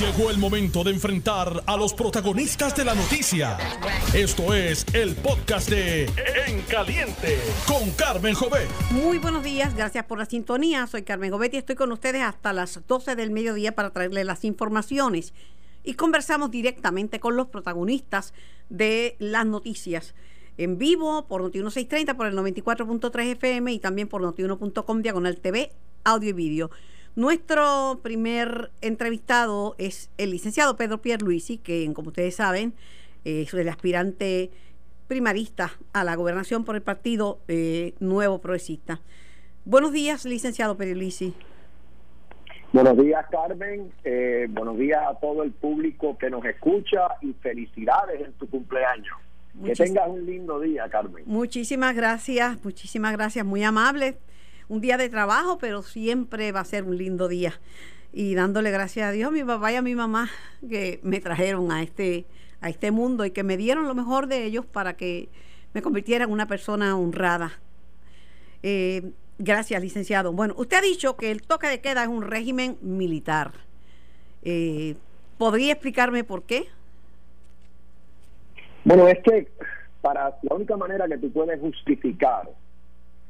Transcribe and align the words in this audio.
Llegó 0.00 0.30
el 0.30 0.36
momento 0.36 0.84
de 0.84 0.90
enfrentar 0.90 1.62
a 1.64 1.74
los 1.74 1.94
protagonistas 1.94 2.76
de 2.76 2.84
la 2.84 2.94
noticia. 2.94 3.56
Esto 4.12 4.52
es 4.52 4.84
el 4.92 5.14
podcast 5.14 5.70
de 5.70 6.04
En 6.46 6.60
Caliente 6.68 7.38
con 7.66 7.90
Carmen 7.92 8.34
Jovet. 8.34 8.68
Muy 8.90 9.16
buenos 9.16 9.42
días, 9.42 9.74
gracias 9.74 10.04
por 10.04 10.18
la 10.18 10.26
sintonía. 10.26 10.86
Soy 10.86 11.02
Carmen 11.02 11.30
Jovet 11.30 11.54
y 11.54 11.56
estoy 11.56 11.76
con 11.76 11.92
ustedes 11.92 12.20
hasta 12.20 12.52
las 12.52 12.86
12 12.86 13.16
del 13.16 13.30
mediodía 13.30 13.74
para 13.74 13.88
traerles 13.88 14.26
las 14.26 14.44
informaciones. 14.44 15.32
Y 15.82 15.94
conversamos 15.94 16.50
directamente 16.50 17.18
con 17.18 17.34
los 17.34 17.46
protagonistas 17.46 18.34
de 18.68 19.16
las 19.18 19.46
noticias. 19.46 20.14
En 20.58 20.76
vivo 20.76 21.26
por 21.26 21.40
Noti 21.40 21.60
1630, 21.60 22.18
por 22.18 22.26
el 22.26 22.36
94.3 22.36 23.32
FM 23.32 23.72
y 23.72 23.78
también 23.78 24.08
por 24.08 24.20
notiuno.com 24.20 25.00
diagonal 25.00 25.38
TV, 25.38 25.72
audio 26.04 26.28
y 26.28 26.34
vídeo. 26.34 26.70
Nuestro 27.16 28.00
primer 28.02 28.70
entrevistado 28.82 29.74
es 29.78 30.10
el 30.18 30.32
licenciado 30.32 30.76
Pedro 30.76 31.00
Pierluisi, 31.00 31.56
que 31.56 31.90
como 31.94 32.08
ustedes 32.08 32.36
saben 32.36 32.74
es 33.24 33.54
el 33.54 33.70
aspirante 33.70 34.50
primarista 35.08 35.72
a 35.94 36.04
la 36.04 36.14
gobernación 36.14 36.66
por 36.66 36.76
el 36.76 36.82
Partido 36.82 37.38
eh, 37.48 37.94
Nuevo 38.00 38.42
Progresista. 38.42 39.00
Buenos 39.64 39.92
días, 39.92 40.26
licenciado 40.26 40.76
Pierluisi. 40.76 41.32
Buenos 42.74 42.98
días, 42.98 43.24
Carmen. 43.30 43.90
Eh, 44.04 44.46
buenos 44.50 44.76
días 44.76 45.00
a 45.08 45.14
todo 45.18 45.42
el 45.42 45.52
público 45.52 46.18
que 46.18 46.28
nos 46.28 46.44
escucha 46.44 47.08
y 47.22 47.32
felicidades 47.32 48.26
en 48.26 48.34
tu 48.34 48.46
cumpleaños. 48.50 49.16
que 49.64 49.72
tengas 49.72 50.06
un 50.10 50.26
lindo 50.26 50.60
día, 50.60 50.86
Carmen. 50.90 51.24
Muchísimas 51.24 51.96
gracias, 51.96 52.62
muchísimas 52.62 53.12
gracias, 53.14 53.46
muy 53.46 53.64
amable 53.64 54.18
un 54.68 54.80
día 54.80 54.96
de 54.96 55.08
trabajo, 55.08 55.58
pero 55.58 55.82
siempre 55.82 56.52
va 56.52 56.60
a 56.60 56.64
ser 56.64 56.84
un 56.84 56.96
lindo 56.96 57.28
día. 57.28 57.60
Y 58.12 58.34
dándole 58.34 58.70
gracias 58.70 59.08
a 59.08 59.12
Dios 59.12 59.28
a 59.28 59.30
mi 59.30 59.44
papá 59.44 59.72
y 59.72 59.76
a 59.76 59.82
mi 59.82 59.94
mamá 59.94 60.30
que 60.68 61.00
me 61.02 61.20
trajeron 61.20 61.70
a 61.70 61.82
este, 61.82 62.24
a 62.60 62.68
este 62.68 62.90
mundo 62.90 63.24
y 63.24 63.30
que 63.30 63.42
me 63.42 63.56
dieron 63.56 63.86
lo 63.86 63.94
mejor 63.94 64.26
de 64.26 64.44
ellos 64.44 64.64
para 64.64 64.96
que 64.96 65.28
me 65.74 65.82
convirtiera 65.82 66.24
en 66.24 66.30
una 66.30 66.46
persona 66.46 66.96
honrada. 66.96 67.52
Eh, 68.62 69.12
gracias, 69.38 69.82
licenciado. 69.82 70.32
Bueno, 70.32 70.54
usted 70.56 70.78
ha 70.78 70.80
dicho 70.80 71.16
que 71.16 71.30
el 71.30 71.42
toque 71.42 71.68
de 71.68 71.80
queda 71.80 72.02
es 72.02 72.08
un 72.08 72.22
régimen 72.22 72.78
militar. 72.80 73.52
Eh, 74.42 74.96
¿Podría 75.38 75.72
explicarme 75.72 76.24
por 76.24 76.44
qué? 76.44 76.68
Bueno, 78.84 79.06
es 79.08 79.18
que 79.22 79.48
para 80.00 80.38
la 80.42 80.54
única 80.54 80.76
manera 80.76 81.06
que 81.08 81.18
tú 81.18 81.30
puedes 81.30 81.60
justificar 81.60 82.48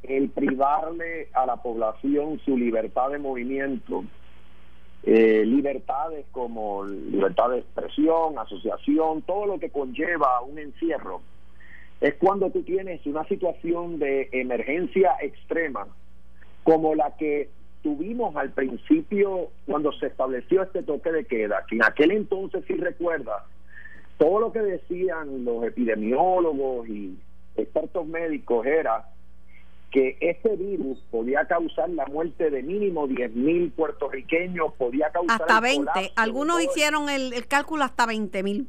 el 0.08 0.30
privarle 0.30 1.28
a 1.32 1.46
la 1.46 1.56
población 1.56 2.40
su 2.44 2.56
libertad 2.56 3.10
de 3.10 3.18
movimiento, 3.18 4.04
eh, 5.02 5.44
libertades 5.44 6.26
como 6.32 6.84
libertad 6.84 7.50
de 7.50 7.58
expresión, 7.58 8.38
asociación, 8.38 9.22
todo 9.22 9.46
lo 9.46 9.58
que 9.58 9.70
conlleva 9.70 10.40
un 10.42 10.58
encierro, 10.58 11.20
es 12.00 12.14
cuando 12.14 12.50
tú 12.50 12.62
tienes 12.62 13.04
una 13.06 13.24
situación 13.24 13.98
de 13.98 14.28
emergencia 14.32 15.16
extrema 15.20 15.86
como 16.62 16.94
la 16.94 17.16
que 17.16 17.48
tuvimos 17.82 18.34
al 18.36 18.50
principio 18.50 19.50
cuando 19.64 19.92
se 19.92 20.06
estableció 20.06 20.62
este 20.62 20.82
toque 20.82 21.12
de 21.12 21.24
queda, 21.24 21.64
que 21.68 21.76
en 21.76 21.84
aquel 21.84 22.10
entonces, 22.10 22.64
si 22.66 22.74
recuerda, 22.74 23.44
todo 24.18 24.40
lo 24.40 24.52
que 24.52 24.60
decían 24.60 25.44
los 25.44 25.62
epidemiólogos 25.62 26.88
y 26.88 27.16
expertos 27.56 28.06
médicos 28.06 28.66
era 28.66 29.08
que 29.90 30.16
ese 30.20 30.56
virus 30.56 30.98
podía 31.10 31.46
causar 31.46 31.88
la 31.90 32.06
muerte 32.06 32.50
de 32.50 32.62
mínimo 32.62 33.06
10 33.06 33.34
mil 33.34 33.70
puertorriqueños, 33.70 34.72
podía 34.74 35.10
causar... 35.10 35.40
Hasta 35.40 35.60
20, 35.60 36.12
algunos 36.16 36.62
hicieron 36.62 37.08
el, 37.08 37.46
cálculo 37.46 37.84
hasta 37.84 38.06
20 38.06 38.42
mil. 38.42 38.68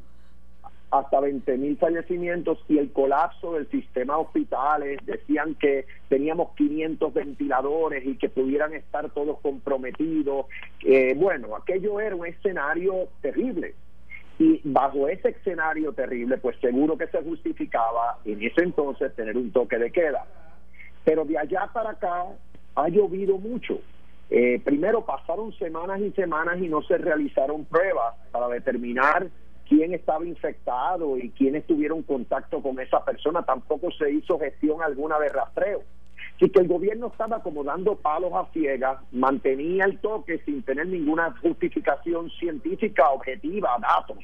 Hasta 0.90 1.20
20 1.20 1.58
mil 1.58 1.78
fallecimientos 1.78 2.60
y 2.70 2.78
el 2.78 2.94
colapso 2.94 3.54
del 3.54 3.70
sistema 3.70 4.18
hospitales, 4.18 5.00
decían 5.06 5.56
que 5.56 5.86
teníamos 6.08 6.56
500 6.56 7.14
ventiladores 7.14 8.06
y 8.06 8.16
que 8.18 8.30
pudieran 8.30 8.74
estar 8.74 9.10
todos 9.10 9.40
comprometidos. 9.42 10.46
Eh, 10.86 11.14
bueno, 11.18 11.58
aquello 11.58 12.00
era 12.00 12.16
un 12.16 12.26
escenario 12.26 13.10
terrible. 13.22 13.74
Y 14.40 14.62
bajo 14.64 15.10
ese 15.10 15.30
escenario 15.30 15.92
terrible, 15.94 16.38
pues 16.38 16.56
seguro 16.62 16.96
que 16.96 17.08
se 17.08 17.22
justificaba 17.24 18.20
en 18.24 18.42
ese 18.44 18.62
entonces 18.62 19.14
tener 19.16 19.36
un 19.36 19.52
toque 19.52 19.78
de 19.78 19.92
queda 19.92 20.26
pero 21.08 21.24
de 21.24 21.38
allá 21.38 21.70
para 21.72 21.92
acá 21.92 22.26
ha 22.76 22.90
llovido 22.90 23.38
mucho. 23.38 23.80
Eh, 24.30 24.62
primero 24.62 25.06
pasaron 25.06 25.54
semanas 25.54 26.02
y 26.02 26.12
semanas 26.12 26.58
y 26.60 26.68
no 26.68 26.82
se 26.82 26.98
realizaron 26.98 27.64
pruebas 27.64 28.14
para 28.30 28.50
determinar 28.50 29.30
quién 29.70 29.94
estaba 29.94 30.26
infectado 30.26 31.18
y 31.18 31.30
quién 31.30 31.62
tuvieron 31.62 32.04
contacto 32.04 32.62
con 32.62 32.78
esa 32.82 33.06
persona. 33.06 33.42
Tampoco 33.44 33.90
se 33.92 34.12
hizo 34.12 34.38
gestión 34.38 34.82
alguna 34.82 35.18
de 35.18 35.30
rastreo. 35.30 35.84
Así 36.36 36.50
que 36.50 36.60
el 36.60 36.68
gobierno 36.68 37.08
estaba 37.08 37.42
como 37.42 37.64
dando 37.64 37.96
palos 37.96 38.34
a 38.34 38.52
ciegas, 38.52 39.00
mantenía 39.14 39.86
el 39.86 40.00
toque 40.00 40.40
sin 40.40 40.62
tener 40.64 40.88
ninguna 40.88 41.34
justificación 41.42 42.30
científica 42.32 43.12
objetiva, 43.12 43.78
datos. 43.80 44.18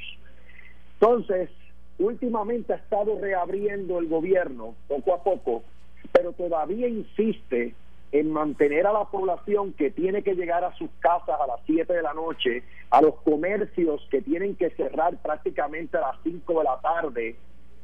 Entonces, 0.99 1.49
últimamente 1.97 2.73
ha 2.73 2.75
estado 2.75 3.17
reabriendo 3.21 3.99
el 3.99 4.07
gobierno 4.09 4.75
poco 4.89 5.13
a 5.13 5.23
poco 5.23 5.63
pero 6.11 6.33
todavía 6.33 6.87
insiste 6.87 7.73
en 8.11 8.31
mantener 8.31 8.85
a 8.85 8.93
la 8.93 9.05
población 9.05 9.73
que 9.73 9.89
tiene 9.89 10.21
que 10.21 10.35
llegar 10.35 10.63
a 10.63 10.73
sus 10.75 10.89
casas 10.99 11.35
a 11.41 11.47
las 11.47 11.59
7 11.65 11.91
de 11.91 12.01
la 12.03 12.13
noche, 12.13 12.63
a 12.91 13.01
los 13.01 13.15
comercios 13.21 14.07
que 14.11 14.21
tienen 14.21 14.55
que 14.55 14.69
cerrar 14.71 15.17
prácticamente 15.17 15.97
a 15.97 16.01
las 16.01 16.17
5 16.23 16.59
de 16.59 16.63
la 16.63 16.79
tarde, 16.79 17.35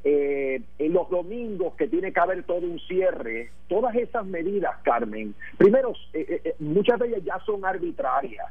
eh, 0.04 0.62
en 0.78 0.94
los 0.94 1.10
domingos 1.10 1.74
que 1.76 1.88
tiene 1.88 2.14
que 2.14 2.20
haber 2.20 2.44
todo 2.44 2.60
un 2.60 2.80
cierre, 2.82 3.50
todas 3.68 3.96
esas 3.96 4.26
medidas, 4.26 4.78
Carmen, 4.84 5.34
primero, 5.58 5.94
eh, 6.14 6.42
eh, 6.46 6.56
muchas 6.60 7.00
de 7.00 7.08
ellas 7.08 7.24
ya 7.24 7.40
son 7.46 7.66
arbitrarias 7.66 8.46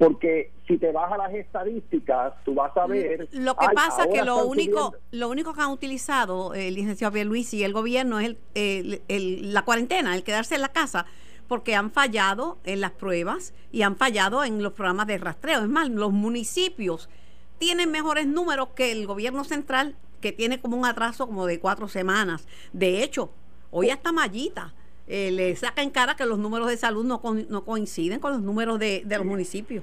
porque 0.00 0.50
si 0.66 0.78
te 0.78 0.92
vas 0.92 1.12
a 1.12 1.18
las 1.18 1.34
estadísticas, 1.34 2.32
tú 2.42 2.54
vas 2.54 2.74
a 2.74 2.86
ver... 2.86 3.28
Lo 3.32 3.54
que 3.54 3.66
pasa 3.74 4.04
es 4.04 4.08
que 4.08 4.24
lo 4.24 4.46
único, 4.46 4.94
lo 5.10 5.28
único 5.28 5.52
que 5.52 5.60
han 5.60 5.68
utilizado 5.68 6.54
el 6.54 6.74
licenciado 6.74 7.22
Luis 7.22 7.52
y 7.52 7.64
el 7.64 7.74
gobierno 7.74 8.18
es 8.18 8.36
el, 8.54 9.52
la 9.52 9.62
cuarentena, 9.66 10.14
el 10.14 10.24
quedarse 10.24 10.54
en 10.54 10.62
la 10.62 10.70
casa, 10.70 11.04
porque 11.48 11.74
han 11.74 11.90
fallado 11.90 12.56
en 12.64 12.80
las 12.80 12.92
pruebas 12.92 13.52
y 13.72 13.82
han 13.82 13.96
fallado 13.96 14.42
en 14.42 14.62
los 14.62 14.72
programas 14.72 15.06
de 15.06 15.18
rastreo. 15.18 15.60
Es 15.60 15.68
más, 15.68 15.90
los 15.90 16.12
municipios 16.12 17.10
tienen 17.58 17.90
mejores 17.90 18.26
números 18.26 18.70
que 18.74 18.92
el 18.92 19.06
gobierno 19.06 19.44
central, 19.44 19.96
que 20.22 20.32
tiene 20.32 20.62
como 20.62 20.78
un 20.78 20.86
atraso 20.86 21.26
como 21.26 21.44
de 21.44 21.60
cuatro 21.60 21.88
semanas. 21.88 22.48
De 22.72 23.02
hecho, 23.02 23.32
hoy 23.70 23.90
hasta 23.90 24.12
Mallita 24.12 24.72
eh, 25.12 25.32
le 25.32 25.56
saca 25.56 25.82
en 25.82 25.90
cara 25.90 26.14
que 26.14 26.24
los 26.24 26.38
números 26.38 26.68
de 26.68 26.76
salud 26.76 27.04
no, 27.04 27.20
no 27.48 27.64
coinciden 27.64 28.20
con 28.20 28.30
los 28.30 28.42
números 28.42 28.78
de, 28.78 29.02
los 29.04 29.24
municipios. 29.24 29.82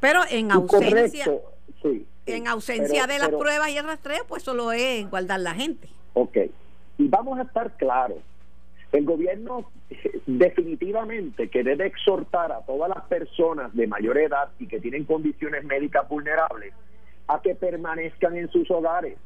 Pero 0.00 0.22
en 0.28 0.50
ausencia, 0.50 1.26
en 2.26 2.48
ausencia 2.48 3.06
de 3.06 3.20
las 3.20 3.28
pruebas 3.28 3.70
y 3.70 3.76
el 3.76 3.84
rastreo, 3.84 4.24
pues 4.26 4.42
solo 4.42 4.72
es 4.72 5.08
guardar 5.08 5.38
la 5.38 5.54
gente. 5.54 5.88
Ok, 6.14 6.38
y 6.98 7.06
vamos 7.06 7.38
a 7.38 7.42
estar 7.42 7.76
claros. 7.76 8.18
El 8.90 9.04
gobierno 9.04 9.70
eh, 9.90 10.20
definitivamente 10.26 11.48
que 11.50 11.62
debe 11.62 11.86
exhortar 11.86 12.50
a 12.50 12.62
todas 12.62 12.88
las 12.88 13.04
personas 13.04 13.72
de 13.76 13.86
mayor 13.86 14.18
edad 14.18 14.48
y 14.58 14.66
que 14.66 14.80
tienen 14.80 15.04
condiciones 15.04 15.62
médicas 15.62 16.08
vulnerables 16.08 16.74
a 17.28 17.40
que 17.40 17.54
permanezcan 17.54 18.36
en 18.36 18.50
sus 18.50 18.68
hogares. 18.72 19.18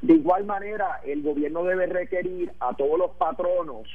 De 0.00 0.14
igual 0.14 0.44
manera, 0.44 1.02
el 1.04 1.22
gobierno 1.22 1.62
debe 1.62 1.84
requerir 1.86 2.52
a 2.58 2.74
todos 2.74 2.98
los 2.98 3.10
patronos 3.12 3.86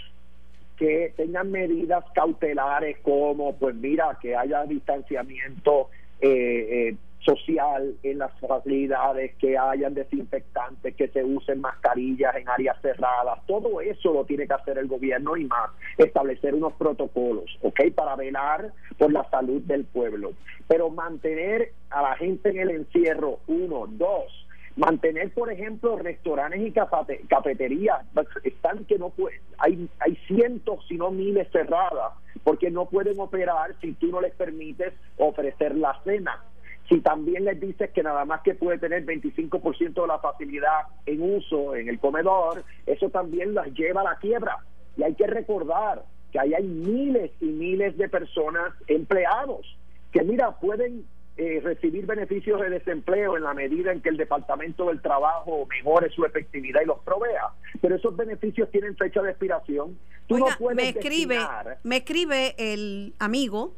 que 0.80 1.14
tengan 1.18 1.52
medidas 1.52 2.06
cautelares 2.16 2.98
como, 3.00 3.54
pues 3.58 3.76
mira, 3.76 4.18
que 4.22 4.34
haya 4.34 4.64
distanciamiento 4.64 5.90
eh, 6.22 6.90
eh, 6.90 6.96
social 7.20 7.96
en 8.02 8.18
las 8.18 8.32
facilidades, 8.40 9.36
que 9.36 9.58
hayan 9.58 9.94
desinfectantes, 9.94 10.96
que 10.96 11.10
se 11.10 11.22
usen 11.22 11.60
mascarillas 11.60 12.34
en 12.38 12.48
áreas 12.48 12.78
cerradas, 12.82 13.46
todo 13.46 13.82
eso 13.82 14.14
lo 14.14 14.24
tiene 14.24 14.48
que 14.48 14.54
hacer 14.54 14.78
el 14.78 14.88
gobierno 14.88 15.36
y 15.36 15.44
más, 15.44 15.70
establecer 15.98 16.56
unos 16.56 16.72
protocolos, 16.74 17.60
¿ok? 17.62 17.92
Para 17.94 18.16
velar 18.16 18.72
por 18.98 19.12
la 19.12 19.30
salud 19.30 19.62
del 19.64 19.84
pueblo, 19.84 20.32
pero 20.70 20.90
mantener 20.90 21.74
a 21.90 22.02
la 22.02 22.16
gente 22.16 22.52
en 22.52 22.60
el 22.60 22.70
encierro, 22.72 23.40
uno, 23.48 23.86
dos, 23.86 24.48
mantener 24.80 25.34
por 25.34 25.52
ejemplo 25.52 25.98
restaurantes 25.98 26.62
y 26.62 26.72
cafeterías 26.72 28.00
están 28.44 28.86
que 28.86 28.98
no 28.98 29.10
puede, 29.10 29.42
hay 29.58 29.90
hay 30.00 30.16
cientos 30.28 30.86
si 30.88 30.96
no 30.96 31.12
miles 31.12 31.48
cerradas 31.52 32.14
porque 32.46 32.72
no 32.72 32.86
pueden 32.86 33.20
operar 33.20 33.76
si 33.82 33.94
tú 33.94 34.08
no 34.08 34.22
les 34.22 34.34
permites 34.34 34.94
ofrecer 35.18 35.76
la 35.76 36.00
cena. 36.04 36.44
Si 36.88 37.02
también 37.02 37.46
les 37.46 37.60
dices 37.60 37.92
que 37.92 38.02
nada 38.02 38.26
más 38.26 38.42
que 38.42 38.56
puede 38.56 38.80
tener 38.80 39.06
25% 39.06 40.02
de 40.02 40.08
la 40.08 40.18
facilidad 40.20 40.88
en 41.06 41.22
uso 41.22 41.76
en 41.76 41.90
el 41.90 42.00
comedor 42.00 42.64
eso 42.86 43.10
también 43.10 43.54
las 43.54 43.68
lleva 43.74 44.02
a 44.02 44.06
la 44.06 44.16
quiebra. 44.16 44.58
Y 44.98 45.04
hay 45.04 45.14
que 45.14 45.28
recordar 45.28 46.04
que 46.32 46.40
ahí 46.40 46.54
hay 46.54 46.64
miles 46.64 47.32
y 47.42 47.46
miles 47.46 47.98
de 47.98 48.08
personas 48.08 48.74
empleados 48.88 49.78
que 50.12 50.24
mira 50.24 50.52
pueden 50.60 51.06
eh, 51.40 51.62
recibir 51.64 52.06
beneficios 52.06 52.60
de 52.60 52.70
desempleo 52.70 53.38
en 53.38 53.44
la 53.44 53.54
medida 53.54 53.94
en 53.94 54.02
que 54.02 54.10
el 54.10 54.18
Departamento 54.18 54.88
del 54.88 55.02
Trabajo 55.02 55.66
mejore 55.68 56.10
su 56.10 56.26
efectividad 56.26 56.82
y 56.82 56.86
los 56.86 57.00
provea. 57.00 57.50
Pero 57.82 57.96
esos 57.96 58.16
beneficios 58.18 58.70
tienen 58.72 58.98
fecha 58.98 59.22
de 59.22 59.30
expiración. 59.30 59.98
Tú 60.28 60.38
no 60.38 60.48
puedes 60.58 60.76
me 60.76 60.90
escribe, 60.90 61.40
me 61.84 61.98
escribe 61.98 62.56
el 62.58 63.14
amigo 63.20 63.74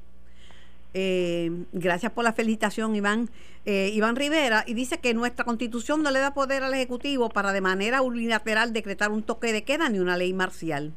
eh, 0.94 1.50
gracias 1.72 2.12
por 2.12 2.24
la 2.24 2.34
felicitación, 2.34 2.96
Iván. 2.96 3.30
Eh, 3.66 3.92
Iván 3.94 4.16
Rivera, 4.16 4.63
y 4.66 4.74
dice 4.74 5.00
que 5.00 5.13
nuestra 5.13 5.46
constitución 5.46 6.02
no 6.02 6.10
le 6.10 6.19
da 6.19 6.34
poder 6.34 6.63
al 6.63 6.74
Ejecutivo 6.74 7.30
para 7.30 7.54
de 7.54 7.62
manera 7.62 8.02
unilateral 8.02 8.74
decretar 8.74 9.12
un 9.12 9.22
toque 9.22 9.54
de 9.54 9.63
queda 9.63 9.88
ni 9.90 10.00
una 10.00 10.18
ley 10.18 10.34
marcial. 10.34 10.94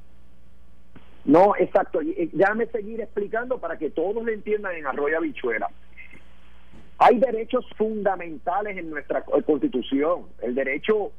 No, 1.27 1.55
exacto. 1.57 2.01
Déjame 2.33 2.67
seguir 2.67 3.01
explicando 3.01 3.59
para 3.59 3.79
que 3.79 3.91
todos 3.91 4.25
lo 4.25 4.33
entiendan 4.33 4.75
en 4.77 4.87
Arroyo 4.87 5.21
Bichuela. 5.21 5.69
Hay 7.07 7.19
derechos 7.19 7.67
fundamentales 7.77 8.79
en 8.79 8.89
nuestra 8.89 9.23
constitución. 9.45 10.23
El 10.41 10.55
derecho, 10.55 11.13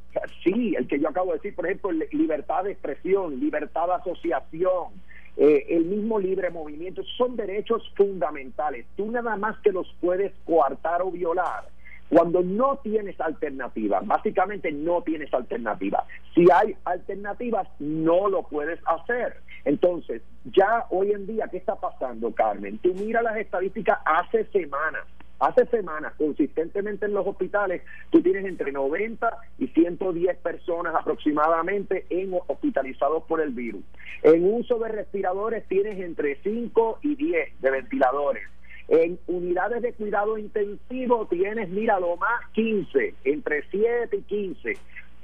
sí, 0.43 0.73
el 0.75 0.87
que 0.87 0.99
yo 0.99 1.09
acabo 1.09 1.27
de 1.27 1.37
decir, 1.37 1.53
por 1.53 1.67
ejemplo, 1.67 1.91
libertad 2.11 2.63
de 2.63 2.71
expresión, 2.71 3.39
libertad 3.39 3.85
de 3.85 3.93
asociación, 3.93 4.93
eh, 5.37 5.63
el 5.69 5.85
mismo 5.85 6.17
libre 6.17 6.49
movimiento, 6.49 7.03
son 7.15 7.35
derechos 7.35 7.83
fundamentales. 7.95 8.87
Tú 8.97 9.11
nada 9.11 9.35
más 9.35 9.59
que 9.59 9.71
los 9.71 9.87
puedes 10.01 10.33
coartar 10.43 11.03
o 11.03 11.11
violar 11.11 11.65
cuando 12.09 12.41
no 12.41 12.77
tienes 12.77 13.21
alternativa. 13.21 13.99
Básicamente 14.03 14.71
no 14.71 15.03
tienes 15.03 15.31
alternativa. 15.35 16.03
Si 16.33 16.47
hay 16.51 16.75
alternativas, 16.85 17.67
no 17.77 18.27
lo 18.27 18.41
puedes 18.41 18.79
hacer. 18.87 19.37
Entonces, 19.65 20.23
ya 20.45 20.87
hoy 20.89 21.11
en 21.11 21.27
día, 21.27 21.47
¿qué 21.51 21.57
está 21.57 21.75
pasando, 21.75 22.33
Carmen? 22.33 22.79
Tú 22.79 22.91
mira 22.95 23.21
las 23.21 23.37
estadísticas 23.37 23.99
hace 24.03 24.45
semanas 24.45 25.03
Hace 25.39 25.65
semanas, 25.65 26.13
consistentemente 26.17 27.05
en 27.05 27.13
los 27.13 27.27
hospitales, 27.27 27.81
tú 28.09 28.21
tienes 28.21 28.45
entre 28.45 28.71
90 28.71 29.37
y 29.59 29.67
110 29.67 30.37
personas 30.37 30.95
aproximadamente 30.95 32.05
en 32.09 32.33
hospitalizados 32.47 33.23
por 33.23 33.41
el 33.41 33.51
virus. 33.51 33.83
En 34.23 34.45
uso 34.45 34.79
de 34.79 34.89
respiradores 34.89 35.67
tienes 35.67 35.99
entre 35.99 36.37
5 36.41 36.99
y 37.01 37.15
10 37.15 37.61
de 37.61 37.71
ventiladores. 37.71 38.43
En 38.87 39.19
unidades 39.27 39.81
de 39.81 39.93
cuidado 39.93 40.37
intensivo 40.37 41.27
tienes, 41.27 41.69
mira, 41.69 41.99
lo 41.99 42.15
más 42.17 42.41
15, 42.53 43.15
entre 43.25 43.63
7 43.71 44.15
y 44.15 44.21
15. 44.21 44.73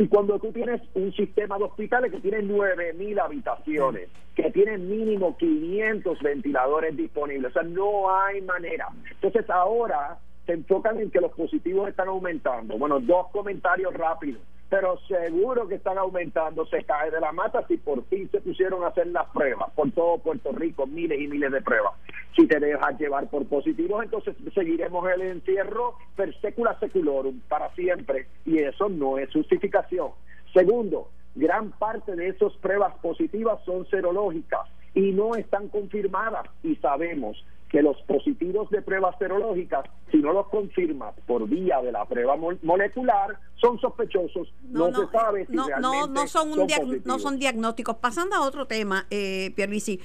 Y 0.01 0.07
cuando 0.07 0.39
tú 0.39 0.51
tienes 0.51 0.81
un 0.95 1.13
sistema 1.13 1.59
de 1.59 1.65
hospitales 1.65 2.11
que 2.11 2.19
tiene 2.21 2.41
9.000 2.41 3.21
habitaciones, 3.23 4.09
que 4.33 4.49
tiene 4.49 4.79
mínimo 4.79 5.37
500 5.37 6.19
ventiladores 6.21 6.97
disponibles, 6.97 7.51
o 7.51 7.53
sea, 7.53 7.61
no 7.61 8.11
hay 8.11 8.41
manera. 8.41 8.87
Entonces 9.11 9.47
ahora 9.47 10.17
se 10.47 10.53
enfocan 10.53 10.99
en 10.99 11.11
que 11.11 11.21
los 11.21 11.31
positivos 11.33 11.87
están 11.87 12.07
aumentando. 12.07 12.79
Bueno, 12.79 12.99
dos 12.99 13.27
comentarios 13.27 13.93
rápidos 13.93 14.41
pero 14.71 14.97
seguro 15.05 15.67
que 15.67 15.75
están 15.75 15.97
aumentando, 15.97 16.65
se 16.65 16.85
cae 16.85 17.11
de 17.11 17.19
la 17.19 17.33
mata 17.33 17.67
si 17.67 17.75
por 17.75 18.05
fin 18.05 18.31
se 18.31 18.39
pusieron 18.39 18.85
a 18.85 18.87
hacer 18.87 19.05
las 19.07 19.27
pruebas, 19.27 19.69
por 19.75 19.91
todo 19.91 20.17
Puerto 20.19 20.53
Rico, 20.53 20.87
miles 20.87 21.19
y 21.19 21.27
miles 21.27 21.51
de 21.51 21.61
pruebas. 21.61 21.91
Si 22.35 22.47
te 22.47 22.59
dejas 22.59 22.97
llevar 22.99 23.29
por 23.29 23.45
positivos, 23.45 24.03
entonces 24.03 24.35
seguiremos 24.53 25.07
el 25.09 25.21
encierro 25.21 25.95
per 26.15 26.33
secula 26.39 26.77
seculorum, 26.79 27.41
para 27.49 27.73
siempre, 27.75 28.27
y 28.45 28.59
eso 28.59 28.87
no 28.89 29.17
es 29.17 29.31
justificación. 29.33 30.11
Segundo, 30.53 31.09
gran 31.35 31.71
parte 31.71 32.15
de 32.15 32.29
esas 32.29 32.53
pruebas 32.57 32.93
positivas 33.01 33.59
son 33.65 33.85
serológicas 33.89 34.61
y 34.93 35.11
no 35.11 35.35
están 35.35 35.69
confirmadas 35.69 36.47
y 36.63 36.75
sabemos 36.77 37.43
que 37.71 37.81
los 37.81 37.95
positivos 38.01 38.69
de 38.69 38.81
pruebas 38.81 39.17
serológicas, 39.17 39.85
si 40.11 40.17
no 40.17 40.33
los 40.33 40.47
confirmas 40.49 41.15
por 41.25 41.47
vía 41.47 41.81
de 41.81 41.93
la 41.93 42.03
prueba 42.03 42.35
molecular, 42.35 43.39
son 43.55 43.79
sospechosos. 43.79 44.53
No, 44.63 44.93
se 44.93 45.07
sabe 45.07 45.45
si 45.45 45.53
no, 45.53 45.67
realmente 45.67 46.09
no, 46.13 46.27
son, 46.27 46.51
un 46.51 46.67
no 47.05 47.17
son 47.17 47.39
diagnósticos. 47.39 47.95
Pasando 47.95 48.35
a 48.35 48.41
otro 48.41 48.67
tema, 48.67 49.07
eh, 49.09 49.53
Pierluisi, 49.55 50.01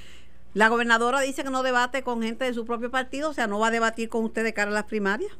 la 0.56 0.70
gobernadora 0.70 1.20
dice 1.20 1.44
que 1.44 1.50
no 1.50 1.62
debate 1.62 2.02
con 2.02 2.22
gente 2.22 2.46
de 2.46 2.54
su 2.54 2.64
propio 2.64 2.90
partido, 2.90 3.28
o 3.28 3.34
sea, 3.34 3.46
no 3.46 3.58
va 3.58 3.66
a 3.66 3.70
debatir 3.70 4.08
con 4.08 4.24
usted 4.24 4.42
de 4.42 4.54
cara 4.54 4.70
a 4.70 4.74
las 4.74 4.84
primarias. 4.84 5.30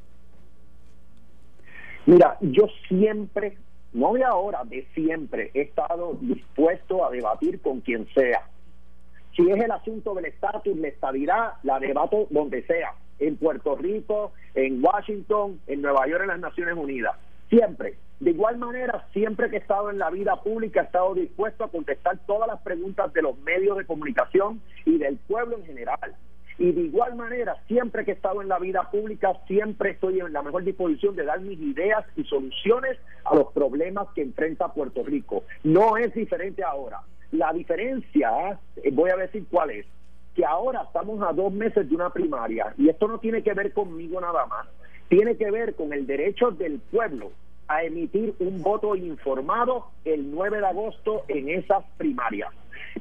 Mira, 2.05 2.37
yo 2.43 2.67
siempre, 2.87 3.57
no 3.95 4.13
de 4.13 4.25
ahora, 4.25 4.61
de 4.65 4.87
siempre, 4.95 5.51
he 5.55 5.63
estado 5.63 6.19
dispuesto 6.21 7.03
a 7.03 7.11
debatir 7.11 7.63
con 7.63 7.81
quien 7.81 8.07
sea 8.13 8.45
si 9.35 9.51
es 9.51 9.57
el 9.57 9.71
asunto 9.71 10.15
del 10.15 10.27
estatus, 10.27 10.77
la 10.77 10.89
estabilidad, 10.89 11.53
la 11.63 11.79
debato 11.79 12.27
donde 12.29 12.63
sea, 12.67 12.93
en 13.19 13.37
Puerto 13.39 13.75
Rico, 13.75 14.33
en 14.55 14.85
Washington, 14.85 15.61
en 15.67 15.81
Nueva 15.81 16.07
York, 16.09 16.25
en 16.25 16.29
las 16.29 16.41
Naciones 16.41 16.77
Unidas. 16.77 17.17
Siempre. 17.49 17.97
De 18.19 18.31
igual 18.31 18.57
manera, 18.57 19.07
siempre 19.13 19.51
que 19.51 19.57
he 19.57 19.59
estado 19.59 19.91
en 19.91 19.99
la 19.99 20.09
vida 20.09 20.37
pública, 20.43 20.81
he 20.81 20.85
estado 20.85 21.15
dispuesto 21.15 21.65
a 21.65 21.69
contestar 21.69 22.19
todas 22.27 22.49
las 22.49 22.63
preguntas 22.63 23.13
de 23.13 23.21
los 23.21 23.39
medios 23.41 23.77
de 23.77 23.85
comunicación 23.85 24.63
y 24.87 24.97
del 24.97 25.19
pueblo 25.19 25.59
en 25.59 25.67
general. 25.67 26.15
Y 26.59 26.73
de 26.73 26.81
igual 26.81 27.15
manera, 27.17 27.57
siempre 27.69 28.07
que 28.07 28.13
he 28.13 28.15
estado 28.15 28.41
en 28.41 28.49
la 28.49 28.59
vida 28.59 28.91
pública, 28.91 29.35
siempre 29.47 29.91
estoy 29.91 30.21
en 30.21 30.33
la 30.33 30.41
mejor 30.41 30.65
disposición 30.65 31.15
de 31.15 31.27
dar 31.27 31.41
mis 31.41 31.61
ideas 31.61 32.07
y 32.17 32.25
soluciones 32.25 32.97
a 33.25 33.35
los 33.35 33.53
problemas 33.53 34.09
que 34.15 34.23
enfrenta 34.23 34.73
Puerto 34.73 35.03
Rico. 35.05 35.45
No 35.63 35.99
es 35.99 36.15
diferente 36.15 36.65
ahora. 36.65 37.01
La 37.33 37.53
diferencia, 37.53 38.59
eh, 38.77 38.91
voy 38.93 39.11
a 39.11 39.17
decir 39.17 39.45
cuál 39.51 39.73
es, 39.73 39.85
que 40.35 40.47
ahora 40.47 40.85
estamos 40.85 41.23
a 41.23 41.35
dos 41.35 41.53
meses 41.53 41.87
de 41.87 41.95
una 41.95 42.09
primaria 42.09 42.73
y 42.79 42.89
esto 42.89 43.09
no 43.09 43.19
tiene 43.19 43.43
que 43.43 43.53
ver 43.53 43.75
conmigo 43.75 44.21
nada 44.21 44.47
más, 44.47 44.67
tiene 45.09 45.37
que 45.37 45.51
ver 45.51 45.75
con 45.75 45.93
el 45.93 46.07
derecho 46.07 46.51
del 46.51 46.79
pueblo 46.79 47.33
a 47.69 47.83
emitir 47.83 48.35
un 48.39 48.63
voto 48.63 48.95
informado 48.97 49.87
el 50.05 50.31
9 50.31 50.59
de 50.59 50.67
agosto 50.67 51.25
en 51.29 51.49
esas 51.49 51.85
primarias. 51.97 52.51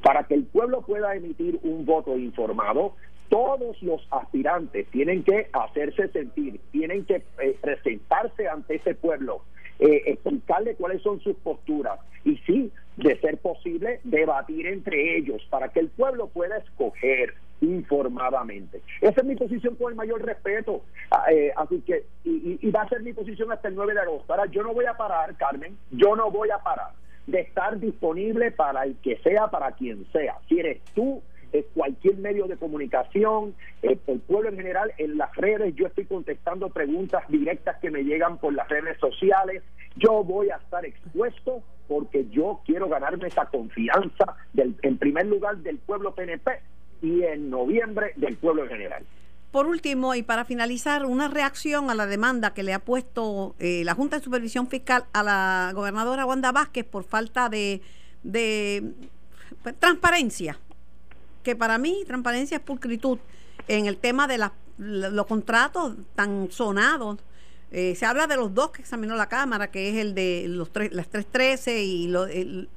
Para 0.02 0.24
que 0.24 0.34
el 0.34 0.44
pueblo 0.44 0.82
pueda 0.82 1.14
emitir 1.14 1.58
un 1.62 1.84
voto 1.84 2.16
informado, 2.16 2.94
todos 3.28 3.82
los 3.82 4.06
aspirantes 4.10 4.86
tienen 4.90 5.24
que 5.24 5.48
hacerse 5.52 6.08
sentir, 6.08 6.60
tienen 6.70 7.04
que 7.04 7.24
eh, 7.40 7.58
presentarse 7.60 8.48
ante 8.48 8.76
ese 8.76 8.94
pueblo, 8.94 9.42
eh, 9.78 10.02
explicarle 10.06 10.74
cuáles 10.74 11.02
son 11.02 11.20
sus 11.20 11.36
posturas 11.36 11.98
y 12.24 12.36
sí, 12.38 12.72
de 12.96 13.18
ser 13.20 13.38
posible, 13.38 14.00
debatir 14.04 14.66
entre 14.66 15.18
ellos 15.18 15.46
para 15.50 15.68
que 15.68 15.80
el 15.80 15.88
pueblo 15.88 16.28
pueda 16.28 16.56
escoger 16.58 17.34
informadamente. 17.60 18.80
Esa 19.00 19.20
es 19.20 19.24
mi 19.24 19.36
posición 19.36 19.76
con 19.76 19.90
el 19.90 19.96
mayor 19.96 20.24
respeto. 20.24 20.82
Ah, 21.10 21.24
eh, 21.30 21.52
así 21.56 21.80
que, 21.80 22.04
y, 22.24 22.58
y, 22.60 22.70
va 22.70 22.82
a 22.82 22.88
ser 22.88 23.02
mi 23.02 23.12
posición 23.12 23.52
hasta 23.52 23.68
el 23.68 23.74
9 23.74 23.94
de 23.94 24.00
agosto. 24.00 24.32
Ahora, 24.32 24.46
yo 24.50 24.62
no 24.62 24.74
voy 24.74 24.86
a 24.86 24.96
parar, 24.96 25.36
Carmen, 25.36 25.76
yo 25.90 26.16
no 26.16 26.30
voy 26.30 26.50
a 26.50 26.58
parar 26.58 26.90
de 27.26 27.40
estar 27.40 27.78
disponible 27.78 28.50
para 28.52 28.84
el 28.84 28.96
que 28.96 29.16
sea, 29.18 29.48
para 29.48 29.72
quien 29.72 30.06
sea. 30.12 30.38
Si 30.48 30.58
eres 30.58 30.80
tú, 30.94 31.22
cualquier 31.76 32.16
medio 32.16 32.46
de 32.46 32.56
comunicación, 32.56 33.54
el 33.82 33.98
pueblo 33.98 34.48
en 34.48 34.56
general, 34.56 34.92
en 34.98 35.18
las 35.18 35.34
redes, 35.36 35.74
yo 35.74 35.86
estoy 35.86 36.06
contestando 36.06 36.68
preguntas 36.70 37.22
directas 37.28 37.76
que 37.80 37.90
me 37.90 38.02
llegan 38.02 38.38
por 38.38 38.54
las 38.54 38.68
redes 38.68 38.98
sociales. 38.98 39.62
Yo 39.96 40.24
voy 40.24 40.50
a 40.50 40.56
estar 40.56 40.84
expuesto 40.84 41.62
porque 41.88 42.26
yo 42.30 42.60
quiero 42.64 42.88
ganarme 42.88 43.28
esa 43.28 43.46
confianza, 43.46 44.36
del, 44.52 44.76
en 44.82 44.98
primer 44.98 45.26
lugar, 45.26 45.58
del 45.58 45.78
pueblo 45.78 46.14
PNP 46.14 46.50
y 47.02 47.22
en 47.22 47.50
noviembre 47.50 48.12
del 48.16 48.36
pueblo 48.36 48.64
en 48.64 48.70
general. 48.70 49.04
Por 49.52 49.66
último, 49.66 50.14
y 50.14 50.22
para 50.22 50.44
finalizar, 50.44 51.06
una 51.06 51.28
reacción 51.28 51.88
a 51.88 51.94
la 51.94 52.06
demanda 52.06 52.52
que 52.52 52.62
le 52.62 52.74
ha 52.74 52.80
puesto 52.80 53.54
eh, 53.58 53.82
la 53.84 53.94
Junta 53.94 54.16
de 54.16 54.24
Supervisión 54.24 54.66
Fiscal 54.68 55.04
a 55.12 55.22
la 55.22 55.70
gobernadora 55.74 56.26
Wanda 56.26 56.52
Vázquez 56.52 56.84
por 56.84 57.04
falta 57.04 57.48
de, 57.48 57.80
de 58.22 58.92
pues, 59.62 59.74
transparencia 59.78 60.58
que 61.46 61.54
para 61.54 61.78
mí 61.78 62.02
transparencia 62.04 62.56
es 62.56 62.62
pulcritud 62.64 63.20
en 63.68 63.86
el 63.86 63.98
tema 63.98 64.26
de 64.26 64.36
los 64.78 65.26
contratos 65.26 65.94
tan 66.16 66.50
sonados. 66.50 67.18
Eh, 67.70 67.94
se 67.94 68.04
habla 68.04 68.26
de 68.26 68.34
los 68.34 68.52
dos 68.52 68.72
que 68.72 68.82
examinó 68.82 69.14
la 69.14 69.28
Cámara, 69.28 69.70
que 69.70 69.90
es 69.90 69.94
el 69.94 70.12
de 70.12 70.46
los 70.48 70.72
tres, 70.72 70.92
las 70.92 71.08
313 71.08 71.84
y 71.84 72.06
el, 72.06 72.68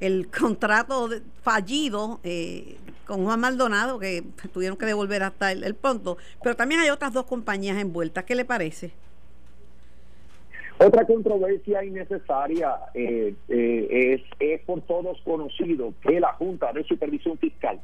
el, 0.00 0.26
contrato 0.28 1.08
fallido 1.42 2.18
eh, 2.24 2.78
con 3.06 3.22
Juan 3.22 3.38
Maldonado, 3.38 4.00
que 4.00 4.24
tuvieron 4.52 4.76
que 4.76 4.86
devolver 4.86 5.22
hasta 5.22 5.52
el, 5.52 5.76
punto. 5.76 6.16
Pero 6.42 6.56
también 6.56 6.80
hay 6.80 6.90
otras 6.90 7.12
dos 7.12 7.26
compañías 7.26 7.78
envueltas. 7.78 8.24
¿Qué 8.24 8.34
le 8.34 8.44
parece? 8.44 8.90
Otra 10.78 11.06
controversia 11.06 11.84
innecesaria 11.84 12.74
eh, 12.92 13.36
es, 13.46 14.22
es 14.40 14.60
por 14.62 14.80
todos 14.80 15.20
conocido 15.22 15.94
que 16.02 16.18
la 16.18 16.32
Junta 16.32 16.72
de 16.72 16.82
Supervisión 16.82 17.38
Fiscal 17.38 17.80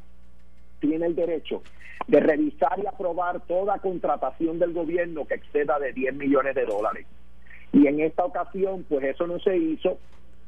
tiene 0.79 1.07
el 1.07 1.15
derecho 1.15 1.61
de 2.07 2.19
revisar 2.19 2.79
y 2.79 2.85
aprobar 2.85 3.41
toda 3.41 3.79
contratación 3.79 4.59
del 4.59 4.73
gobierno 4.73 5.25
que 5.25 5.35
exceda 5.35 5.79
de 5.79 5.93
10 5.93 6.15
millones 6.15 6.55
de 6.55 6.65
dólares. 6.65 7.05
Y 7.73 7.87
en 7.87 7.99
esta 7.99 8.23
ocasión, 8.23 8.85
pues 8.87 9.03
eso 9.03 9.27
no 9.27 9.39
se 9.39 9.57
hizo. 9.57 9.97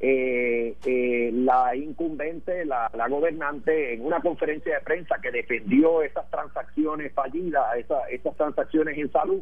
Eh, 0.01 0.75
eh, 0.85 1.29
la 1.33 1.75
incumbente, 1.75 2.63
la, 2.63 2.89
gobernante, 3.09 3.93
en 3.93 4.05
una 4.05 4.21
conferencia 4.21 4.75
de 4.75 4.81
prensa 4.81 5.17
que 5.21 5.29
defendió 5.29 6.01
esas 6.01 6.29
transacciones 6.31 7.11
fallidas, 7.11 7.65
esas 8.09 8.37
transacciones 8.37 8.97
en 8.97 9.11
salud, 9.11 9.41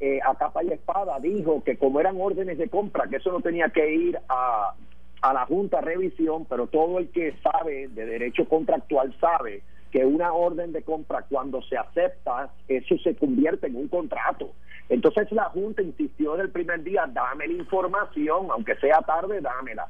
eh, 0.00 0.18
a 0.24 0.34
capa 0.34 0.64
y 0.64 0.72
espada 0.72 1.20
dijo 1.20 1.62
que 1.62 1.76
como 1.76 2.00
eran 2.00 2.20
órdenes 2.20 2.58
de 2.58 2.68
compra, 2.68 3.06
que 3.06 3.18
eso 3.18 3.30
no 3.30 3.40
tenía 3.40 3.68
que 3.68 3.94
ir 3.94 4.18
a, 4.28 4.74
a 5.20 5.32
la 5.32 5.46
Junta 5.46 5.80
Revisión, 5.80 6.46
pero 6.46 6.66
todo 6.66 6.98
el 6.98 7.08
que 7.10 7.34
sabe 7.40 7.86
de 7.86 8.04
derecho 8.04 8.48
contractual 8.48 9.14
sabe 9.20 9.62
que 9.92 10.04
una 10.04 10.32
orden 10.32 10.72
de 10.72 10.82
compra 10.82 11.24
cuando 11.28 11.62
se 11.62 11.76
acepta, 11.76 12.50
eso 12.66 12.96
se 12.98 13.14
convierte 13.14 13.66
en 13.68 13.76
un 13.76 13.88
contrato. 13.88 14.52
Entonces 14.88 15.30
la 15.30 15.44
Junta 15.44 15.82
insistió 15.82 16.32
desde 16.32 16.46
el 16.46 16.50
primer 16.50 16.82
día, 16.82 17.08
dame 17.12 17.46
la 17.46 17.54
información, 17.54 18.48
aunque 18.50 18.74
sea 18.76 19.00
tarde, 19.02 19.40
dámela 19.40 19.88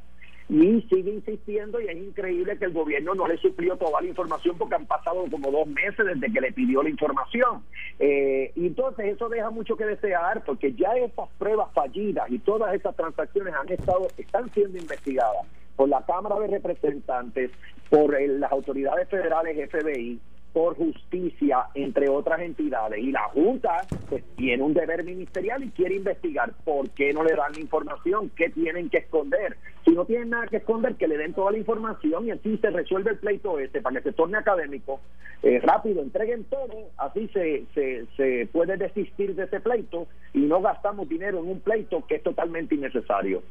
y 0.49 0.82
sigue 0.82 1.14
insistiendo 1.14 1.80
y 1.80 1.87
es 1.87 1.97
increíble 1.97 2.59
que 2.59 2.66
el 2.66 2.73
gobierno 2.73 3.14
no 3.14 3.26
le 3.26 3.38
suplió 3.38 3.76
toda 3.76 4.02
la 4.02 4.09
información 4.09 4.56
porque 4.59 4.75
han 4.75 4.85
pasado 4.85 5.25
como 5.30 5.50
dos 5.50 5.66
meses 5.66 6.04
desde 6.04 6.30
que 6.30 6.40
le 6.42 6.52
pidió 6.52 6.82
la 6.82 6.90
información. 6.90 7.62
Eh, 7.99 8.52
y 8.54 8.66
entonces 8.66 9.14
eso 9.14 9.30
deja 9.30 9.49
mucho 9.50 9.76
que 9.76 9.87
desear 9.87 10.44
porque 10.44 10.75
ya 10.75 10.90
estas 10.97 11.28
pruebas 11.38 11.73
fallidas 11.73 12.30
y 12.30 12.38
todas 12.38 12.75
estas 12.75 12.94
transacciones 12.97 13.54
han 13.54 13.73
estado, 13.73 14.09
están 14.18 14.52
siendo 14.52 14.76
investigadas 14.78 15.47
por 15.76 15.88
la 15.88 16.05
Cámara 16.05 16.38
de 16.41 16.59
Representantes, 16.59 17.50
por 17.91 18.21
las 18.21 18.52
autoridades 18.52 19.09
federales 19.09 19.71
FBI, 19.71 20.21
por 20.52 20.76
justicia, 20.76 21.67
entre 21.75 22.09
otras 22.09 22.41
entidades. 22.41 22.99
Y 22.99 23.11
la 23.11 23.23
Junta 23.29 23.87
pues 24.09 24.23
tiene 24.37 24.62
un 24.62 24.75
deber 24.75 25.05
ministerial 25.05 25.62
y 25.64 25.71
quiere 25.71 25.97
investigar 25.97 26.52
por 26.64 26.91
qué 26.91 27.12
no 27.12 27.25
le 27.25 27.35
dan 27.35 27.52
la 27.52 27.61
información, 27.61 28.31
qué 28.37 28.50
tienen 28.50 28.91
que 28.91 28.99
esconder. 28.99 29.57
Si 29.85 29.93
no 29.93 30.05
tienen 30.05 30.31
nada 30.31 30.47
que 30.47 30.59
esconder, 30.59 30.97
que 30.97 31.09
le 31.09 31.17
den 31.17 31.33
toda 31.33 31.52
la 31.52 31.59
información 31.59 32.26
y 32.26 32.31
así 32.31 32.59
se 32.59 32.71
resuelve 32.71 33.12
el 33.12 33.19
pleito 33.19 33.59
este 33.59 33.81
para 33.81 33.97
que 34.00 34.11
se 34.11 34.12
torne 34.12 34.38
académico. 34.38 35.00
Eh, 35.43 35.59
rápido, 35.59 36.02
entreguen 36.02 36.45
todo, 36.45 36.91
así 36.99 37.29
se, 37.29 37.64
se, 37.75 38.07
se 38.17 38.47
puede 38.52 38.76
desistir 38.76 39.35
de 39.35 39.45
ese 39.45 39.59
pleito 39.59 40.07
y 40.33 40.41
no 40.41 40.61
gastamos 40.61 41.09
dinero 41.09 41.41
en 41.41 41.49
un 41.49 41.61
pleito 41.61 42.07
que 42.07 42.17
es 42.17 42.23
totalmente 42.23 42.76
innecesario. 42.76 43.43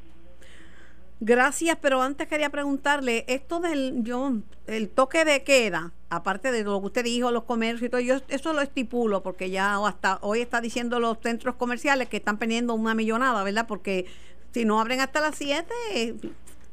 Gracias, 1.23 1.77
pero 1.79 2.01
antes 2.01 2.27
quería 2.27 2.49
preguntarle, 2.49 3.25
esto 3.27 3.59
del 3.59 4.03
yo, 4.03 4.37
el 4.65 4.89
toque 4.89 5.23
de 5.23 5.43
queda, 5.43 5.93
aparte 6.09 6.51
de 6.51 6.63
lo 6.63 6.79
que 6.79 6.87
usted 6.87 7.03
dijo, 7.03 7.29
los 7.29 7.43
comercios 7.43 7.83
y 7.83 7.89
todo, 7.89 8.01
yo 8.01 8.15
eso 8.27 8.53
lo 8.53 8.61
estipulo 8.61 9.21
porque 9.21 9.51
ya 9.51 9.85
hasta 9.85 10.17
hoy 10.23 10.41
está 10.41 10.61
diciendo 10.61 10.99
los 10.99 11.19
centros 11.21 11.53
comerciales 11.57 12.09
que 12.09 12.17
están 12.17 12.39
pendiendo 12.39 12.73
una 12.73 12.95
millonada, 12.95 13.43
¿verdad? 13.43 13.67
Porque 13.67 14.07
si 14.51 14.65
no 14.65 14.81
abren 14.81 14.99
hasta 14.99 15.21
las 15.21 15.35
7, 15.35 15.71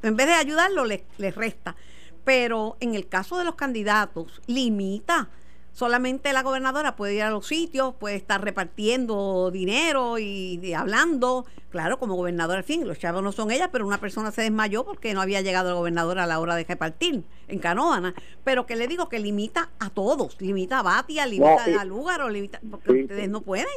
en 0.01 0.15
vez 0.15 0.25
de 0.25 0.33
ayudarlo, 0.33 0.83
les, 0.83 1.03
les 1.19 1.35
resta. 1.35 1.75
Pero 2.23 2.75
en 2.79 2.95
el 2.95 3.07
caso 3.07 3.37
de 3.37 3.43
los 3.43 3.53
candidatos, 3.53 4.41
limita 4.47 5.29
solamente 5.71 6.33
la 6.33 6.43
gobernadora 6.43 6.95
puede 6.95 7.15
ir 7.15 7.23
a 7.23 7.29
los 7.29 7.47
sitios, 7.47 7.95
puede 7.95 8.15
estar 8.15 8.43
repartiendo 8.43 9.51
dinero 9.51 10.17
y, 10.17 10.73
hablando. 10.73 11.45
Claro, 11.69 11.99
como 11.99 12.15
gobernadora, 12.15 12.59
al 12.59 12.63
fin, 12.63 12.87
los 12.87 12.97
chavos 12.97 13.21
no 13.21 13.31
son 13.31 13.51
ella, 13.51 13.69
pero 13.71 13.85
una 13.85 13.99
persona 13.99 14.31
se 14.31 14.41
desmayó 14.41 14.83
porque 14.83 15.13
no 15.13 15.21
había 15.21 15.41
llegado 15.41 15.69
el 15.69 15.75
gobernador 15.75 16.17
a 16.19 16.25
la 16.25 16.39
hora 16.39 16.55
de 16.55 16.63
repartir 16.63 17.23
en 17.47 17.59
Canoana. 17.59 18.15
Pero 18.43 18.65
que 18.65 18.75
le 18.75 18.87
digo 18.87 19.07
que 19.07 19.19
limita 19.19 19.69
a 19.79 19.89
todos, 19.89 20.41
limita 20.41 20.79
a 20.79 20.83
Batia, 20.83 21.25
limita 21.25 21.65
a 21.79 21.85
Lugar, 21.85 22.21
o 22.21 22.29
limita, 22.29 22.59
porque 22.69 23.03
ustedes 23.03 23.29
no 23.29 23.41
pueden. 23.41 23.67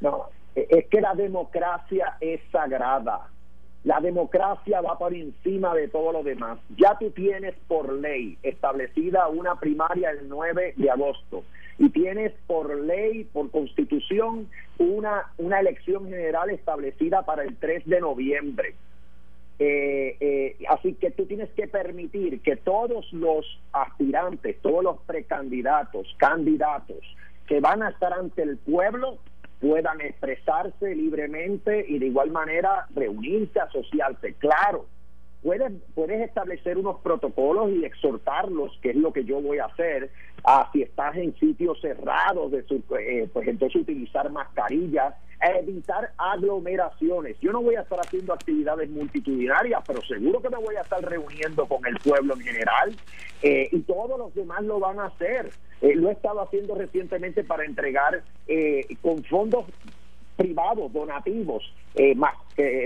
No, 0.00 0.26
es 0.54 0.86
que 0.86 1.00
la 1.00 1.14
democracia 1.14 2.16
es 2.20 2.40
sagrada 2.52 3.28
la 3.86 4.00
democracia 4.00 4.80
va 4.80 4.98
por 4.98 5.14
encima 5.14 5.72
de 5.72 5.86
todo 5.86 6.10
lo 6.10 6.24
demás. 6.24 6.58
Ya 6.76 6.98
tú 6.98 7.12
tienes 7.12 7.54
por 7.68 7.92
ley 7.92 8.36
establecida 8.42 9.28
una 9.28 9.60
primaria 9.60 10.10
el 10.10 10.28
9 10.28 10.74
de 10.76 10.90
agosto 10.90 11.44
y 11.78 11.90
tienes 11.90 12.32
por 12.48 12.76
ley, 12.80 13.22
por 13.32 13.48
constitución, 13.52 14.48
una, 14.78 15.30
una 15.38 15.60
elección 15.60 16.08
general 16.08 16.50
establecida 16.50 17.22
para 17.22 17.44
el 17.44 17.54
3 17.58 17.86
de 17.86 18.00
noviembre. 18.00 18.74
Eh, 19.60 20.16
eh, 20.18 20.56
así 20.68 20.94
que 20.94 21.12
tú 21.12 21.26
tienes 21.26 21.50
que 21.50 21.68
permitir 21.68 22.40
que 22.42 22.56
todos 22.56 23.12
los 23.12 23.46
aspirantes, 23.72 24.60
todos 24.62 24.82
los 24.82 25.00
precandidatos, 25.02 26.12
candidatos 26.18 27.04
que 27.46 27.60
van 27.60 27.84
a 27.84 27.90
estar 27.90 28.12
ante 28.12 28.42
el 28.42 28.56
pueblo, 28.56 29.18
puedan 29.60 30.00
expresarse 30.00 30.94
libremente 30.94 31.84
y 31.88 31.98
de 31.98 32.06
igual 32.06 32.30
manera 32.30 32.86
reunirse, 32.94 33.58
asociarse. 33.60 34.34
Claro, 34.34 34.86
puedes, 35.46 35.72
puedes 35.94 36.20
establecer 36.22 36.76
unos 36.76 36.98
protocolos 37.02 37.70
y 37.70 37.84
exhortarlos, 37.84 38.76
que 38.82 38.90
es 38.90 38.96
lo 38.96 39.12
que 39.12 39.24
yo 39.24 39.40
voy 39.40 39.58
a 39.58 39.66
hacer, 39.66 40.10
a 40.42 40.68
si 40.72 40.82
estás 40.82 41.14
en 41.14 41.38
sitios 41.38 41.80
cerrados, 41.80 42.50
de 42.50 42.64
su, 42.64 42.82
eh, 42.98 43.28
pues 43.32 43.46
entonces 43.46 43.82
utilizar 43.82 44.28
mascarillas, 44.32 45.14
evitar 45.40 46.10
aglomeraciones. 46.18 47.36
Yo 47.40 47.52
no 47.52 47.62
voy 47.62 47.76
a 47.76 47.82
estar 47.82 48.00
haciendo 48.00 48.32
actividades 48.32 48.90
multitudinarias, 48.90 49.84
pero 49.86 50.02
seguro 50.02 50.42
que 50.42 50.50
me 50.50 50.56
voy 50.56 50.74
a 50.74 50.80
estar 50.80 51.00
reuniendo 51.00 51.64
con 51.66 51.86
el 51.86 51.96
pueblo 51.98 52.34
en 52.34 52.40
general 52.40 52.96
eh, 53.40 53.68
y 53.70 53.78
todos 53.82 54.18
los 54.18 54.34
demás 54.34 54.64
lo 54.64 54.80
van 54.80 54.98
a 54.98 55.06
hacer. 55.06 55.50
Eh, 55.80 55.94
lo 55.94 56.08
he 56.08 56.12
estado 56.12 56.40
haciendo 56.40 56.74
recientemente 56.74 57.44
para 57.44 57.64
entregar 57.64 58.24
eh, 58.48 58.84
con 59.00 59.22
fondos 59.22 59.66
privados, 60.36 60.92
donativos, 60.92 61.64
eh, 61.94 62.14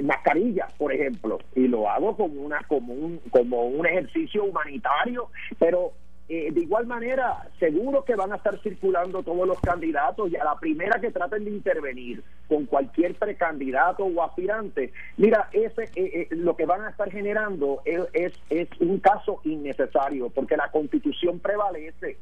mascarillas, 0.03 0.73
por 0.75 0.93
ejemplo, 0.93 1.39
y 1.55 1.69
lo 1.69 1.89
hago 1.89 2.17
como 2.17 2.41
una 2.41 2.63
como 2.69 2.95
un 2.95 3.19
como 3.31 3.67
un 3.67 3.87
ejercicio 3.87 4.45
humanitario, 4.45 5.29
pero 5.59 5.93
eh, 6.33 6.53
de 6.53 6.61
igual 6.61 6.87
manera, 6.87 7.49
seguro 7.59 8.05
que 8.05 8.15
van 8.15 8.33
a 8.33 8.37
estar 8.37 8.57
circulando 8.63 9.21
todos 9.25 9.49
los 9.49 9.59
candidatos 9.59 10.31
y 10.31 10.37
a 10.37 10.45
la 10.45 10.55
primera 10.61 11.01
que 11.01 11.11
traten 11.11 11.45
de 11.45 11.51
intervenir 11.51 12.23
con 12.47 12.67
cualquier 12.67 13.17
precandidato 13.17 14.05
o 14.05 14.23
aspirante, 14.23 14.93
mira, 15.17 15.49
ese 15.51 15.83
eh, 15.83 15.91
eh, 15.97 16.29
lo 16.31 16.55
que 16.55 16.67
van 16.67 16.83
a 16.83 16.91
estar 16.91 17.11
generando 17.11 17.83
es, 17.85 18.33
es, 18.49 18.69
un 18.79 19.01
caso 19.01 19.41
innecesario 19.43 20.31
porque 20.31 20.57
la 20.57 20.71
constitución 20.71 21.41
prevalece. 21.41 22.17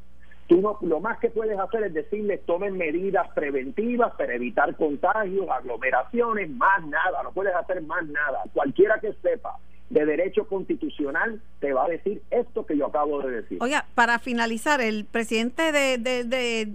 Tú 0.49 0.61
no, 0.61 0.79
lo 0.81 0.99
más 0.99 1.19
que 1.19 1.29
puedes 1.29 1.59
hacer 1.59 1.83
es 1.83 1.93
decirles 1.93 2.43
tomen 2.47 2.75
medidas 2.75 3.29
preventivas 3.35 4.11
para 4.15 4.33
evitar 4.33 4.75
contagios, 4.75 5.47
aglomeraciones, 5.47 6.49
más 6.49 6.83
nada, 6.87 7.21
no 7.21 7.31
puedes 7.31 7.53
hacer 7.53 7.83
más 7.83 8.03
nada. 8.07 8.41
Cualquiera 8.51 8.99
que 8.99 9.13
sepa 9.21 9.59
de 9.91 10.05
derecho 10.07 10.47
constitucional 10.47 11.39
te 11.59 11.71
va 11.71 11.85
a 11.85 11.89
decir 11.89 12.23
esto 12.31 12.65
que 12.65 12.75
yo 12.75 12.87
acabo 12.87 13.21
de 13.21 13.41
decir. 13.41 13.59
Oiga, 13.61 13.85
para 13.93 14.17
finalizar, 14.17 14.81
el 14.81 15.05
presidente 15.05 15.71
de, 15.71 15.99
de, 15.99 16.73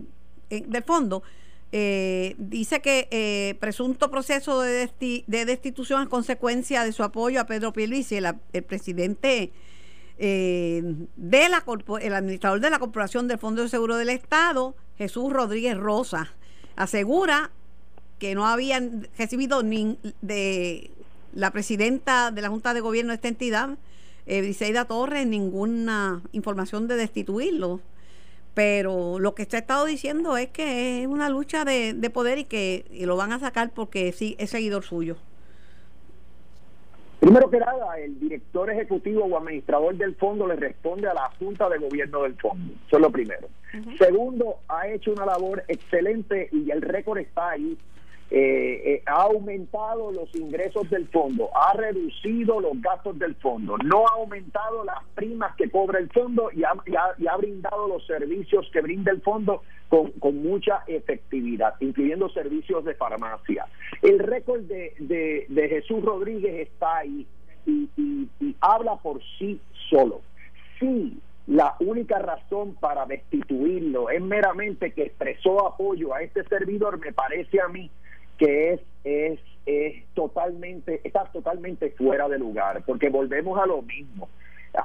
eh, 0.50 0.62
del 0.68 0.82
fondo 0.84 1.24
eh, 1.72 2.36
dice 2.38 2.80
que 2.80 3.08
eh, 3.10 3.56
presunto 3.58 4.08
proceso 4.08 4.60
de, 4.60 4.88
de 5.26 5.44
destitución 5.44 6.02
es 6.02 6.08
consecuencia 6.08 6.84
de 6.84 6.92
su 6.92 7.02
apoyo 7.02 7.40
a 7.40 7.46
Pedro 7.46 7.72
Pierluisi, 7.72 8.18
el, 8.18 8.26
el 8.52 8.62
presidente 8.62 9.50
de 10.18 11.48
la 11.48 11.64
el 12.00 12.14
administrador 12.14 12.60
de 12.60 12.70
la 12.70 12.78
Corporación 12.78 13.28
del 13.28 13.38
Fondo 13.38 13.62
de 13.62 13.68
Seguro 13.68 13.96
del 13.96 14.10
Estado, 14.10 14.74
Jesús 14.96 15.32
Rodríguez 15.32 15.76
Rosa, 15.76 16.32
asegura 16.76 17.50
que 18.18 18.34
no 18.34 18.46
habían 18.46 19.08
recibido 19.18 19.62
ni 19.62 19.98
de 20.22 20.90
la 21.34 21.50
presidenta 21.50 22.30
de 22.30 22.42
la 22.42 22.48
Junta 22.48 22.74
de 22.74 22.80
Gobierno 22.80 23.10
de 23.10 23.16
esta 23.16 23.28
entidad, 23.28 23.70
eh, 24.26 24.84
Torres, 24.88 25.26
ninguna 25.26 26.22
información 26.32 26.88
de 26.88 26.96
destituirlo. 26.96 27.80
Pero 28.54 29.18
lo 29.18 29.34
que 29.34 29.48
ha 29.56 29.60
estado 29.60 29.84
diciendo 29.84 30.36
es 30.36 30.48
que 30.48 31.02
es 31.02 31.08
una 31.08 31.28
lucha 31.28 31.64
de, 31.64 32.10
poder 32.14 32.38
y 32.38 32.44
que 32.44 32.84
lo 33.00 33.16
van 33.16 33.32
a 33.32 33.40
sacar 33.40 33.72
porque 33.74 34.12
sí 34.12 34.36
es 34.38 34.50
seguidor 34.50 34.84
suyo. 34.84 35.16
Primero 37.20 37.48
que 37.48 37.58
nada, 37.58 37.98
el 37.98 38.18
director 38.20 38.70
ejecutivo 38.70 39.24
o 39.24 39.38
administrador 39.38 39.96
del 39.96 40.14
fondo 40.16 40.46
le 40.46 40.56
responde 40.56 41.08
a 41.08 41.14
la 41.14 41.30
Junta 41.38 41.68
de 41.68 41.78
Gobierno 41.78 42.22
del 42.22 42.34
fondo. 42.36 42.74
Eso 42.86 42.96
es 42.96 43.02
lo 43.02 43.10
primero. 43.10 43.48
Segundo, 43.98 44.56
ha 44.68 44.88
hecho 44.88 45.12
una 45.12 45.26
labor 45.26 45.64
excelente 45.68 46.48
y 46.52 46.70
el 46.70 46.82
récord 46.82 47.18
está 47.18 47.50
ahí 47.50 47.76
eh, 48.30 48.82
eh, 48.84 49.02
ha 49.06 49.22
aumentado 49.22 50.10
los 50.10 50.34
ingresos 50.34 50.88
del 50.88 51.06
fondo, 51.08 51.50
ha 51.54 51.74
reducido 51.74 52.58
los 52.58 52.80
gastos 52.80 53.18
del 53.18 53.34
fondo, 53.36 53.76
no 53.78 54.06
ha 54.06 54.14
aumentado 54.14 54.82
las 54.82 55.04
primas 55.14 55.54
que 55.56 55.70
cobra 55.70 55.98
el 55.98 56.10
fondo 56.10 56.50
y 56.52 56.64
ha, 56.64 56.70
ha, 56.72 57.36
brindado 57.36 57.86
los 57.86 58.06
servicios 58.06 58.68
que 58.72 58.80
brinda 58.80 59.12
el 59.12 59.20
fondo 59.20 59.62
con, 59.88 60.42
mucha 60.42 60.82
efectividad, 60.86 61.74
incluyendo 61.80 62.28
servicios 62.30 62.84
de 62.84 62.94
farmacia. 62.94 63.66
El 64.02 64.18
récord 64.18 64.62
de, 64.62 64.94
de, 65.48 65.68
Jesús 65.68 66.02
Rodríguez 66.02 66.68
está 66.68 66.98
ahí 66.98 67.26
y, 67.66 67.88
y 68.40 68.56
habla 68.60 68.96
por 68.96 69.20
sí 69.38 69.60
solo. 69.90 70.22
Sí, 70.80 71.20
la 71.46 71.76
única 71.78 72.18
razón 72.18 72.74
para 72.76 73.04
destituirlo 73.04 74.08
es 74.08 74.22
meramente 74.22 74.92
que 74.92 75.02
expresó 75.02 75.68
apoyo 75.68 76.14
a 76.14 76.22
este 76.22 76.42
servidor, 76.44 76.98
me 76.98 77.12
parece 77.12 77.60
a 77.60 77.68
mí 77.68 77.90
que 78.38 78.74
es, 78.74 78.80
es, 79.04 79.40
es 79.66 80.04
totalmente, 80.14 81.00
está 81.04 81.24
totalmente 81.32 81.90
fuera 81.90 82.28
de 82.28 82.38
lugar, 82.38 82.82
porque 82.86 83.08
volvemos 83.08 83.58
a 83.58 83.66
lo 83.66 83.82
mismo. 83.82 84.28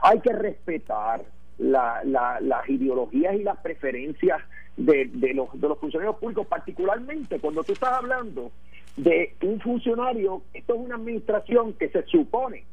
Hay 0.02 0.20
que 0.20 0.34
respetar 0.34 1.22
la, 1.58 2.02
la, 2.04 2.40
las 2.42 2.70
ideologías 2.70 3.36
y 3.36 3.44
las 3.44 3.58
preferencias 3.58 4.42
de, 4.78 5.10
de, 5.14 5.34
los, 5.34 5.50
de 5.60 5.68
los 5.68 5.78
funcionarios 5.80 6.18
públicos, 6.18 6.48
particularmente 6.48 7.40
cuando 7.40 7.64
tú 7.64 7.74
estás 7.74 7.94
hablando 7.94 8.52
de 8.96 9.36
un 9.44 9.60
funcionario, 9.60 10.42
esto 10.54 10.76
es 10.76 10.80
una 10.80 10.96
administración 10.96 11.74
que 11.74 11.90
se 11.90 12.04
supone 12.04 12.64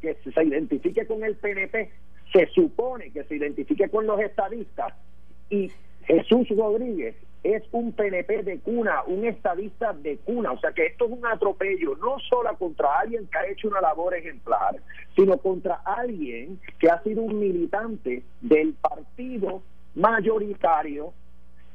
que 0.00 0.14
se 0.14 0.44
identifique 0.44 1.06
con 1.06 1.22
el 1.24 1.36
PNP, 1.36 1.90
se 2.32 2.46
supone 2.48 3.10
que 3.10 3.24
se 3.24 3.36
identifique 3.36 3.88
con 3.88 4.06
los 4.06 4.20
estadistas 4.20 4.94
y 5.50 5.70
Jesús 6.04 6.48
Rodríguez 6.50 7.16
es 7.42 7.62
un 7.72 7.92
PNP 7.92 8.42
de 8.42 8.58
cuna, 8.60 9.02
un 9.06 9.24
estadista 9.24 9.92
de 9.94 10.18
cuna, 10.18 10.52
o 10.52 10.60
sea 10.60 10.72
que 10.72 10.86
esto 10.86 11.06
es 11.06 11.12
un 11.12 11.26
atropello 11.26 11.96
no 11.96 12.18
solo 12.28 12.54
contra 12.58 12.98
alguien 13.00 13.26
que 13.26 13.38
ha 13.38 13.46
hecho 13.46 13.68
una 13.68 13.80
labor 13.80 14.14
ejemplar, 14.14 14.76
sino 15.16 15.38
contra 15.38 15.80
alguien 15.84 16.60
que 16.78 16.90
ha 16.90 17.02
sido 17.02 17.22
un 17.22 17.38
militante 17.38 18.22
del 18.40 18.74
partido 18.74 19.62
mayoritario 19.94 21.12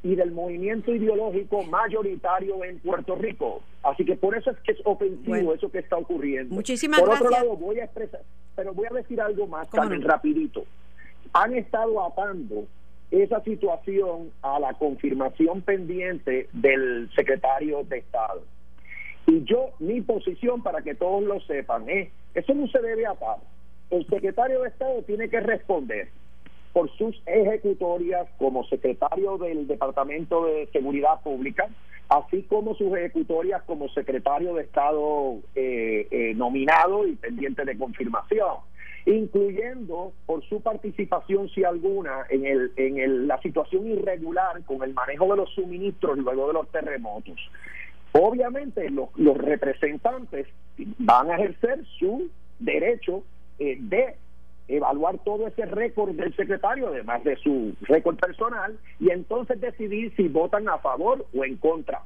y 0.04 0.16
del 0.16 0.32
movimiento 0.32 0.94
ideológico 0.94 1.64
mayoritario 1.64 2.64
en 2.64 2.80
Puerto 2.80 3.16
Rico. 3.16 3.64
Así 3.82 4.06
que 4.06 4.16
por 4.16 4.38
eso 4.38 4.52
es 4.52 4.58
que 4.60 4.74
es 4.74 4.78
ofensivo 4.84 5.52
eso 5.54 5.72
que 5.72 5.80
está 5.80 5.98
ocurriendo. 5.98 6.54
Muchísimas 6.54 7.00
por 7.00 7.10
gracias. 7.10 7.32
otro 7.32 7.44
lado, 7.44 7.58
voy 7.58 7.80
a 7.80 7.86
expresar, 7.86 8.22
pero 8.56 8.72
voy 8.74 8.86
a 8.90 8.94
decir 8.94 9.20
algo 9.20 9.48
más 9.48 9.68
también 9.72 10.04
rapidito. 10.04 10.64
Han 11.34 11.56
estado 11.56 12.06
atando 12.06 12.68
esa 13.24 13.42
situación 13.42 14.32
a 14.42 14.60
la 14.60 14.74
confirmación 14.74 15.62
pendiente 15.62 16.50
del 16.54 17.10
secretario 17.16 17.84
de 17.84 18.00
Estado. 18.00 18.44
Y 19.28 19.44
yo, 19.44 19.72
mi 19.80 20.02
posición, 20.02 20.62
para 20.62 20.82
que 20.82 20.96
todos 20.96 21.24
lo 21.24 21.40
sepan, 21.42 21.90
es, 21.90 22.10
eso 22.34 22.54
no 22.54 22.68
se 22.68 22.80
debe 22.80 23.06
atar. 23.08 23.38
El 23.90 24.06
secretario 24.08 24.62
de 24.62 24.70
Estado 24.70 25.02
tiene 25.04 25.30
que 25.30 25.40
responder 25.40 26.10
por 26.74 26.92
sus 26.98 27.16
ejecutorias 27.26 28.28
como 28.38 28.66
secretario 28.66 29.38
del 29.38 29.66
Departamento 29.66 30.46
de 30.46 30.68
Seguridad 30.74 31.22
Pública, 31.24 31.70
así 32.10 32.44
como 32.44 32.76
sus 32.76 32.96
ejecutorias 32.98 33.64
como 33.64 33.88
secretario 33.90 34.54
de 34.56 34.64
Estado 34.64 35.38
eh, 35.56 36.08
eh, 36.12 36.34
nominado 36.36 37.08
y 37.08 37.16
pendiente 37.16 37.64
de 37.64 37.78
confirmación, 37.78 38.58
incluyendo 39.06 40.14
por 40.26 40.44
su 40.46 40.62
participación, 40.62 41.50
si 41.50 41.64
alguna, 41.64 42.26
en, 42.30 42.46
el, 42.46 42.72
en 42.76 42.98
el, 42.98 43.28
la 43.28 43.40
situación 43.42 43.88
irregular 43.88 44.64
con 44.66 44.82
el 44.84 44.94
manejo 44.94 45.28
de 45.32 45.38
los 45.38 45.54
suministros 45.54 46.18
luego 46.18 46.48
de 46.48 46.54
los 46.54 46.70
terremotos. 46.70 47.36
Obviamente 48.14 48.90
los, 48.90 49.10
los 49.16 49.38
representantes 49.38 50.48
van 50.98 51.30
a 51.30 51.36
ejercer 51.36 51.86
su 52.00 52.30
derecho 52.60 53.24
eh, 53.60 53.78
de 53.80 54.16
evaluar 54.68 55.20
todo 55.20 55.48
ese 55.48 55.66
récord 55.66 56.16
del 56.16 56.36
secretario, 56.36 56.88
además 56.88 57.24
de 57.24 57.36
su 57.38 57.76
récord 57.82 58.18
personal, 58.18 58.78
y 59.00 59.12
entonces 59.12 59.62
decidir 59.62 60.16
si 60.16 60.28
votan 60.28 60.68
a 60.68 60.80
favor 60.80 61.26
o 61.36 61.46
en 61.46 61.58
contra. 61.58 62.02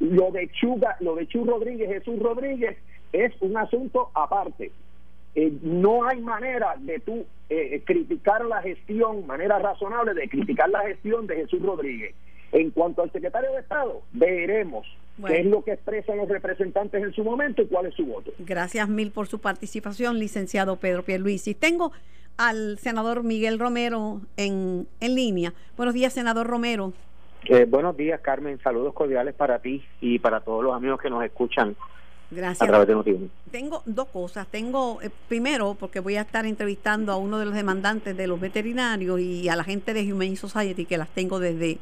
Lo 0.00 0.30
de 0.30 0.48
Chuga, 0.52 0.96
lo 1.00 1.14
de 1.14 1.26
Chu 1.26 1.44
Rodríguez, 1.44 1.88
Jesús 1.88 2.18
Rodríguez, 2.18 2.78
es 3.12 3.32
un 3.40 3.56
asunto 3.56 4.10
aparte. 4.14 4.72
Eh, 5.34 5.52
no 5.62 6.06
hay 6.06 6.20
manera 6.20 6.76
de 6.78 7.00
tú 7.00 7.26
eh, 7.48 7.82
criticar 7.84 8.44
la 8.44 8.62
gestión, 8.62 9.26
manera 9.26 9.58
razonable 9.58 10.14
de 10.14 10.28
criticar 10.28 10.70
la 10.70 10.82
gestión 10.82 11.26
de 11.26 11.36
Jesús 11.36 11.60
Rodríguez. 11.62 12.14
En 12.52 12.70
cuanto 12.70 13.02
al 13.02 13.10
secretario 13.10 13.50
de 13.52 13.58
Estado, 13.58 14.02
veremos 14.12 14.86
qué 15.26 15.40
es 15.40 15.46
lo 15.46 15.64
que 15.64 15.72
expresan 15.72 16.18
los 16.18 16.28
representantes 16.28 17.02
en 17.02 17.12
su 17.12 17.24
momento 17.24 17.62
y 17.62 17.66
cuál 17.66 17.86
es 17.86 17.94
su 17.94 18.06
voto. 18.06 18.30
Gracias 18.38 18.88
mil 18.88 19.10
por 19.10 19.26
su 19.26 19.40
participación, 19.40 20.20
licenciado 20.20 20.76
Pedro 20.76 21.02
Pierluisi. 21.02 21.54
Tengo 21.54 21.90
al 22.36 22.78
senador 22.78 23.24
Miguel 23.24 23.58
Romero 23.58 24.20
en, 24.36 24.86
en 25.00 25.14
línea. 25.16 25.52
Buenos 25.76 25.94
días, 25.94 26.12
senador 26.12 26.46
Romero. 26.46 26.92
Eh, 27.46 27.66
buenos 27.68 27.96
días, 27.96 28.20
Carmen. 28.20 28.58
Saludos 28.62 28.94
cordiales 28.94 29.34
para 29.34 29.58
ti 29.58 29.84
y 30.00 30.18
para 30.18 30.40
todos 30.40 30.64
los 30.64 30.74
amigos 30.74 31.00
que 31.00 31.10
nos 31.10 31.24
escuchan. 31.24 31.76
Gracias. 32.34 32.62
A 32.62 32.66
través 32.66 32.88
de 32.88 32.94
Notiuno. 32.94 33.28
Tengo 33.50 33.82
dos 33.86 34.08
cosas. 34.08 34.46
Tengo, 34.48 35.00
eh, 35.02 35.10
primero, 35.28 35.76
porque 35.78 36.00
voy 36.00 36.16
a 36.16 36.22
estar 36.22 36.44
entrevistando 36.46 37.12
a 37.12 37.16
uno 37.16 37.38
de 37.38 37.46
los 37.46 37.54
demandantes 37.54 38.16
de 38.16 38.26
los 38.26 38.40
veterinarios 38.40 39.20
y 39.20 39.48
a 39.48 39.56
la 39.56 39.64
gente 39.64 39.94
de 39.94 40.12
Humane 40.12 40.36
Society, 40.36 40.84
que 40.84 40.98
las 40.98 41.08
tengo 41.08 41.38
desde 41.38 41.78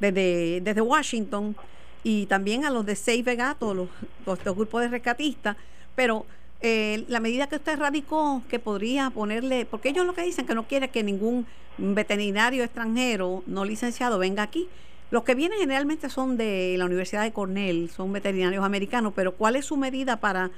desde, 0.00 0.60
desde 0.60 0.80
Washington 0.80 1.56
y 2.02 2.26
también 2.26 2.64
a 2.64 2.70
los 2.70 2.86
de 2.86 2.96
Save 2.96 3.36
Gato, 3.36 3.74
los, 3.74 3.88
los, 4.24 4.44
los 4.44 4.54
grupos 4.56 4.82
de 4.82 4.88
rescatistas, 4.88 5.56
pero 5.94 6.24
eh, 6.60 7.04
la 7.08 7.20
medida 7.20 7.48
que 7.48 7.56
usted 7.56 7.78
radicó 7.78 8.42
que 8.48 8.58
podría 8.58 9.10
ponerle, 9.10 9.66
porque 9.66 9.88
ellos 9.88 10.06
lo 10.06 10.14
que 10.14 10.22
dicen 10.22 10.46
que 10.46 10.54
no 10.54 10.66
quiere 10.66 10.88
que 10.88 11.02
ningún 11.02 11.46
veterinario 11.78 12.64
extranjero 12.64 13.42
no 13.46 13.64
licenciado 13.64 14.18
venga 14.18 14.42
aquí. 14.42 14.68
Los 15.10 15.22
que 15.22 15.34
vienen 15.34 15.58
generalmente 15.58 16.10
son 16.10 16.36
de 16.36 16.74
la 16.78 16.84
Universidad 16.84 17.22
de 17.22 17.32
Cornell, 17.32 17.90
son 17.90 18.12
veterinarios 18.12 18.64
americanos, 18.64 19.12
pero 19.14 19.32
¿cuál 19.32 19.56
es 19.56 19.66
su 19.66 19.76
medida 19.76 20.16
para, 20.16 20.50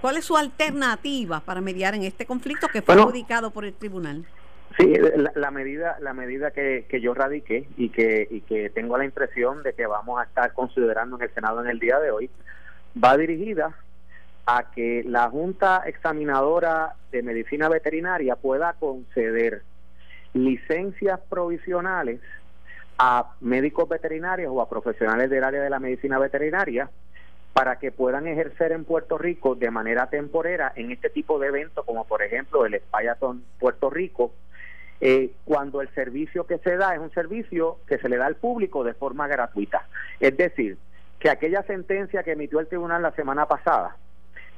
cuál 0.00 0.18
es 0.18 0.26
su 0.26 0.36
alternativa 0.36 1.40
para 1.40 1.60
mediar 1.60 1.94
en 1.94 2.02
este 2.02 2.26
conflicto 2.26 2.68
que 2.68 2.82
fue 2.82 2.94
bueno, 2.94 3.08
adjudicado 3.08 3.50
por 3.50 3.64
el 3.64 3.72
tribunal? 3.72 4.26
Sí, 4.76 4.94
la, 4.94 5.32
la, 5.34 5.50
medida, 5.50 5.96
la 6.00 6.12
medida 6.12 6.50
que, 6.50 6.86
que 6.88 7.00
yo 7.00 7.14
radiqué 7.14 7.66
y 7.76 7.88
que, 7.90 8.26
y 8.30 8.40
que 8.42 8.70
tengo 8.70 8.96
la 8.96 9.04
impresión 9.04 9.62
de 9.62 9.72
que 9.74 9.86
vamos 9.86 10.20
a 10.20 10.24
estar 10.24 10.52
considerando 10.52 11.16
en 11.16 11.22
el 11.22 11.34
Senado 11.34 11.62
en 11.62 11.68
el 11.68 11.78
día 11.78 11.98
de 11.98 12.10
hoy, 12.10 12.30
va 13.02 13.16
dirigida 13.16 13.74
a 14.46 14.70
que 14.74 15.02
la 15.06 15.28
Junta 15.30 15.82
Examinadora 15.86 16.94
de 17.10 17.22
Medicina 17.22 17.68
Veterinaria 17.68 18.36
pueda 18.36 18.74
conceder 18.74 19.62
licencias 20.34 21.20
provisionales 21.28 22.20
a 22.98 23.34
médicos 23.40 23.88
veterinarios 23.88 24.52
o 24.54 24.60
a 24.60 24.68
profesionales 24.68 25.30
del 25.30 25.44
área 25.44 25.62
de 25.62 25.70
la 25.70 25.78
medicina 25.78 26.18
veterinaria 26.18 26.90
para 27.52 27.78
que 27.78 27.92
puedan 27.92 28.26
ejercer 28.26 28.72
en 28.72 28.84
Puerto 28.84 29.18
Rico 29.18 29.54
de 29.54 29.70
manera 29.70 30.08
temporera 30.08 30.72
en 30.74 30.90
este 30.90 31.10
tipo 31.10 31.38
de 31.38 31.48
eventos, 31.48 31.84
como 31.84 32.06
por 32.06 32.22
ejemplo 32.22 32.64
el 32.64 32.74
Espayaton 32.74 33.44
Puerto 33.58 33.90
Rico, 33.90 34.32
eh, 35.00 35.32
cuando 35.44 35.80
el 35.80 35.88
servicio 35.94 36.46
que 36.46 36.58
se 36.58 36.76
da 36.76 36.94
es 36.94 37.00
un 37.00 37.10
servicio 37.10 37.78
que 37.86 37.98
se 37.98 38.08
le 38.08 38.16
da 38.16 38.26
al 38.26 38.36
público 38.36 38.84
de 38.84 38.94
forma 38.94 39.26
gratuita. 39.26 39.86
Es 40.20 40.36
decir, 40.36 40.78
que 41.18 41.28
aquella 41.28 41.62
sentencia 41.64 42.22
que 42.22 42.32
emitió 42.32 42.60
el 42.60 42.68
tribunal 42.68 43.02
la 43.02 43.12
semana 43.12 43.46
pasada, 43.46 43.96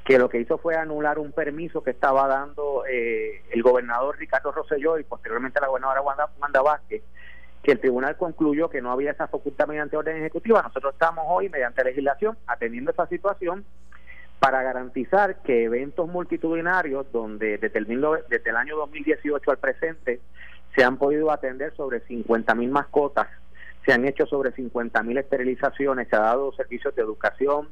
que 0.05 0.19
lo 0.19 0.29
que 0.29 0.39
hizo 0.39 0.59
fue 0.59 0.77
anular 0.77 1.19
un 1.19 1.33
permiso 1.33 1.83
que 1.83 1.91
estaba 1.91 2.29
dando 2.29 2.85
eh, 2.87 3.43
el 3.51 3.63
gobernador 3.63 4.19
Ricardo 4.19 4.53
Rosselló 4.53 4.99
y 4.99 5.05
posteriormente 5.05 5.61
la 5.61 5.69
gobernadora 5.69 6.03
Wanda, 6.03 6.29
Wanda 6.39 6.63
Vázquez, 6.63 7.03
que 7.65 7.73
el 7.73 7.81
tribunal 7.81 8.17
concluyó 8.19 8.69
que 8.69 8.83
no 8.83 8.93
había 8.93 9.11
esa 9.11 9.27
facultad 9.27 9.67
mediante 9.67 9.97
orden 9.97 10.19
ejecutiva. 10.19 10.63
Nosotros 10.63 10.93
estamos 10.93 11.25
hoy, 11.27 11.49
mediante 11.49 11.83
legislación, 11.83 12.37
atendiendo 12.47 12.91
esa 12.91 13.07
situación 13.07 13.65
para 14.39 14.63
garantizar 14.63 15.37
que 15.43 15.65
eventos 15.65 16.07
multitudinarios, 16.07 17.11
donde 17.11 17.57
desde 17.57 17.79
el, 17.79 17.87
desde 18.29 18.51
el 18.51 18.57
año 18.57 18.77
2018 18.77 19.51
al 19.51 19.57
presente 19.57 20.21
se 20.77 20.85
han 20.85 20.99
podido 20.99 21.31
atender 21.31 21.75
sobre 21.75 22.01
50 22.01 22.55
mil 22.55 22.71
mascotas, 22.71 23.29
se 23.87 23.95
han 23.95 24.05
hecho 24.05 24.27
sobre 24.27 24.53
50 24.53 25.03
mil 25.03 25.17
esterilizaciones, 25.17 26.09
se 26.09 26.17
ha 26.17 26.21
dado 26.21 26.53
servicios 26.53 26.95
de 26.95 27.01
educación, 27.01 27.69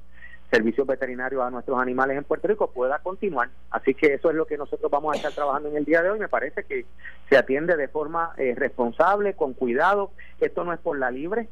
servicios 0.53 0.87
veterinarios 0.87 1.43
a 1.43 1.51
nuestros 1.51 1.81
animales 1.81 2.19
en 2.19 2.25
Puerto 2.25 2.47
Rico 2.47 2.71
pueda 2.71 2.99
continuar. 2.99 3.49
Así 3.71 3.95
que 3.95 4.13
eso 4.13 4.29
es 4.29 4.37
lo 4.37 4.47
que 4.47 4.59
nosotros 4.59 4.91
vamos 4.91 5.15
a 5.15 5.17
estar 5.17 5.33
trabajando 5.33 5.71
en 5.71 5.79
el 5.79 5.87
día 5.87 6.03
de 6.03 6.11
hoy. 6.11 6.19
Me 6.19 6.29
parece 6.29 6.65
que 6.65 6.85
se 7.31 7.39
atiende 7.39 7.75
de 7.75 7.89
forma 7.89 8.35
eh, 8.37 8.55
responsable, 8.55 9.33
con 9.33 9.55
cuidado. 9.55 10.11
Esto 10.41 10.63
no 10.63 10.75
es 10.75 10.79
por 10.79 10.99
la 10.99 11.11
libre. 11.11 11.49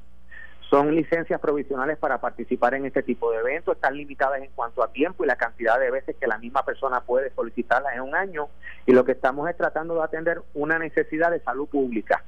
Son 0.69 0.95
licencias 0.95 1.41
provisionales 1.41 1.97
para 1.97 2.21
participar 2.21 2.75
en 2.75 2.85
este 2.85 3.03
tipo 3.03 3.33
de 3.33 3.39
eventos. 3.39 3.75
Están 3.75 3.97
limitadas 3.97 4.43
en 4.43 4.51
cuanto 4.55 4.85
a 4.85 4.93
tiempo 4.93 5.25
y 5.25 5.27
la 5.27 5.37
cantidad 5.37 5.81
de 5.81 5.91
veces 5.91 6.17
que 6.21 6.27
la 6.27 6.37
misma 6.37 6.63
persona 6.67 7.01
puede 7.01 7.31
solicitarlas 7.31 7.95
en 7.95 8.03
un 8.03 8.15
año. 8.15 8.49
Y 8.85 8.93
lo 8.93 9.05
que 9.07 9.13
estamos 9.13 9.49
es 9.49 9.57
tratando 9.57 9.95
de 9.95 10.03
atender 10.03 10.43
una 10.53 10.79
necesidad 10.79 11.31
de 11.31 11.41
salud 11.41 11.69
pública, 11.69 12.23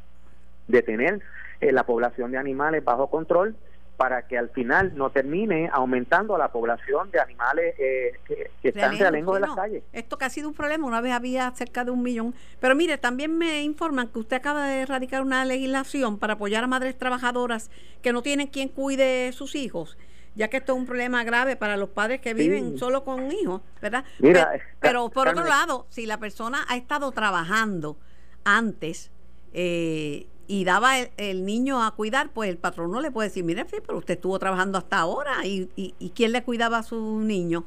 de 0.69 0.83
tener 0.83 1.21
eh, 1.61 1.71
la 1.71 1.85
población 1.85 2.33
de 2.33 2.39
animales 2.39 2.83
bajo 2.83 3.11
control 3.11 3.55
para 4.03 4.27
que 4.27 4.37
al 4.37 4.51
final 4.51 4.97
no 4.97 5.11
termine 5.11 5.71
aumentando 5.73 6.37
la 6.37 6.51
población 6.51 7.13
de 7.13 7.21
animales 7.21 7.77
eh, 7.79 8.19
que, 8.27 8.51
que 8.61 8.71
están 8.71 8.99
realengo 8.99 9.33
de 9.35 9.41
las 9.43 9.51
no, 9.51 9.55
calles. 9.55 9.85
Esto 9.93 10.19
que 10.19 10.25
ha 10.25 10.29
sido 10.29 10.49
un 10.49 10.55
problema, 10.55 10.89
una 10.89 11.01
vez 11.01 11.13
había 11.13 11.49
cerca 11.53 11.85
de 11.85 11.93
un 11.93 12.03
millón. 12.03 12.35
Pero 12.59 12.75
mire, 12.75 12.99
también 12.99 13.39
me 13.39 13.63
informan 13.63 14.09
que 14.09 14.19
usted 14.19 14.39
acaba 14.39 14.67
de 14.67 14.81
erradicar 14.81 15.23
una 15.23 15.45
legislación 15.45 16.19
para 16.19 16.33
apoyar 16.33 16.65
a 16.65 16.67
madres 16.67 16.99
trabajadoras 16.99 17.71
que 18.03 18.13
no 18.13 18.23
tienen 18.23 18.49
quien 18.49 18.71
cuide 18.71 19.31
sus 19.31 19.55
hijos 19.55 19.97
ya 20.35 20.49
que 20.49 20.57
esto 20.57 20.73
es 20.73 20.79
un 20.79 20.87
problema 20.87 21.23
grave 21.23 21.55
para 21.55 21.77
los 21.77 21.91
padres 21.91 22.21
que 22.21 22.35
viven 22.35 22.73
sí. 22.73 22.79
solo 22.79 23.05
con 23.05 23.31
hijos, 23.31 23.61
¿verdad? 23.83 24.03
Mira, 24.19 24.49
pero, 24.51 24.65
pero 24.81 25.11
por 25.11 25.29
otro 25.29 25.45
lado, 25.45 25.87
si 25.91 26.07
la 26.07 26.19
persona 26.19 26.65
ha 26.69 26.77
estado 26.77 27.13
trabajando 27.13 27.99
antes, 28.43 29.13
eh, 29.53 30.27
y 30.47 30.65
daba 30.65 30.99
el, 30.99 31.45
niño 31.45 31.83
a 31.83 31.91
cuidar, 31.93 32.31
pues 32.33 32.51
el 32.51 32.59
patrón 32.59 32.91
no 32.91 33.01
le 33.01 33.11
puede 33.11 33.29
decir, 33.29 33.45
mire, 33.45 33.65
pero 33.65 33.99
usted 33.99 34.15
estuvo 34.15 34.39
trabajando 34.39 34.79
hasta 34.79 34.99
ahora 34.99 35.45
y, 35.45 35.71
y, 35.77 36.11
quién 36.11 36.33
le 36.33 36.43
cuidaba 36.43 36.79
a 36.79 36.83
su 36.83 37.21
niño. 37.21 37.65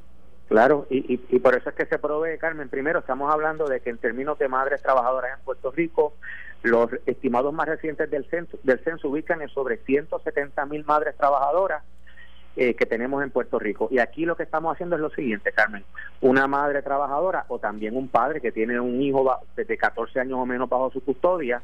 Claro, 0.48 0.86
y, 0.90 1.14
y, 1.14 1.26
y, 1.30 1.40
por 1.40 1.56
eso 1.56 1.70
es 1.70 1.76
que 1.76 1.88
se 1.88 1.98
provee, 1.98 2.38
Carmen. 2.38 2.70
Primero, 2.70 3.00
estamos 3.00 3.34
hablando 3.34 3.66
de 3.66 3.80
que 3.80 3.90
en 3.90 3.98
términos 3.98 4.38
de 4.38 4.48
madres 4.48 4.82
trabajadoras 4.82 5.38
en 5.40 5.44
Puerto 5.44 5.72
Rico, 5.72 6.14
los 6.62 6.90
estimados 7.06 7.54
más 7.54 7.68
recientes 7.68 8.10
del 8.10 8.26
censo, 8.30 8.58
del 8.64 8.80
censo 8.84 9.10
ubican 9.10 9.42
en 9.42 9.50
sobre 9.50 9.78
170 9.78 10.66
mil 10.68 10.86
madres 10.86 11.16
trabajadoras 11.18 11.84
eh, 12.58 12.74
que 12.74 12.86
tenemos 12.86 13.22
en 13.22 13.32
Puerto 13.32 13.60
Rico. 13.60 13.90
Y 13.92 14.00
aquí 14.00 14.26
lo 14.26 14.38
que 14.38 14.44
estamos 14.44 14.74
haciendo 14.74 14.96
es 14.96 15.02
lo 15.02 15.10
siguiente, 15.10 15.52
Carmen. 15.52 15.84
Una 16.22 16.48
madre 16.48 16.82
trabajadora 16.82 17.44
o 17.50 17.60
también 17.60 17.98
un 17.98 18.08
padre 18.08 18.40
que 18.40 18.54
tiene 18.54 18.80
un 18.80 19.02
hijo 19.02 19.40
de 19.58 19.78
14 19.78 20.22
años 20.22 20.40
o 20.40 20.46
menos 20.46 20.70
bajo 20.70 20.90
su 20.90 21.04
custodia, 21.04 21.62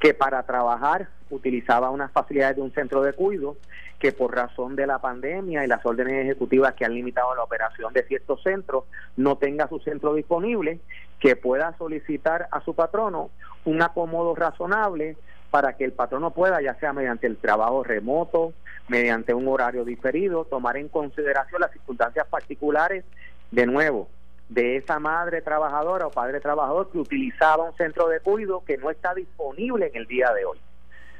que 0.00 0.14
para 0.14 0.42
trabajar 0.42 1.08
utilizaba 1.28 1.90
unas 1.90 2.10
facilidades 2.10 2.56
de 2.56 2.62
un 2.62 2.72
centro 2.72 3.02
de 3.02 3.12
cuidado, 3.12 3.56
que 3.98 4.12
por 4.12 4.34
razón 4.34 4.74
de 4.74 4.86
la 4.86 4.98
pandemia 4.98 5.62
y 5.62 5.68
las 5.68 5.84
órdenes 5.84 6.24
ejecutivas 6.24 6.74
que 6.74 6.86
han 6.86 6.94
limitado 6.94 7.34
la 7.34 7.44
operación 7.44 7.92
de 7.92 8.02
ciertos 8.04 8.42
centros, 8.42 8.84
no 9.16 9.36
tenga 9.36 9.68
su 9.68 9.78
centro 9.80 10.14
disponible, 10.14 10.80
que 11.20 11.36
pueda 11.36 11.76
solicitar 11.76 12.48
a 12.50 12.62
su 12.62 12.74
patrono 12.74 13.30
un 13.66 13.82
acomodo 13.82 14.34
razonable 14.34 15.16
para 15.50 15.76
que 15.76 15.84
el 15.84 15.92
patrono 15.92 16.30
pueda, 16.30 16.62
ya 16.62 16.74
sea 16.76 16.94
mediante 16.94 17.26
el 17.26 17.36
trabajo 17.36 17.84
remoto, 17.84 18.54
mediante 18.88 19.34
un 19.34 19.46
horario 19.48 19.84
diferido, 19.84 20.46
tomar 20.46 20.78
en 20.78 20.88
consideración 20.88 21.60
las 21.60 21.72
circunstancias 21.72 22.26
particulares, 22.28 23.04
de 23.50 23.66
nuevo, 23.66 24.08
de 24.50 24.76
esa 24.76 24.98
madre 24.98 25.42
trabajadora 25.42 26.08
o 26.08 26.10
padre 26.10 26.40
trabajador 26.40 26.90
que 26.90 26.98
utilizaba 26.98 27.64
un 27.64 27.76
centro 27.76 28.08
de 28.08 28.20
cuidado 28.20 28.62
que 28.66 28.76
no 28.76 28.90
está 28.90 29.14
disponible 29.14 29.86
en 29.86 29.96
el 29.96 30.06
día 30.06 30.32
de 30.34 30.44
hoy. 30.44 30.58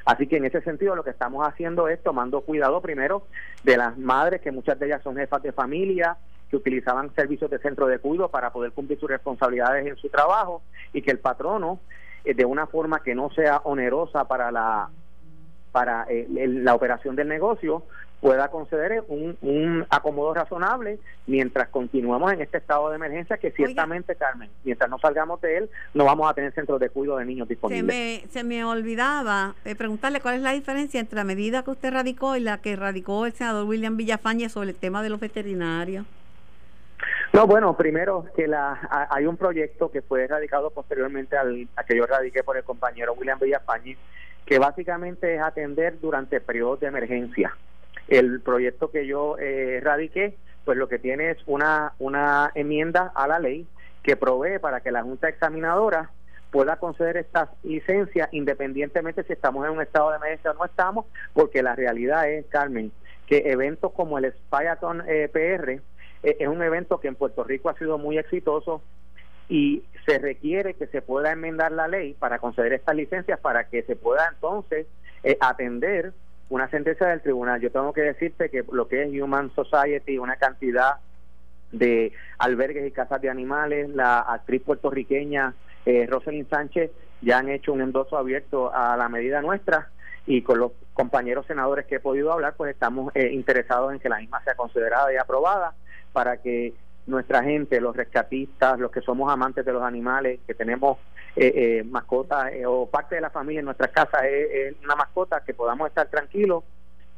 Así 0.04 0.26
que 0.26 0.38
en 0.38 0.46
ese 0.46 0.60
sentido 0.62 0.96
lo 0.96 1.04
que 1.04 1.10
estamos 1.10 1.46
haciendo 1.46 1.86
es 1.88 2.02
tomando 2.02 2.40
cuidado 2.40 2.80
primero 2.80 3.22
de 3.62 3.76
las 3.76 3.96
madres, 3.96 4.40
que 4.40 4.50
muchas 4.50 4.78
de 4.80 4.86
ellas 4.86 5.02
son 5.02 5.16
jefas 5.16 5.42
de 5.42 5.52
familia, 5.52 6.16
que 6.50 6.56
utilizaban 6.56 7.14
servicios 7.14 7.48
de 7.50 7.60
centro 7.60 7.86
de 7.86 8.00
cuidado 8.00 8.28
para 8.28 8.50
poder 8.50 8.72
cumplir 8.72 8.98
sus 8.98 9.08
responsabilidades 9.08 9.86
en 9.86 9.96
su 9.96 10.08
trabajo 10.08 10.62
y 10.92 11.00
que 11.00 11.12
el 11.12 11.20
patrono, 11.20 11.78
eh, 12.24 12.34
de 12.34 12.44
una 12.44 12.66
forma 12.66 13.00
que 13.04 13.14
no 13.14 13.30
sea 13.30 13.60
onerosa 13.62 14.26
para 14.26 14.50
la 14.50 14.90
para 15.70 16.04
eh, 16.08 16.26
la 16.28 16.74
operación 16.74 17.14
del 17.14 17.28
negocio 17.28 17.84
pueda 18.20 18.48
conceder 18.48 19.02
un, 19.08 19.36
un, 19.40 19.86
acomodo 19.88 20.34
razonable 20.34 20.98
mientras 21.26 21.68
continuamos 21.68 22.32
en 22.32 22.42
este 22.42 22.58
estado 22.58 22.90
de 22.90 22.96
emergencia 22.96 23.38
que 23.38 23.50
ciertamente, 23.50 24.14
Carmen, 24.14 24.50
mientras 24.62 24.90
no 24.90 24.98
salgamos 24.98 25.40
de 25.40 25.58
él, 25.58 25.70
no 25.94 26.04
vamos 26.04 26.30
a 26.30 26.34
tener 26.34 26.52
centros 26.52 26.78
de 26.80 26.90
cuidado 26.90 27.18
de 27.18 27.24
niños 27.24 27.48
disponibles. 27.48 27.94
Se 27.94 28.22
me, 28.22 28.30
se 28.30 28.44
me 28.44 28.64
olvidaba 28.64 29.54
eh, 29.64 29.74
preguntarle 29.74 30.20
cuál 30.20 30.36
es 30.36 30.42
la 30.42 30.52
diferencia 30.52 31.00
entre 31.00 31.16
la 31.16 31.24
medida 31.24 31.62
que 31.62 31.70
usted 31.70 31.92
radicó 31.92 32.36
y 32.36 32.40
la 32.40 32.58
que 32.58 32.76
radicó 32.76 33.24
el 33.26 33.32
senador 33.32 33.66
William 33.66 33.96
Villafañe 33.96 34.48
sobre 34.48 34.70
el 34.70 34.76
tema 34.76 35.02
de 35.02 35.08
los 35.08 35.20
veterinarios. 35.20 36.04
No, 37.32 37.46
bueno, 37.46 37.76
primero 37.76 38.26
que 38.34 38.48
la 38.48 39.08
hay 39.08 39.24
un 39.24 39.36
proyecto 39.36 39.90
que 39.90 40.02
fue 40.02 40.26
radicado 40.26 40.70
posteriormente 40.70 41.36
al 41.36 41.68
a 41.76 41.84
que 41.84 41.96
yo 41.96 42.04
radiqué 42.04 42.42
por 42.42 42.56
el 42.56 42.64
compañero 42.64 43.14
William 43.14 43.38
Villafañe 43.38 43.96
que 44.44 44.58
básicamente 44.58 45.36
es 45.36 45.40
atender 45.40 46.00
durante 46.00 46.40
periodos 46.40 46.80
de 46.80 46.88
emergencia. 46.88 47.56
El 48.10 48.42
proyecto 48.42 48.90
que 48.90 49.06
yo 49.06 49.38
eh, 49.38 49.80
radiqué, 49.82 50.36
pues 50.66 50.76
lo 50.76 50.88
que 50.88 50.98
tiene 50.98 51.30
es 51.30 51.38
una, 51.46 51.94
una 51.98 52.52
enmienda 52.54 53.10
a 53.14 53.26
la 53.26 53.38
ley 53.38 53.66
que 54.02 54.16
provee 54.16 54.58
para 54.58 54.80
que 54.80 54.90
la 54.90 55.02
Junta 55.02 55.28
Examinadora 55.28 56.10
pueda 56.50 56.76
conceder 56.76 57.16
estas 57.16 57.48
licencias 57.62 58.28
independientemente 58.32 59.22
si 59.22 59.32
estamos 59.32 59.64
en 59.64 59.72
un 59.72 59.80
estado 59.80 60.10
de 60.10 60.16
emergencia 60.16 60.50
o 60.50 60.54
no 60.54 60.64
estamos, 60.66 61.06
porque 61.32 61.62
la 61.62 61.74
realidad 61.74 62.28
es, 62.28 62.44
Carmen, 62.46 62.92
que 63.26 63.44
eventos 63.46 63.92
como 63.92 64.18
el 64.18 64.30
Spiaton 64.32 65.04
eh, 65.06 65.30
PR 65.32 65.70
eh, 65.70 65.80
es 66.22 66.48
un 66.48 66.62
evento 66.62 67.00
que 67.00 67.08
en 67.08 67.14
Puerto 67.14 67.44
Rico 67.44 67.70
ha 67.70 67.78
sido 67.78 67.96
muy 67.96 68.18
exitoso, 68.18 68.82
y 69.50 69.82
se 70.06 70.18
requiere 70.18 70.74
que 70.74 70.86
se 70.86 71.02
pueda 71.02 71.32
enmendar 71.32 71.72
la 71.72 71.88
ley 71.88 72.14
para 72.14 72.38
conceder 72.38 72.72
estas 72.72 72.94
licencias 72.94 73.38
para 73.40 73.68
que 73.68 73.82
se 73.82 73.96
pueda 73.96 74.28
entonces 74.32 74.86
eh, 75.24 75.36
atender 75.40 76.12
una 76.50 76.68
sentencia 76.68 77.06
del 77.06 77.22
tribunal. 77.22 77.60
Yo 77.60 77.70
tengo 77.70 77.92
que 77.92 78.02
decirte 78.02 78.50
que 78.50 78.64
lo 78.70 78.86
que 78.86 79.02
es 79.02 79.22
Human 79.22 79.50
Society, 79.54 80.18
una 80.18 80.36
cantidad 80.36 80.96
de 81.72 82.12
albergues 82.38 82.86
y 82.86 82.90
casas 82.90 83.22
de 83.22 83.30
animales, 83.30 83.88
la 83.90 84.20
actriz 84.20 84.62
puertorriqueña 84.62 85.54
eh, 85.86 86.06
Rosalind 86.08 86.50
Sánchez 86.50 86.90
ya 87.22 87.38
han 87.38 87.48
hecho 87.48 87.72
un 87.72 87.80
endoso 87.80 88.18
abierto 88.18 88.74
a 88.74 88.96
la 88.96 89.08
medida 89.08 89.40
nuestra 89.40 89.88
y 90.26 90.42
con 90.42 90.58
los 90.58 90.72
compañeros 90.92 91.46
senadores 91.46 91.86
que 91.86 91.96
he 91.96 92.00
podido 92.00 92.32
hablar, 92.32 92.54
pues 92.56 92.72
estamos 92.72 93.14
eh, 93.14 93.30
interesados 93.32 93.92
en 93.92 94.00
que 94.00 94.08
la 94.08 94.18
misma 94.18 94.42
sea 94.42 94.54
considerada 94.54 95.12
y 95.12 95.16
aprobada 95.16 95.74
para 96.12 96.36
que 96.38 96.74
nuestra 97.06 97.42
gente, 97.42 97.80
los 97.80 97.96
rescatistas, 97.96 98.78
los 98.78 98.90
que 98.90 99.00
somos 99.00 99.32
amantes 99.32 99.64
de 99.64 99.72
los 99.72 99.82
animales, 99.82 100.40
que 100.46 100.54
tenemos 100.54 100.98
eh, 101.36 101.52
eh, 101.54 101.84
mascotas 101.84 102.52
eh, 102.52 102.66
o 102.66 102.86
parte 102.86 103.14
de 103.14 103.20
la 103.20 103.30
familia 103.30 103.60
en 103.60 103.66
nuestras 103.66 103.90
casas 103.90 104.22
es, 104.24 104.74
una 104.82 104.96
mascota, 104.96 105.42
que 105.44 105.54
podamos 105.54 105.88
estar 105.88 106.08
tranquilos 106.08 106.64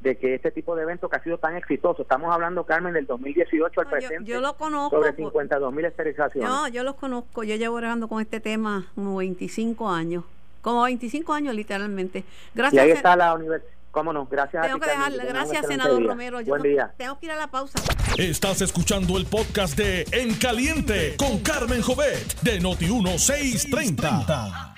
de 0.00 0.16
que 0.16 0.34
este 0.34 0.50
tipo 0.50 0.74
de 0.74 0.82
evento 0.82 1.08
que 1.08 1.16
ha 1.16 1.22
sido 1.22 1.38
tan 1.38 1.56
exitoso, 1.56 2.02
estamos 2.02 2.32
hablando, 2.32 2.64
Carmen, 2.64 2.92
del 2.92 3.06
2018 3.06 3.80
al 3.80 3.86
presente, 3.88 4.24
yo, 4.24 4.40
lo 4.40 4.54
conozco, 4.56 4.96
sobre 4.96 5.14
52 5.14 5.72
mil 5.72 5.84
esterilizaciones. 5.84 6.50
No, 6.50 6.68
yo 6.68 6.82
los 6.82 6.96
conozco, 6.96 7.44
yo 7.44 7.54
llevo 7.56 7.78
trabajando 7.78 8.08
con 8.08 8.20
este 8.20 8.40
tema 8.40 8.86
como 8.94 9.16
25 9.16 9.88
años, 9.88 10.24
como 10.60 10.82
25 10.82 11.32
años 11.32 11.54
literalmente. 11.54 12.24
Gracias. 12.54 12.84
Y 12.84 12.90
ahí 12.90 12.92
está 12.92 13.14
la 13.16 13.34
universidad 13.34 13.81
Cómo 13.92 14.12
no, 14.14 14.26
gracias 14.26 14.62
tengo 14.62 14.78
a 14.78 14.80
ti, 14.80 14.86
que 14.86 14.90
dejarle, 14.90 15.24
gracias, 15.26 15.66
senador 15.66 16.02
Romero. 16.02 16.42
Buen 16.44 16.62
día. 16.62 16.94
Tengo 16.96 17.18
que 17.18 17.26
ir 17.26 17.32
a 17.32 17.36
la 17.36 17.48
pausa. 17.48 17.78
Estás 18.16 18.62
escuchando 18.62 19.18
el 19.18 19.26
podcast 19.26 19.76
de 19.76 20.06
En 20.12 20.34
Caliente 20.34 21.14
con 21.18 21.40
Carmen 21.40 21.82
Jovet 21.82 22.40
de 22.40 22.58
Noti1630. 22.62 24.74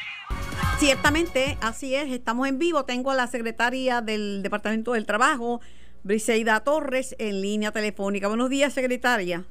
Ciertamente, 0.78 1.56
así 1.60 1.94
es, 1.94 2.10
estamos 2.10 2.48
en 2.48 2.58
vivo. 2.58 2.86
Tengo 2.86 3.12
a 3.12 3.14
la 3.14 3.28
secretaria 3.28 4.00
del 4.00 4.42
Departamento 4.42 4.94
del 4.94 5.06
Trabajo, 5.06 5.60
Briseida 6.02 6.58
Torres, 6.60 7.14
en 7.20 7.40
línea 7.40 7.70
telefónica. 7.70 8.26
Buenos 8.26 8.50
días, 8.50 8.72
secretaria. 8.72 9.44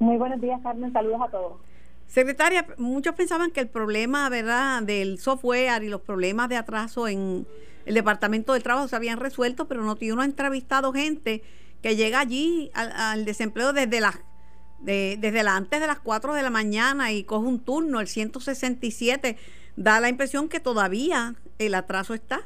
Muy 0.00 0.16
buenos 0.16 0.40
días, 0.40 0.60
Carmen. 0.64 0.92
Saludos 0.92 1.20
a 1.28 1.30
todos. 1.30 1.60
Secretaria, 2.06 2.66
muchos 2.78 3.14
pensaban 3.14 3.50
que 3.50 3.60
el 3.60 3.68
problema, 3.68 4.28
¿verdad?, 4.28 4.82
del 4.82 5.18
software 5.18 5.82
y 5.82 5.88
los 5.88 6.00
problemas 6.00 6.48
de 6.48 6.56
atraso 6.56 7.08
en 7.08 7.46
el 7.84 7.94
Departamento 7.94 8.52
del 8.52 8.62
Trabajo 8.62 8.88
se 8.88 8.96
habían 8.96 9.18
resuelto, 9.18 9.66
pero 9.66 9.82
no 9.82 9.96
uno 10.00 10.22
ha 10.22 10.24
entrevistado 10.24 10.92
gente 10.92 11.42
que 11.82 11.96
llega 11.96 12.20
allí 12.20 12.70
al, 12.74 13.24
desempleo 13.24 13.72
desde 13.72 14.00
las 14.00 14.20
desde 14.80 15.40
antes 15.40 15.80
de 15.80 15.86
las 15.86 15.98
4 16.00 16.34
de 16.34 16.42
la 16.42 16.50
mañana 16.50 17.10
y 17.10 17.24
coge 17.24 17.46
un 17.46 17.60
turno, 17.60 18.00
el 18.00 18.08
167, 18.08 19.36
da 19.74 20.00
la 20.00 20.08
impresión 20.08 20.48
que 20.48 20.60
todavía 20.60 21.34
el 21.58 21.74
atraso 21.74 22.14
está. 22.14 22.40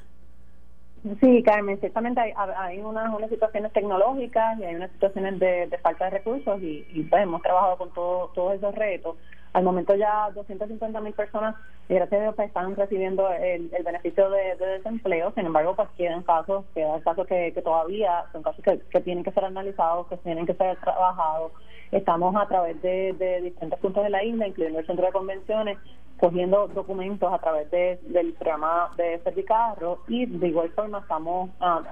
Sí, 1.20 1.42
Carmen, 1.42 1.80
ciertamente 1.80 2.20
hay, 2.20 2.78
unas, 2.80 3.30
situaciones 3.30 3.72
tecnológicas 3.72 4.58
y 4.58 4.64
hay 4.64 4.74
unas 4.74 4.90
situaciones 4.92 5.38
de, 5.38 5.78
falta 5.82 6.04
de 6.04 6.10
recursos 6.10 6.62
y, 6.62 7.06
pues, 7.08 7.22
hemos 7.22 7.40
trabajado 7.42 7.78
con 7.78 7.92
todo, 7.94 8.28
todos 8.34 8.54
esos 8.54 8.74
retos. 8.74 9.16
Al 9.52 9.64
momento 9.64 9.94
ya 9.96 10.30
250 10.34 11.00
mil 11.00 11.12
personas, 11.12 11.56
gracias 11.88 12.20
a 12.20 12.22
Dios, 12.22 12.34
pues, 12.36 12.48
están 12.48 12.76
recibiendo 12.76 13.28
el, 13.32 13.68
beneficio 13.84 14.30
de, 14.30 14.54
desempleo. 14.56 15.32
Sin 15.34 15.46
embargo, 15.46 15.74
pues 15.74 15.88
quedan 15.96 16.22
casos, 16.22 16.64
quedan 16.72 17.00
casos 17.00 17.26
que, 17.26 17.52
todavía 17.64 18.24
son 18.32 18.42
casos 18.42 18.64
que, 18.64 19.00
tienen 19.00 19.24
que 19.24 19.32
ser 19.32 19.44
analizados, 19.44 20.06
que 20.06 20.16
tienen 20.18 20.46
que 20.46 20.54
ser 20.54 20.76
trabajados. 20.78 21.52
Estamos 21.90 22.36
a 22.36 22.46
través 22.46 22.80
de, 22.80 23.40
diferentes 23.42 23.78
puntos 23.80 24.04
de 24.04 24.10
la 24.10 24.22
isla, 24.22 24.46
incluyendo 24.46 24.78
el 24.78 24.86
centro 24.86 25.06
de 25.06 25.12
convenciones, 25.12 25.78
cogiendo 26.20 26.68
documentos 26.68 27.32
a 27.32 27.38
través 27.38 27.70
de, 27.70 27.98
del 28.02 28.34
programa 28.34 28.90
de 28.96 29.18
Servicarro 29.24 30.00
y 30.06 30.26
de 30.26 30.48
igual 30.48 30.70
forma 30.70 30.98
estamos, 30.98 31.50
ah, 31.60 31.82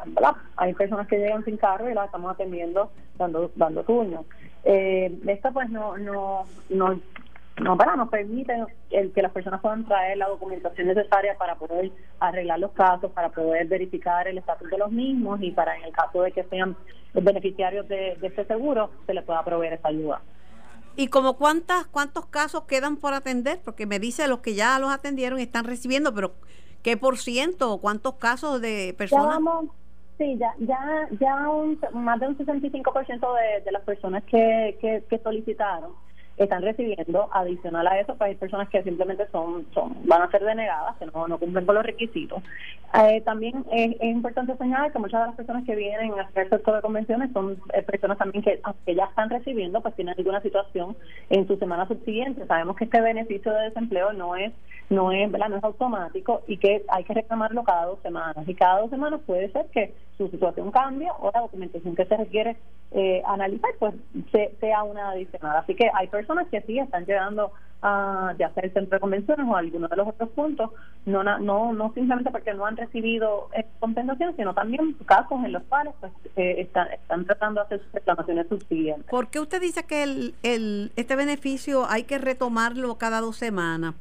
hay 0.56 0.74
personas 0.74 1.08
que 1.08 1.18
llegan 1.18 1.44
sin 1.44 1.56
carro 1.56 1.90
y 1.90 1.94
las 1.94 2.06
estamos 2.06 2.30
atendiendo 2.32 2.90
dando 3.16 3.50
dando 3.56 3.82
turnos. 3.84 4.26
Eh, 4.64 5.18
esto 5.26 5.50
pues 5.52 5.70
no 5.70 5.96
no 5.96 6.44
no 6.68 7.00
no 7.60 7.76
para 7.76 7.96
nos 7.96 8.08
permite 8.08 8.54
el 8.90 9.12
que 9.12 9.22
las 9.22 9.32
personas 9.32 9.60
puedan 9.60 9.84
traer 9.84 10.18
la 10.18 10.28
documentación 10.28 10.88
necesaria 10.88 11.36
para 11.36 11.56
poder 11.56 11.90
arreglar 12.20 12.58
los 12.58 12.72
casos, 12.72 13.10
para 13.12 13.30
poder 13.30 13.66
verificar 13.66 14.28
el 14.28 14.38
estatus 14.38 14.70
de 14.70 14.78
los 14.78 14.90
mismos 14.90 15.40
y 15.42 15.50
para 15.50 15.76
en 15.76 15.84
el 15.84 15.92
caso 15.92 16.22
de 16.22 16.32
que 16.32 16.44
sean 16.44 16.76
beneficiarios 17.14 17.88
de, 17.88 18.16
de 18.20 18.26
este 18.26 18.44
seguro 18.44 18.90
se 19.06 19.14
les 19.14 19.24
pueda 19.24 19.42
proveer 19.44 19.74
esa 19.74 19.88
ayuda. 19.88 20.20
¿Y 20.96 21.08
como 21.08 21.36
cuántas, 21.36 21.86
cuántos 21.86 22.26
casos 22.26 22.64
quedan 22.64 22.96
por 22.96 23.14
atender? 23.14 23.60
Porque 23.64 23.86
me 23.86 23.98
dice 23.98 24.26
los 24.26 24.40
que 24.40 24.54
ya 24.54 24.78
los 24.78 24.90
atendieron 24.90 25.38
y 25.38 25.42
están 25.42 25.64
recibiendo, 25.64 26.12
pero 26.12 26.32
¿qué 26.82 26.96
por 26.96 27.18
ciento 27.18 27.72
o 27.72 27.80
cuántos 27.80 28.14
casos 28.14 28.60
de 28.60 28.94
personas? 28.98 29.38
sí, 30.18 30.36
ya, 30.36 30.52
ya, 30.58 31.08
ya 31.20 31.48
un, 31.48 31.78
más 31.92 32.18
de 32.18 32.26
un 32.26 32.36
65% 32.36 33.34
de, 33.36 33.64
de 33.64 33.72
las 33.72 33.82
personas 33.82 34.24
que, 34.24 34.76
que, 34.80 35.04
que 35.08 35.18
solicitaron 35.18 35.92
están 36.38 36.62
recibiendo. 36.62 37.28
Adicional 37.32 37.86
a 37.86 38.00
eso, 38.00 38.14
pues 38.16 38.30
hay 38.30 38.34
personas 38.36 38.68
que 38.68 38.82
simplemente 38.82 39.26
son, 39.30 39.66
son 39.74 39.96
van 40.06 40.22
a 40.22 40.30
ser 40.30 40.44
denegadas, 40.44 40.96
que 40.96 41.06
no, 41.06 41.28
no 41.28 41.38
cumplen 41.38 41.66
con 41.66 41.74
los 41.74 41.84
requisitos. 41.84 42.42
Eh, 42.94 43.20
también 43.22 43.64
es, 43.70 43.94
importante 44.00 44.56
señalar 44.56 44.92
que 44.92 44.98
muchas 44.98 45.20
de 45.20 45.26
las 45.26 45.36
personas 45.36 45.64
que 45.64 45.76
vienen 45.76 46.12
a 46.18 46.22
hacer 46.22 46.48
sector 46.48 46.76
de 46.76 46.82
convenciones 46.82 47.30
son 47.32 47.58
eh, 47.74 47.82
personas 47.82 48.16
también 48.18 48.42
que, 48.42 48.60
aunque 48.62 48.94
ya 48.94 49.04
están 49.04 49.28
recibiendo, 49.28 49.80
pues 49.82 49.94
tienen 49.94 50.14
alguna 50.16 50.40
situación 50.40 50.96
en 51.28 51.46
su 51.46 51.56
semana 51.58 51.86
subsiguiente. 51.86 52.46
Sabemos 52.46 52.76
que 52.76 52.84
este 52.84 53.00
beneficio 53.00 53.52
de 53.52 53.64
desempleo 53.64 54.12
no 54.12 54.36
es 54.36 54.52
no 54.90 55.12
es, 55.12 55.30
no 55.30 55.56
es 55.56 55.64
automático 55.64 56.42
y 56.46 56.56
que 56.56 56.84
hay 56.88 57.04
que 57.04 57.14
reclamarlo 57.14 57.62
cada 57.64 57.86
dos 57.86 57.98
semanas. 58.02 58.48
Y 58.48 58.54
cada 58.54 58.80
dos 58.80 58.90
semanas 58.90 59.20
puede 59.26 59.50
ser 59.52 59.66
que 59.66 59.94
su 60.16 60.28
situación 60.28 60.70
cambie 60.70 61.08
o 61.20 61.30
la 61.32 61.40
documentación 61.40 61.94
que 61.94 62.06
se 62.06 62.16
requiere 62.16 62.56
eh, 62.92 63.22
analizar 63.26 63.70
pues 63.78 63.94
sea 64.60 64.82
una 64.82 65.10
adicional. 65.10 65.56
Así 65.58 65.74
que 65.74 65.90
hay 65.92 66.08
personas 66.08 66.48
que 66.48 66.62
sí 66.62 66.78
están 66.78 67.04
llegando 67.04 67.52
a 67.82 68.34
ya 68.38 68.50
sea 68.54 68.64
el 68.64 68.72
centro 68.72 68.96
de 68.96 69.00
convenciones 69.00 69.46
o 69.48 69.54
algunos 69.54 69.88
de 69.88 69.96
los 69.96 70.08
otros 70.08 70.30
puntos, 70.30 70.70
no 71.06 71.22
no 71.22 71.72
no 71.72 71.92
simplemente 71.94 72.30
porque 72.32 72.52
no 72.52 72.66
han 72.66 72.76
recibido 72.76 73.50
compensación, 73.78 74.34
sino 74.36 74.52
también 74.52 74.94
casos 75.06 75.44
en 75.44 75.52
los 75.52 75.62
cuales 75.64 75.94
pues 76.00 76.12
eh, 76.36 76.56
están, 76.58 76.90
están 76.90 77.24
tratando 77.24 77.60
de 77.60 77.66
hacer 77.66 77.82
sus 77.84 77.92
reclamaciones 77.92 78.48
subsiguientes. 78.48 79.06
¿Por 79.08 79.28
qué 79.28 79.38
usted 79.38 79.60
dice 79.60 79.84
que 79.84 80.02
el, 80.02 80.34
el, 80.42 80.90
este 80.96 81.14
beneficio 81.14 81.86
hay 81.88 82.02
que 82.02 82.18
retomarlo 82.18 82.96
cada 82.96 83.20
dos 83.20 83.36
semanas? 83.36 83.94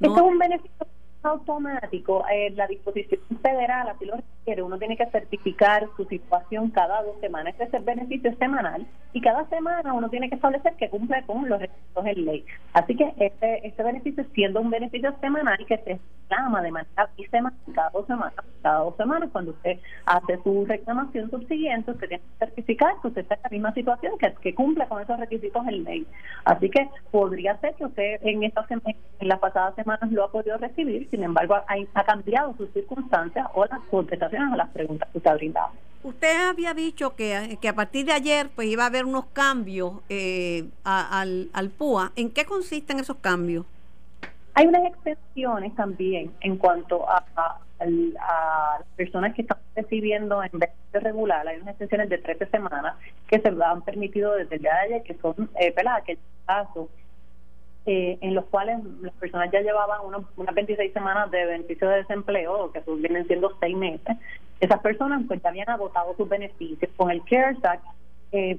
Esto 0.00 0.16
es 0.16 0.22
un 0.22 0.38
beneficio 0.38 0.86
automático. 1.22 2.24
Eh, 2.32 2.50
la 2.56 2.66
disposición 2.66 3.20
federal 3.42 3.88
así 3.88 4.04
lo 4.04 4.16
requiere. 4.16 4.62
Uno 4.62 4.78
tiene 4.78 4.96
que 4.96 5.06
certificar 5.06 5.86
su 5.96 6.04
situación 6.06 6.70
cada 6.70 7.02
dos 7.02 7.18
semanas. 7.20 7.54
Este 7.54 7.64
es 7.64 7.74
el 7.74 7.84
beneficio 7.84 8.34
semanal 8.36 8.86
y 9.12 9.20
cada 9.20 9.46
semana 9.48 9.92
uno 9.92 10.08
tiene 10.08 10.28
que 10.28 10.36
establecer 10.36 10.74
que 10.76 10.88
cumple 10.88 11.22
con 11.26 11.48
los 11.48 11.60
requisitos 11.60 12.06
en 12.06 12.24
ley. 12.24 12.44
Así 12.72 12.96
que 12.96 13.12
este, 13.18 13.66
este 13.66 13.82
beneficio, 13.82 14.24
siendo 14.34 14.60
un 14.60 14.70
beneficio 14.70 15.14
semanal 15.20 15.58
que 15.66 15.78
se 15.78 16.00
reclama 16.30 16.62
de 16.62 16.70
manera 16.70 17.10
bisemanal 17.16 17.58
cada 17.74 17.90
dos 17.90 18.06
semanas, 18.06 18.34
cada 18.62 18.78
dos 18.80 18.96
semanas, 18.96 19.28
cuando 19.32 19.50
usted 19.50 19.78
hace 20.06 20.38
su 20.42 20.64
reclamación 20.64 21.30
subsiguiente, 21.30 21.90
usted 21.90 22.08
tiene 22.08 22.22
que 22.22 22.46
certificar 22.46 22.94
que 23.02 23.08
usted 23.08 23.22
está 23.22 23.34
en 23.34 23.40
la 23.42 23.50
misma 23.50 23.74
situación, 23.74 24.18
que, 24.18 24.32
que 24.40 24.54
cumple 24.54 24.86
con 24.86 25.02
esos 25.02 25.18
requisitos 25.18 25.66
en 25.66 25.84
ley. 25.84 26.06
Así 26.44 26.70
que 26.70 26.88
podría 27.10 27.56
ser 27.58 27.74
que 27.74 27.84
usted 27.84 28.20
en 28.22 28.42
esta 28.44 28.64
en 28.70 29.28
las 29.28 29.38
pasadas 29.38 29.74
semanas 29.74 30.10
lo 30.12 30.24
ha 30.24 30.32
podido 30.32 30.56
recibir 30.58 31.08
sin 31.10 31.22
embargo 31.22 31.54
ha, 31.54 32.04
cambiado 32.04 32.54
sus 32.56 32.70
circunstancias 32.72 33.46
o 33.54 33.64
las 33.66 33.80
contestaciones 33.90 34.52
a 34.52 34.56
las 34.56 34.68
preguntas 34.70 35.08
que 35.10 35.18
usted 35.18 35.30
ha 35.30 35.34
brindado. 35.34 35.70
Usted 36.02 36.48
había 36.48 36.72
dicho 36.72 37.14
que, 37.14 37.58
que 37.60 37.68
a 37.68 37.74
partir 37.74 38.06
de 38.06 38.12
ayer 38.12 38.48
pues 38.54 38.68
iba 38.68 38.84
a 38.84 38.86
haber 38.86 39.04
unos 39.04 39.26
cambios 39.26 39.94
eh, 40.08 40.64
al, 40.82 41.50
al 41.52 41.68
PUA. 41.70 42.12
¿En 42.16 42.30
qué 42.30 42.44
consisten 42.46 43.00
esos 43.00 43.16
cambios? 43.16 43.66
Hay 44.54 44.66
unas 44.66 44.84
excepciones 44.86 45.74
también 45.74 46.32
en 46.40 46.56
cuanto 46.56 47.08
a, 47.08 47.24
las 47.78 48.86
personas 48.94 49.34
que 49.34 49.40
están 49.40 49.56
recibiendo 49.74 50.42
en 50.42 50.50
beneficio 50.52 51.00
regular. 51.00 51.48
Hay 51.48 51.60
unas 51.60 51.72
excepciones 51.72 52.10
de 52.10 52.18
13 52.18 52.46
semanas 52.46 52.96
que 53.26 53.40
se 53.40 53.48
han 53.48 53.82
permitido 53.82 54.34
desde 54.34 54.56
el 54.56 54.62
día 54.62 54.74
de 54.74 54.80
ayer, 54.80 55.02
que 55.02 55.14
son 55.14 55.48
eh, 55.58 55.74
aquellos 55.74 56.22
casos 56.44 56.88
eh, 57.86 58.18
en 58.20 58.34
los 58.34 58.44
cuales 58.46 58.78
las 59.00 59.14
personas 59.14 59.50
ya 59.50 59.60
llevaban 59.60 60.00
unas 60.36 60.54
26 60.54 60.92
semanas 60.92 61.30
de 61.30 61.46
beneficio 61.46 61.88
de 61.88 61.98
desempleo, 61.98 62.70
que 62.72 62.82
vienen 62.96 63.26
siendo 63.26 63.56
seis 63.58 63.76
meses, 63.76 64.16
esas 64.60 64.80
personas 64.80 65.22
pues 65.26 65.42
ya 65.42 65.48
habían 65.48 65.70
agotado 65.70 66.14
sus 66.16 66.28
beneficios. 66.28 66.90
Con 66.96 67.10
el 67.10 67.22
CARES 67.24 67.64
Act 67.64 67.84
eh, 68.32 68.58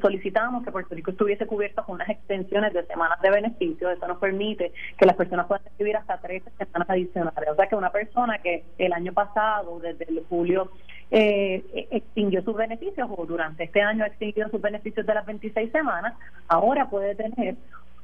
solicitábamos 0.00 0.64
que 0.64 0.72
Puerto 0.72 0.94
Rico 0.94 1.12
estuviese 1.12 1.46
cubierto 1.46 1.84
con 1.84 1.96
unas 1.96 2.08
extensiones 2.08 2.72
de 2.72 2.84
semanas 2.86 3.20
de 3.20 3.30
beneficio. 3.30 3.90
Eso 3.90 4.08
nos 4.08 4.18
permite 4.18 4.72
que 4.98 5.06
las 5.06 5.14
personas 5.14 5.46
puedan 5.46 5.64
recibir 5.64 5.96
hasta 5.96 6.18
13 6.18 6.50
semanas 6.58 6.90
adicionales. 6.90 7.50
O 7.50 7.54
sea 7.54 7.68
que 7.68 7.76
una 7.76 7.90
persona 7.90 8.38
que 8.38 8.64
el 8.78 8.92
año 8.92 9.12
pasado, 9.12 9.78
desde 9.78 10.06
julio, 10.28 10.72
eh, 11.10 11.62
extinguió 11.90 12.42
sus 12.42 12.56
beneficios 12.56 13.08
o 13.16 13.26
durante 13.26 13.64
este 13.64 13.82
año 13.82 14.02
ha 14.02 14.08
extinguido 14.08 14.48
sus 14.48 14.60
beneficios 14.60 15.06
de 15.06 15.14
las 15.14 15.26
26 15.26 15.70
semanas, 15.70 16.14
ahora 16.48 16.88
puede 16.88 17.14
tener 17.14 17.56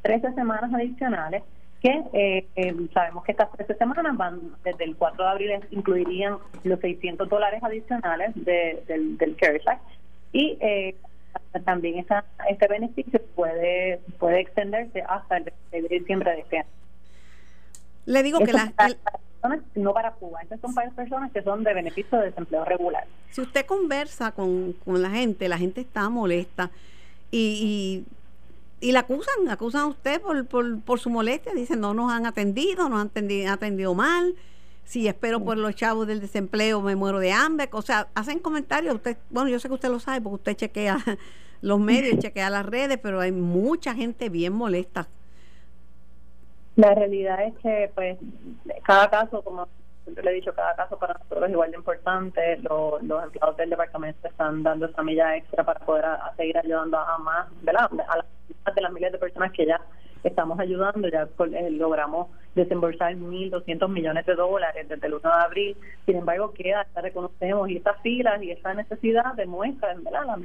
13 0.02 0.34
semanas 0.34 0.72
adicionales 0.72 1.42
que 1.82 2.02
eh, 2.12 2.46
eh, 2.56 2.74
sabemos 2.92 3.24
que 3.24 3.32
estas 3.32 3.52
13 3.52 3.74
semanas 3.74 4.16
van 4.16 4.40
desde 4.64 4.84
el 4.84 4.96
4 4.96 5.22
de 5.22 5.30
abril 5.30 5.50
incluirían 5.70 6.38
los 6.64 6.80
600 6.80 7.28
dólares 7.28 7.62
adicionales 7.62 8.32
del, 8.34 9.16
del 9.16 9.36
CARES 9.36 9.66
Act 9.66 9.82
y 10.32 10.58
eh, 10.60 10.96
también 11.64 11.98
esa, 11.98 12.24
este 12.48 12.66
beneficio 12.68 13.20
puede 13.34 14.00
puede 14.18 14.40
extenderse 14.40 15.02
hasta 15.02 15.38
el 15.38 15.52
de 15.70 15.88
diciembre 15.88 16.32
de 16.32 16.40
este 16.40 16.58
año. 16.58 16.68
Le 18.06 18.22
digo 18.22 18.38
que 18.40 18.52
las 18.52 18.72
personas, 18.72 19.60
no 19.74 19.92
para 19.92 20.12
Cuba, 20.12 20.40
estas 20.42 20.60
son 20.60 20.74
para 20.74 20.90
personas 20.90 21.30
que 21.30 21.42
son 21.42 21.62
de 21.62 21.74
beneficio 21.74 22.18
de 22.18 22.26
desempleo 22.26 22.64
regular. 22.64 23.04
Si 23.30 23.40
usted 23.40 23.66
conversa 23.66 24.32
con, 24.32 24.72
con 24.84 25.02
la 25.02 25.10
gente, 25.10 25.48
la 25.48 25.58
gente 25.58 25.82
está 25.82 26.08
molesta 26.08 26.70
y, 27.30 28.04
y 28.80 28.92
la 28.92 29.00
acusan, 29.00 29.48
acusan 29.48 29.82
a 29.82 29.86
usted 29.86 30.20
por, 30.20 30.46
por, 30.46 30.80
por 30.82 31.00
su 31.00 31.10
molestia, 31.10 31.52
dicen 31.52 31.80
no 31.80 31.94
nos 31.94 32.12
han 32.12 32.26
atendido, 32.26 32.88
nos 32.88 33.00
han 33.00 33.08
atendido, 33.08 33.52
atendido 33.52 33.94
mal, 33.94 34.34
si 34.84 35.08
espero 35.08 35.40
por 35.44 35.58
los 35.58 35.74
chavos 35.74 36.06
del 36.06 36.20
desempleo 36.20 36.80
me 36.80 36.96
muero 36.96 37.18
de 37.18 37.32
hambre, 37.32 37.68
o 37.72 37.82
sea, 37.82 38.08
hacen 38.14 38.38
comentarios, 38.38 38.94
usted, 38.94 39.16
bueno, 39.30 39.50
yo 39.50 39.58
sé 39.58 39.68
que 39.68 39.74
usted 39.74 39.90
lo 39.90 40.00
sabe 40.00 40.20
porque 40.20 40.34
usted 40.36 40.54
chequea 40.54 40.98
los 41.60 41.80
medios, 41.80 42.18
chequea 42.22 42.50
las 42.50 42.64
redes, 42.64 42.98
pero 43.02 43.20
hay 43.20 43.32
mucha 43.32 43.94
gente 43.94 44.28
bien 44.28 44.52
molesta. 44.52 45.08
La 46.76 46.94
realidad 46.94 47.42
es 47.44 47.54
que 47.58 47.90
pues 47.94 48.18
cada 48.84 49.10
caso, 49.10 49.42
como 49.42 49.66
siempre 50.04 50.24
le 50.24 50.30
he 50.30 50.34
dicho, 50.34 50.54
cada 50.54 50.76
caso 50.76 50.96
para 50.96 51.14
nosotros 51.14 51.44
es 51.44 51.50
igual 51.50 51.70
de 51.72 51.76
importante. 51.76 52.56
Los, 52.58 53.02
los 53.02 53.24
empleados 53.24 53.56
del 53.56 53.70
departamento 53.70 54.28
están 54.28 54.62
dando 54.62 54.86
esa 54.86 55.02
milla 55.02 55.36
extra 55.36 55.64
para 55.64 55.80
poder 55.80 56.04
seguir 56.36 56.56
ayudando 56.56 56.96
a 56.96 57.18
más, 57.18 57.48
¿verdad? 57.62 57.90
A 58.08 58.18
las 58.18 58.26
de 58.78 58.82
las 58.82 58.92
miles 58.92 59.12
de 59.12 59.18
personas 59.18 59.52
que 59.52 59.66
ya 59.66 59.80
estamos 60.24 60.58
ayudando, 60.58 61.08
ya 61.08 61.28
eh, 61.52 61.70
logramos 61.70 62.28
desembolsar 62.54 63.14
1.200 63.14 63.88
millones 63.88 64.26
de 64.26 64.34
dólares 64.34 64.88
desde 64.88 65.06
el 65.06 65.14
1 65.14 65.22
de 65.22 65.44
abril, 65.44 65.76
sin 66.06 66.16
embargo 66.16 66.52
queda, 66.52 66.86
ya 66.94 67.00
reconocemos, 67.00 67.68
y 67.70 67.76
estas 67.76 68.00
filas 68.02 68.42
y 68.42 68.50
esta 68.50 68.74
necesidad 68.74 69.34
demuestran 69.34 70.02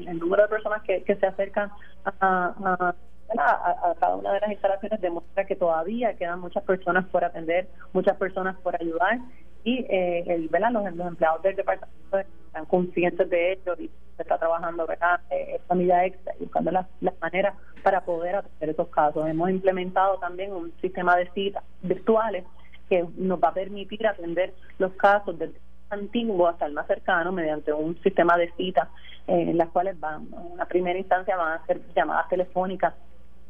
el 0.08 0.20
número 0.20 0.44
de 0.44 0.50
personas 0.50 0.84
que, 0.84 1.04
se 1.04 1.26
acercan 1.26 1.72
a, 2.06 2.94
cada 3.36 4.16
una 4.16 4.34
de 4.34 4.40
las 4.42 4.52
instalaciones 4.52 5.02
demuestra 5.02 5.46
que 5.46 5.56
todavía 5.56 6.14
quedan 6.16 6.40
muchas 6.40 6.64
personas 6.64 7.06
por 7.06 7.24
atender, 7.24 7.68
muchas 7.94 8.18
personas 8.18 8.56
por 8.62 8.76
ayudar 8.76 9.20
y 9.64 9.86
eh, 9.90 10.24
el, 10.28 10.50
¿verdad? 10.50 10.72
Los, 10.72 10.86
empleados 10.86 11.42
del 11.42 11.56
departamento 11.56 12.18
están 12.18 12.66
conscientes 12.66 13.30
de 13.30 13.54
ello 13.54 13.76
y 13.80 13.90
se 14.16 14.22
está 14.22 14.38
trabajando 14.38 14.86
¿verdad? 14.86 15.22
Eh, 15.30 15.56
esta 15.56 15.76
medida 15.76 16.06
extra 16.06 16.34
y 16.40 16.44
buscando 16.44 16.72
las, 16.72 16.88
las 17.02 17.20
maneras 17.20 17.56
para 17.82 18.02
poder 18.02 18.36
atender 18.36 18.70
esos 18.70 18.88
casos. 18.90 19.28
Hemos 19.28 19.50
implementado 19.50 20.18
también 20.18 20.52
un 20.52 20.74
sistema 20.82 21.16
de 21.16 21.30
citas 21.32 21.64
virtuales 21.82 22.44
que 22.90 23.06
nos 23.16 23.42
va 23.42 23.50
a 23.50 23.54
permitir 23.54 24.06
atender 24.06 24.54
los 24.78 24.92
casos 24.94 25.38
del 25.40 25.56
antiguo 25.90 26.48
hasta 26.48 26.66
el 26.66 26.74
más 26.74 26.88
cercano 26.88 27.32
mediante 27.32 27.72
un 27.72 27.98
sistema 28.02 28.38
de 28.38 28.52
citas 28.54 28.90
eh, 29.28 29.50
en 29.50 29.58
las 29.58 29.70
cuales 29.70 30.00
van, 30.00 30.28
en 30.34 30.52
una 30.54 30.66
primera 30.66 30.98
instancia 31.00 31.38
van 31.38 31.54
a 31.54 31.66
ser 31.66 31.82
llamadas 31.96 32.28
telefónicas 32.30 32.94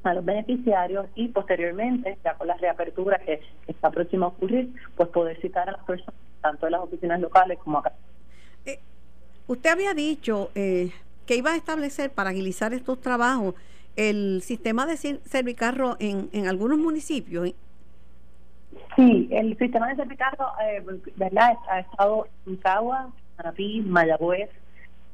a 0.04 0.14
los 0.14 0.26
beneficiarios 0.26 1.08
y 1.16 1.30
posteriormente, 1.30 2.18
ya 2.24 2.36
con 2.36 2.48
la 2.48 2.58
reapertura 2.58 3.20
que, 3.20 3.42
está 3.68 3.90
próxima 3.90 4.26
a 4.26 4.30
ocurrir, 4.30 4.74
pues 4.96 5.10
poder 5.10 5.40
citar 5.42 5.70
a 5.70 5.74
las 5.74 5.84
personas, 5.84 6.16
tanto 6.42 6.66
de 6.66 6.72
las 6.72 6.82
oficinas 6.82 7.20
locales 7.20 7.58
como 7.60 7.80
acá. 7.80 7.94
Eh, 8.66 8.80
usted 9.48 9.70
había 9.70 9.94
dicho 9.94 10.50
eh, 10.56 10.92
que 11.26 11.36
iba 11.36 11.52
a 11.52 11.56
establecer 11.56 12.12
para 12.12 12.32
agilizar 12.32 12.74
estos 12.74 13.00
trabajos 13.00 13.56
el 13.96 14.42
sistema 14.42 14.86
de 14.86 14.98
servicarro 14.98 15.98
en, 16.00 16.30
en 16.34 16.48
algunos 16.48 16.80
municipios. 16.80 17.52
Sí, 18.96 19.30
el 19.32 19.58
sistema 19.58 19.90
de 19.90 19.96
servicarro, 19.96 20.48
eh, 20.64 20.84
¿verdad? 21.16 21.54
Ha 21.70 21.80
estado 21.80 22.28
en 22.48 22.56
Cagua, 22.58 23.12
Manapí, 23.38 23.82
Mayagüez, 23.82 24.50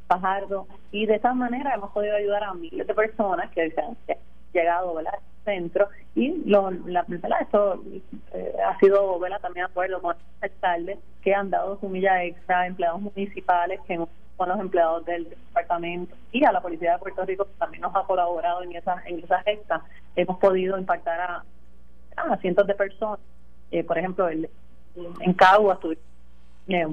Pajardo, 0.07 0.67
y 0.91 1.05
de 1.05 1.15
esa 1.15 1.33
manera 1.33 1.73
hemos 1.73 1.91
podido 1.91 2.15
ayudar 2.15 2.43
a 2.43 2.53
miles 2.53 2.87
de 2.87 2.93
personas 2.93 3.49
que 3.51 3.69
se 3.71 3.81
han 3.81 3.97
llegado 4.53 4.93
¿verdad? 4.93 5.13
al 5.15 5.45
centro 5.45 5.89
y 6.15 6.43
lo, 6.45 6.71
la, 6.71 7.05
¿verdad? 7.07 7.41
esto 7.41 7.83
eh, 8.33 8.53
ha 8.65 8.77
sido 8.79 9.19
¿verdad? 9.19 9.41
también 9.41 9.65
acuerdo 9.65 10.01
con 10.01 10.15
alcaldes 10.41 10.99
que 11.21 11.33
han 11.33 11.49
dado 11.49 11.79
su 11.79 11.89
milla 11.89 12.23
extra 12.23 12.61
a 12.61 12.67
empleados 12.67 13.01
municipales 13.01 13.79
que 13.87 13.99
con 14.37 14.49
los 14.49 14.59
empleados 14.59 15.05
del 15.05 15.29
departamento 15.29 16.15
y 16.31 16.45
a 16.45 16.51
la 16.51 16.61
policía 16.61 16.93
de 16.93 16.99
Puerto 16.99 17.25
Rico 17.25 17.45
también 17.57 17.81
nos 17.81 17.95
ha 17.95 18.03
colaborado 18.03 18.63
en 18.63 18.75
esa 18.75 19.01
en 19.05 19.19
esa 19.19 19.41
gesta 19.41 19.83
hemos 20.15 20.37
podido 20.37 20.77
impactar 20.77 21.19
a, 21.19 21.43
a 22.15 22.37
cientos 22.37 22.65
de 22.65 22.75
personas 22.75 23.19
eh, 23.71 23.83
por 23.83 23.97
ejemplo 23.97 24.29
el, 24.29 24.49
en 25.19 25.33
Caguas 25.33 25.79
tuvimos 25.79 26.08
eh, 26.69 26.85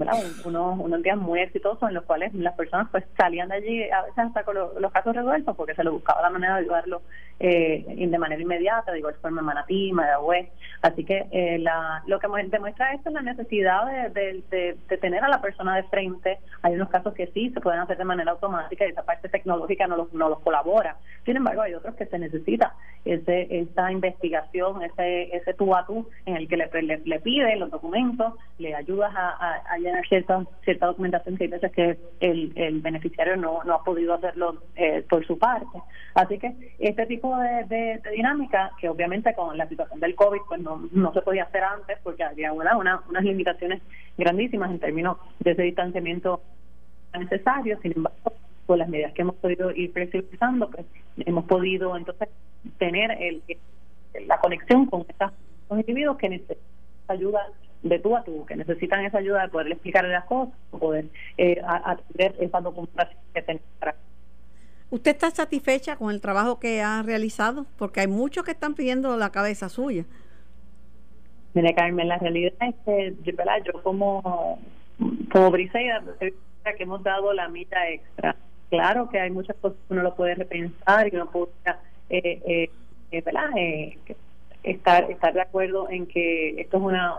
unos, 0.45 0.79
unos 0.79 1.03
días 1.03 1.17
muy 1.19 1.41
exitosos 1.41 1.89
en 1.89 1.95
los 1.95 2.05
cuales 2.05 2.33
las 2.35 2.55
personas 2.55 2.89
pues 2.91 3.05
salían 3.17 3.49
de 3.49 3.57
allí 3.57 3.91
a 3.91 4.03
veces 4.03 4.19
hasta 4.19 4.43
con 4.43 4.55
los 4.55 4.93
casos 4.93 5.15
resueltos 5.15 5.55
porque 5.57 5.75
se 5.75 5.85
les 5.85 5.93
buscaba 5.93 6.23
la 6.23 6.31
manera 6.31 6.55
de 6.55 6.61
ayudarlo 6.61 7.03
eh, 7.39 7.85
de 8.09 8.19
manera 8.19 8.41
inmediata, 8.41 8.93
de 8.93 9.01
igual 9.01 9.15
forma 9.21 9.41
en 9.41 9.47
Manatí, 9.47 9.93
Mayagüez. 9.93 10.49
Así 10.81 11.05
que 11.05 11.27
eh, 11.31 11.59
la, 11.59 12.03
lo 12.07 12.19
que 12.19 12.29
demuestra 12.49 12.95
esto 12.95 13.11
es 13.11 13.15
la 13.15 13.23
necesidad 13.23 13.85
de, 14.13 14.43
de, 14.51 14.97
tener 14.99 15.23
a 15.23 15.29
la 15.29 15.43
persona 15.43 15.77
de 15.77 15.83
frente. 15.85 16.39
Hay 16.63 16.75
unos 16.75 16.89
casos 16.89 17.13
que 17.13 17.27
sí 17.29 17.51
se 17.51 17.61
pueden 17.61 17.81
hacer 17.81 17.99
de 17.99 18.05
manera 18.05 18.33
automática 18.33 18.87
y 18.87 18.91
esa 18.91 19.03
parte 19.03 19.29
tecnológica 19.29 19.87
no 19.87 19.97
los, 19.97 20.13
no 20.15 20.29
los 20.29 20.41
colabora, 20.41 20.97
Sin 21.25 21.37
embargo, 21.37 21.63
hay 21.63 21.75
otros 21.75 21.95
que 21.97 22.07
se 22.07 22.19
necesita 22.19 22.75
ese, 23.05 23.47
esa 23.51 23.93
investigación, 23.93 24.83
ese, 24.83 25.37
ese 25.37 25.55
tú 25.55 25.75
a 25.75 25.87
tú 25.87 26.09
en 26.25 26.37
el 26.37 26.49
que 26.49 26.57
le, 26.57 26.69
le, 27.05 27.21
pide 27.21 27.57
los 27.57 27.71
documentos, 27.71 28.35
le 28.59 28.75
ayudas 28.75 29.13
a, 29.15 29.63
llenar 29.79 30.07
cierta, 30.09 30.45
cierta 30.65 30.87
documentación 30.87 31.37
que 31.37 31.45
hay 31.45 31.51
veces 31.51 31.73
que 31.73 31.99
el, 32.21 32.53
el 32.55 32.81
beneficiario 32.81 33.37
no, 33.37 33.63
no 33.65 33.75
ha 33.75 33.85
podido 33.85 34.15
hacerlo 34.15 34.63
eh, 34.77 35.05
por 35.09 35.27
su 35.27 35.39
parte. 35.39 35.79
Así 36.15 36.39
que 36.39 36.55
este 36.79 37.07
tipo 37.07 37.37
de, 37.39 37.65
de, 37.65 38.11
dinámica, 38.11 38.71
que 38.81 38.89
obviamente 38.89 39.35
con 39.35 39.57
la 39.57 39.69
situación 39.69 40.01
del 40.01 40.15
COVID 40.15 40.41
pues 40.49 40.61
no, 40.61 40.89
no 40.93 41.13
se 41.13 41.23
podía 41.23 41.45
hacer 41.45 41.65
antes 41.65 41.99
porque 42.03 42.25
había 42.25 42.53
una, 42.53 42.77
unas 42.77 43.25
limitaciones 43.25 43.83
grandísimas 44.17 44.71
en 44.71 44.81
términos 44.81 45.19
de 45.41 45.51
ese 45.53 45.63
distanciamiento 45.63 46.41
necesario, 47.19 47.79
sin 47.81 47.93
embargo, 47.97 48.33
con 48.67 48.79
las 48.79 48.89
medidas 48.89 49.13
que 49.13 49.23
hemos 49.23 49.37
podido 49.37 49.71
ir 49.71 49.93
flexibilizando, 49.93 50.71
pues 50.71 50.87
hemos 51.19 51.45
podido 51.45 51.97
entonces 51.97 52.29
tener 52.79 53.11
el, 53.21 53.43
la 54.27 54.39
conexión 54.39 54.87
con 54.87 55.05
estos 55.09 55.33
individuos 55.71 56.17
que 56.17 56.29
necesitan 56.29 56.59
ayuda 57.09 57.47
de 57.83 57.99
tú 57.99 58.17
a 58.17 58.25
tú, 58.25 58.45
que 58.47 58.57
necesitan 58.57 59.05
esa 59.05 59.19
ayuda 59.19 59.43
de 59.43 59.49
poder 59.49 59.73
explicarle 59.73 60.11
las 60.11 60.25
cosas, 60.25 60.55
poder 60.71 61.07
eh, 61.39 61.61
atender 61.65 62.35
esa 62.41 62.61
documentación 62.61 63.19
que 63.35 63.43
tenemos 63.43 63.67
¿Usted 64.89 65.11
está 65.11 65.31
satisfecha 65.31 65.97
con 65.97 66.13
el 66.13 66.21
trabajo 66.21 66.61
que 66.61 66.81
ha 66.81 67.03
realizado? 67.03 67.67
Porque 67.77 68.01
hay 68.01 68.07
muchos 68.07 68.45
que 68.45 68.53
están 68.53 68.75
pidiendo 68.75 69.17
la 69.17 69.31
cabeza 69.31 69.69
suya. 69.69 70.05
Mire, 71.55 71.75
Carmen, 71.75 72.07
la 72.07 72.19
realidad 72.19 72.53
es 72.61 72.75
que 72.85 73.15
yo 73.25 73.83
como, 73.83 74.61
como 75.33 75.51
Briseida, 75.51 76.05
que 76.21 76.83
hemos 76.83 77.03
dado 77.03 77.33
la 77.33 77.49
milla 77.49 77.89
extra. 77.91 78.37
Claro 78.71 79.09
que 79.09 79.21
hay 79.21 79.31
muchas 79.31 79.57
cosas 79.57 79.79
que 79.87 79.95
uno 79.95 80.03
lo 80.03 80.15
puede 80.15 80.35
repensar 80.35 81.09
y 81.09 81.17
uno 81.17 81.31
puede 81.31 81.51
eh, 82.11 82.41
eh, 82.45 82.71
eh, 83.11 83.23
eh, 83.57 84.07
estar, 84.67 85.11
estar 85.11 85.33
de 85.33 85.41
acuerdo 85.41 85.89
en 85.89 86.07
que 86.07 86.61
esto 86.61 86.77
es 86.77 86.83
una, 86.83 87.17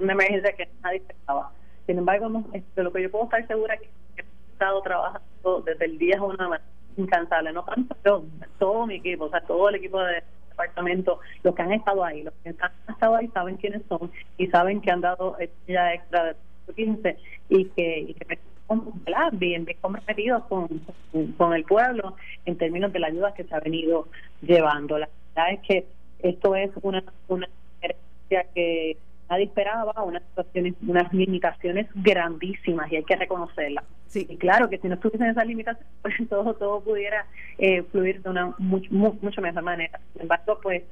una 0.00 0.12
emergencia 0.12 0.52
que 0.52 0.68
nadie 0.82 0.98
esperaba. 0.98 1.52
Sin 1.86 1.98
embargo, 1.98 2.44
de 2.52 2.82
lo 2.82 2.92
que 2.92 3.02
yo 3.02 3.10
puedo 3.10 3.24
estar 3.24 3.46
segura 3.46 3.74
es 3.74 3.80
que 3.80 4.22
he 4.22 4.52
estado 4.52 4.82
trabajando 4.82 5.62
desde 5.64 5.84
el 5.84 5.98
día 5.98 6.22
uno 6.22 6.50
incansable, 6.96 7.52
no 7.52 7.64
tanto 7.64 7.96
yo, 8.04 8.24
todo 8.58 8.86
mi 8.86 8.96
equipo, 8.96 9.24
o 9.24 9.30
sea, 9.30 9.40
todo 9.42 9.68
el 9.68 9.76
equipo 9.76 10.00
de 10.00 10.22
departamento, 10.50 11.20
los 11.42 11.54
que 11.54 11.62
han 11.62 11.72
estado 11.72 12.04
ahí, 12.04 12.22
los 12.22 12.34
que 12.42 12.50
han 12.50 12.72
estado 12.88 13.16
ahí 13.16 13.28
saben 13.28 13.56
quiénes 13.56 13.82
son 13.88 14.10
y 14.36 14.48
saben 14.48 14.80
que 14.80 14.90
han 14.90 15.00
dado 15.00 15.36
ya 15.66 15.94
extra 15.94 16.24
de 16.66 16.74
15 16.74 17.16
y 17.48 17.64
que, 17.66 17.98
y 18.00 18.14
que 18.14 18.38
bien, 19.32 19.64
bien 19.64 19.78
comprometidos 19.80 20.44
con, 20.44 20.68
con, 21.36 21.54
el 21.54 21.64
pueblo 21.64 22.16
en 22.44 22.56
términos 22.56 22.92
de 22.92 22.98
la 22.98 23.08
ayuda 23.08 23.34
que 23.34 23.44
se 23.44 23.54
ha 23.54 23.60
venido 23.60 24.08
llevando. 24.42 24.98
La 24.98 25.08
verdad 25.34 25.52
es 25.54 25.60
que 25.60 25.86
esto 26.22 26.54
es 26.56 26.70
una, 26.82 27.02
una 27.28 27.48
que 28.54 28.96
nadie 29.28 29.44
esperaba, 29.44 30.02
unas 30.02 30.22
situaciones, 30.24 30.74
unas 30.86 31.12
limitaciones 31.12 31.86
grandísimas 31.94 32.90
y 32.92 32.96
hay 32.96 33.04
que 33.04 33.16
reconocerlas. 33.16 33.84
Sí. 34.06 34.26
Y 34.28 34.36
claro 34.36 34.68
que 34.68 34.76
si 34.76 34.88
no 34.88 34.94
estuviesen 34.94 35.30
esas 35.30 35.46
limitaciones, 35.46 35.90
pues 36.02 36.14
todo, 36.28 36.54
todo 36.54 36.80
pudiera 36.82 37.26
eh, 37.58 37.82
fluir 37.84 38.22
de 38.22 38.28
una 38.28 38.54
mucho, 38.58 38.88
mucho 38.92 39.40
mejor 39.40 39.62
manera. 39.62 40.00
Sin 40.12 40.22
embargo, 40.22 40.58
pues 40.62 40.82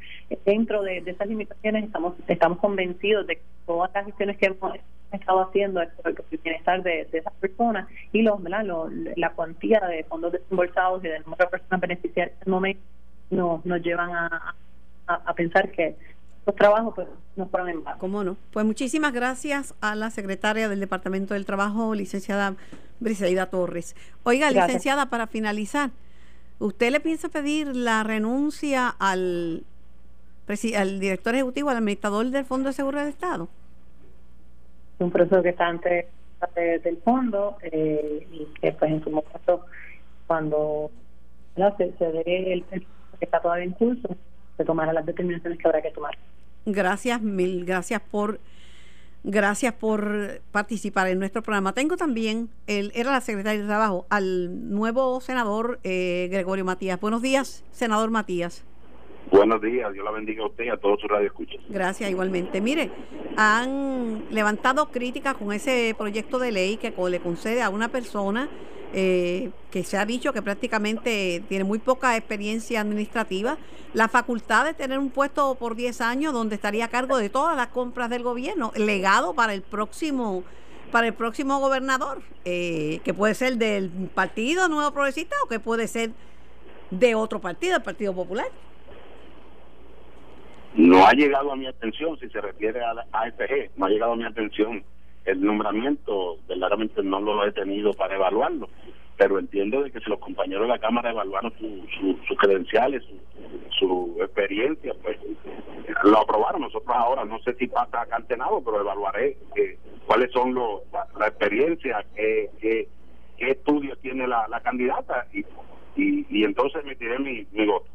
dentro 0.44 0.82
de, 0.82 0.98
esas 1.04 1.28
limitaciones 1.28 1.84
estamos, 1.84 2.14
estamos 2.28 2.58
convencidos 2.58 3.26
de 3.26 3.36
que 3.36 3.42
todas 3.66 3.90
las 3.94 4.06
gestiones 4.06 4.38
que 4.38 4.46
hemos 4.46 4.74
estado 5.12 5.40
haciendo 5.42 5.82
por 6.02 6.14
el 6.30 6.38
bienestar 6.42 6.82
de, 6.82 7.08
esas 7.12 7.32
personas 7.34 7.88
y 8.12 8.22
los, 8.22 8.40
la 9.16 9.30
cuantía 9.30 9.80
de 9.80 10.04
fondos 10.04 10.32
desembolsados 10.32 11.04
y 11.04 11.08
de 11.08 11.18
número 11.20 11.44
de 11.44 11.50
personas 11.50 11.80
beneficiarias 11.80 12.36
en 12.40 12.46
el 12.46 12.52
momento 12.52 12.80
nos, 13.30 13.64
nos 13.66 13.82
llevan 13.82 14.10
a, 14.10 14.26
a 14.26 14.54
pensar 15.34 15.70
que 15.70 15.96
los 16.46 16.56
trabajos 16.56 16.94
pues 16.94 17.08
no 17.36 17.46
fueron 17.48 17.68
en 17.68 17.84
vano. 17.84 17.98
¿Cómo 17.98 18.24
no? 18.24 18.36
Pues 18.52 18.66
muchísimas 18.66 19.12
gracias 19.12 19.74
a 19.80 19.94
la 19.94 20.10
secretaria 20.10 20.68
del 20.68 20.80
Departamento 20.80 21.34
del 21.34 21.46
Trabajo, 21.46 21.94
licenciada 21.94 22.54
Briseida 22.98 23.46
Torres. 23.46 23.96
Oiga, 24.24 24.50
licenciada, 24.50 25.06
para 25.06 25.26
finalizar, 25.26 25.90
¿usted 26.58 26.90
le 26.90 27.00
piensa 27.00 27.28
pedir 27.28 27.74
la 27.74 28.02
renuncia 28.02 28.88
al, 28.88 29.64
al 30.76 31.00
director 31.00 31.34
ejecutivo, 31.34 31.70
al 31.70 31.76
administrador 31.78 32.26
del 32.30 32.44
Fondo 32.44 32.68
de 32.68 32.72
Seguridad 32.74 33.04
de 33.04 33.10
Estado? 33.10 33.48
Es 34.98 35.04
un 35.04 35.10
proceso 35.10 35.42
que 35.42 35.50
está 35.50 35.66
antes 35.68 36.06
del 36.82 36.96
fondo 37.04 37.58
eh, 37.62 38.26
y 38.32 38.46
que 38.60 38.72
pues 38.72 38.90
en 38.90 39.04
su 39.04 39.10
momento 39.10 39.66
cuando 40.26 40.90
se, 41.76 41.92
se 41.98 42.12
dé 42.12 42.52
el, 42.54 42.64
el 42.70 42.86
que 43.18 43.24
está 43.26 43.40
todavía 43.40 43.64
en 43.64 43.72
curso 43.72 44.08
se 44.60 44.64
tomarán 44.66 44.94
las 44.94 45.06
determinaciones 45.06 45.58
que 45.58 45.66
habrá 45.66 45.80
que 45.80 45.90
tomar. 45.90 46.18
Gracias, 46.66 47.22
mil 47.22 47.64
gracias 47.64 48.02
por 48.10 48.40
gracias 49.24 49.72
por 49.72 50.42
participar 50.52 51.08
en 51.08 51.18
nuestro 51.18 51.42
programa. 51.42 51.72
Tengo 51.72 51.96
también, 51.96 52.50
él 52.66 52.92
era 52.94 53.10
la 53.10 53.22
secretaria 53.22 53.62
de 53.62 53.66
Trabajo, 53.66 54.04
al 54.10 54.68
nuevo 54.70 55.18
senador 55.22 55.80
eh, 55.82 56.28
Gregorio 56.30 56.66
Matías. 56.66 57.00
Buenos 57.00 57.22
días, 57.22 57.64
senador 57.70 58.10
Matías. 58.10 58.62
Buenos 59.32 59.62
días, 59.62 59.90
Dios 59.94 60.04
la 60.04 60.10
bendiga 60.10 60.42
a 60.42 60.48
usted 60.48 60.64
y 60.64 60.68
a 60.68 60.76
todos 60.76 61.00
sus 61.00 61.08
radioescuchas. 61.08 61.62
Gracias, 61.70 62.10
igualmente. 62.10 62.60
Mire, 62.60 62.90
han 63.38 64.24
levantado 64.30 64.90
críticas 64.90 65.36
con 65.36 65.54
ese 65.54 65.94
proyecto 65.96 66.38
de 66.38 66.52
ley 66.52 66.76
que 66.76 66.92
le 67.08 67.20
concede 67.20 67.62
a 67.62 67.70
una 67.70 67.88
persona 67.88 68.50
eh, 68.92 69.50
que 69.70 69.84
se 69.84 69.96
ha 69.96 70.04
dicho 70.04 70.32
que 70.32 70.42
prácticamente 70.42 71.42
tiene 71.48 71.64
muy 71.64 71.78
poca 71.78 72.16
experiencia 72.16 72.80
administrativa, 72.80 73.56
la 73.94 74.08
facultad 74.08 74.64
de 74.64 74.74
tener 74.74 74.98
un 74.98 75.10
puesto 75.10 75.54
por 75.56 75.74
10 75.74 76.00
años 76.00 76.32
donde 76.32 76.54
estaría 76.56 76.86
a 76.86 76.88
cargo 76.88 77.16
de 77.16 77.28
todas 77.28 77.56
las 77.56 77.68
compras 77.68 78.10
del 78.10 78.22
gobierno, 78.22 78.72
legado 78.76 79.34
para 79.34 79.54
el 79.54 79.62
próximo 79.62 80.44
para 80.90 81.06
el 81.06 81.14
próximo 81.14 81.60
gobernador, 81.60 82.20
eh, 82.44 83.00
que 83.04 83.14
puede 83.14 83.34
ser 83.34 83.58
del 83.58 83.90
Partido 84.12 84.68
Nuevo 84.68 84.92
Progresista 84.92 85.36
o 85.44 85.48
que 85.48 85.60
puede 85.60 85.86
ser 85.86 86.10
de 86.90 87.14
otro 87.14 87.40
partido, 87.40 87.76
el 87.76 87.82
Partido 87.82 88.12
Popular. 88.12 88.46
No 90.74 91.06
ha 91.06 91.12
llegado 91.12 91.52
a 91.52 91.56
mi 91.56 91.66
atención, 91.66 92.18
si 92.18 92.28
se 92.30 92.40
refiere 92.40 92.82
a 92.84 92.94
la 92.94 93.06
AFG, 93.12 93.70
no 93.76 93.86
ha 93.86 93.88
llegado 93.88 94.12
a 94.12 94.16
mi 94.16 94.24
atención 94.24 94.84
el 95.24 95.42
nombramiento, 95.42 96.38
verdaderamente 96.48 97.02
no 97.02 97.20
lo 97.20 97.44
he 97.46 97.52
tenido 97.52 97.92
para 97.92 98.16
evaluarlo, 98.16 98.68
pero 99.16 99.38
entiendo 99.38 99.82
de 99.82 99.90
que 99.90 100.00
si 100.00 100.08
los 100.08 100.18
compañeros 100.18 100.62
de 100.62 100.68
la 100.68 100.78
Cámara 100.78 101.10
evaluaron 101.10 101.52
sus 101.58 102.38
credenciales, 102.38 103.02
su, 103.78 104.16
experiencia, 104.20 104.94
pues 105.02 105.18
lo 106.04 106.18
aprobaron. 106.20 106.62
Nosotros 106.62 106.96
ahora, 106.96 107.24
no 107.24 107.38
sé 107.40 107.54
si 107.54 107.66
pasa 107.66 108.06
cantenado, 108.06 108.62
pero 108.64 108.80
evaluaré 108.80 109.36
eh, 109.56 109.78
cuáles 110.06 110.32
son 110.32 110.54
los, 110.54 110.82
la, 111.18 111.28
experiencia, 111.28 112.04
qué, 112.14 112.50
qué, 112.60 112.88
estudios 113.38 113.98
tiene 114.00 114.26
la, 114.26 114.60
candidata 114.62 115.26
y, 115.32 115.44
y, 115.96 116.44
entonces 116.44 116.82
emitiré 116.82 117.18
mi, 117.18 117.46
mi 117.52 117.66
voto. 117.66 117.90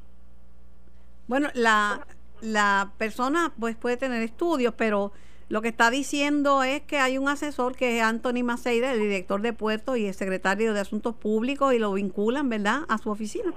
Bueno, 1.28 1.50
la, 1.54 2.06
la 2.42 2.92
persona 2.98 3.52
pues 3.60 3.76
puede 3.76 3.98
tener 3.98 4.22
estudios, 4.22 4.74
pero 4.76 5.12
lo 5.48 5.62
que 5.62 5.68
está 5.68 5.92
diciendo 5.92 6.64
es 6.64 6.82
que 6.82 6.98
hay 6.98 7.18
un 7.18 7.30
asesor 7.30 7.76
que 7.76 7.98
es 7.98 8.04
Anthony 8.04 8.44
Maceira, 8.44 8.92
el 8.92 9.00
director 9.00 9.42
de 9.42 9.54
puertos 9.54 9.98
y 9.98 10.08
el 10.08 10.14
secretario 10.14 10.74
de 10.74 10.80
Asuntos 10.80 11.16
Públicos, 11.16 11.74
y 11.74 11.80
lo 11.80 11.94
vinculan, 11.94 12.50
¿verdad?, 12.50 12.80
a 12.90 12.98
su 12.98 13.12
oficina. 13.12 13.54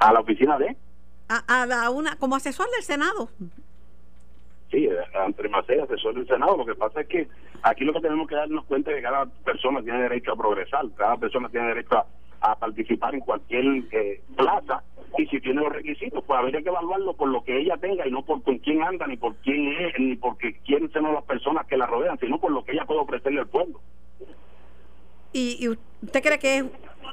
¿A 0.00 0.12
la 0.12 0.20
oficina 0.20 0.58
de? 0.58 0.76
A, 1.28 1.84
a, 1.84 1.90
una, 1.90 2.16
como 2.16 2.36
asesor 2.36 2.68
del 2.70 2.82
Senado. 2.82 3.28
Sí, 4.70 4.88
Anthony 5.14 5.50
Maceira, 5.50 5.84
asesor 5.84 6.14
del 6.14 6.26
Senado. 6.26 6.56
Lo 6.56 6.66
que 6.66 6.74
pasa 6.74 7.00
es 7.00 7.06
que 7.06 7.28
aquí 7.62 7.84
lo 7.84 7.92
que 7.92 8.00
tenemos 8.00 8.28
que 8.28 8.34
darnos 8.34 8.64
cuenta 8.64 8.90
es 8.90 8.96
que 8.96 9.02
cada 9.02 9.26
persona 9.26 9.82
tiene 9.82 10.02
derecho 10.02 10.32
a 10.32 10.36
progresar, 10.36 10.84
cada 10.96 11.16
persona 11.16 11.48
tiene 11.48 11.68
derecho 11.68 11.96
a, 11.96 12.06
a 12.44 12.56
participar 12.56 13.14
en 13.14 13.20
cualquier 13.20 13.64
eh, 13.90 14.20
plaza 14.36 14.82
y 15.16 15.26
si 15.26 15.40
tiene 15.40 15.62
los 15.62 15.72
requisitos, 15.72 16.22
pues 16.26 16.38
habría 16.38 16.60
que 16.60 16.68
evaluarlo 16.68 17.14
por 17.14 17.28
lo 17.28 17.42
que 17.42 17.58
ella 17.58 17.76
tenga 17.78 18.06
y 18.06 18.10
no 18.10 18.22
por 18.22 18.42
con 18.42 18.58
quién 18.58 18.82
anda, 18.82 19.06
ni 19.06 19.16
por 19.16 19.34
quién 19.36 19.72
es, 19.72 19.98
ni 19.98 20.16
porque 20.16 20.58
quién 20.64 20.90
son 20.92 21.14
las 21.14 21.24
personas 21.24 21.66
que 21.66 21.76
la 21.76 21.86
rodean, 21.86 22.18
sino 22.18 22.38
por 22.38 22.50
lo 22.50 22.64
que 22.64 22.72
ella 22.72 22.84
puede 22.84 23.00
ofrecerle 23.00 23.40
al 23.40 23.48
pueblo. 23.48 23.80
¿Y, 25.32 25.68
usted 25.68 26.22
cree 26.22 26.38
que 26.38 26.58
es 26.58 26.64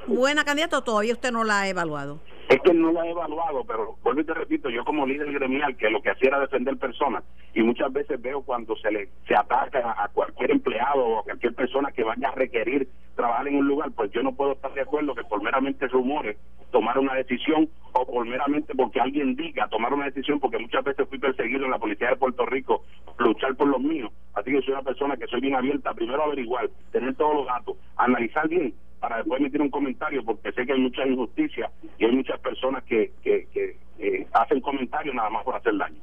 buena 0.07 0.43
candidata 0.43 0.79
o 0.79 0.83
todavía 0.83 1.13
usted 1.13 1.31
no 1.31 1.43
la 1.43 1.61
ha 1.61 1.69
evaluado? 1.69 2.19
Es 2.49 2.59
que 2.61 2.73
no 2.73 2.91
la 2.91 3.05
he 3.05 3.11
evaluado, 3.11 3.63
pero 3.65 3.95
vuelvo 4.03 4.21
y 4.21 4.25
te 4.25 4.33
repito, 4.33 4.69
yo 4.69 4.83
como 4.83 5.05
líder 5.05 5.31
gremial, 5.31 5.77
que 5.77 5.89
lo 5.89 6.01
que 6.01 6.09
hacía 6.09 6.29
era 6.29 6.39
defender 6.39 6.77
personas, 6.77 7.23
y 7.53 7.61
muchas 7.63 7.93
veces 7.93 8.21
veo 8.21 8.41
cuando 8.41 8.75
se 8.75 8.91
le 8.91 9.09
se 9.27 9.35
ataca 9.35 9.95
a 9.97 10.09
cualquier 10.09 10.51
empleado 10.51 11.03
o 11.03 11.19
a 11.19 11.23
cualquier 11.23 11.53
persona 11.53 11.91
que 11.91 12.03
vaya 12.03 12.27
a 12.27 12.35
requerir 12.35 12.89
trabajar 13.15 13.47
en 13.47 13.55
un 13.55 13.67
lugar, 13.67 13.91
pues 13.91 14.11
yo 14.11 14.23
no 14.23 14.33
puedo 14.33 14.53
estar 14.53 14.73
de 14.73 14.81
acuerdo 14.81 15.15
que 15.15 15.23
por 15.23 15.41
meramente 15.41 15.87
rumores 15.87 16.37
tomar 16.71 16.97
una 16.97 17.13
decisión 17.13 17.69
o 17.93 18.05
por 18.05 18.25
meramente 18.25 18.73
porque 18.73 18.99
alguien 18.99 19.35
diga 19.35 19.67
tomar 19.67 19.93
una 19.93 20.05
decisión, 20.05 20.39
porque 20.39 20.57
muchas 20.57 20.83
veces 20.83 21.07
fui 21.07 21.19
perseguido 21.19 21.65
en 21.65 21.71
la 21.71 21.79
policía 21.79 22.09
de 22.09 22.15
Puerto 22.15 22.45
Rico, 22.45 22.83
luchar 23.19 23.55
por 23.55 23.67
los 23.67 23.81
míos. 23.81 24.11
Así 24.33 24.51
que 24.51 24.61
soy 24.61 24.73
una 24.73 24.81
persona 24.81 25.17
que 25.17 25.27
soy 25.27 25.41
bien 25.41 25.55
abierta, 25.55 25.93
primero 25.93 26.23
averiguar, 26.23 26.69
tener 26.91 27.13
todos 27.15 27.35
los 27.35 27.45
datos, 27.45 27.75
analizar 27.97 28.47
bien 28.47 28.73
para 28.99 29.17
después 29.17 29.41
emitir 29.41 29.61
un 29.61 29.69
comentario, 29.69 30.23
porque 30.23 30.51
sé 30.53 30.65
que 30.65 30.73
hay 30.73 30.79
mucha 30.79 31.05
injusticia 31.05 31.69
y 31.97 32.05
hay 32.05 32.11
muchas 32.11 32.39
personas 32.39 32.83
que, 32.83 33.11
que, 33.23 33.47
que 33.51 33.77
eh, 33.99 34.27
hacen 34.31 34.61
comentarios 34.61 35.13
nada 35.13 35.29
más 35.29 35.43
por 35.43 35.55
hacer 35.55 35.75
daño. 35.75 35.99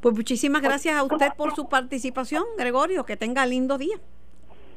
Pues 0.00 0.14
muchísimas 0.30 0.62
gracias 0.62 0.96
a 0.96 1.02
usted 1.02 1.32
por 1.36 1.56
su 1.56 1.68
participación, 1.68 2.44
Gregorio. 2.56 3.04
Que 3.04 3.16
tenga 3.16 3.44
lindo 3.46 3.78
día. 3.78 3.98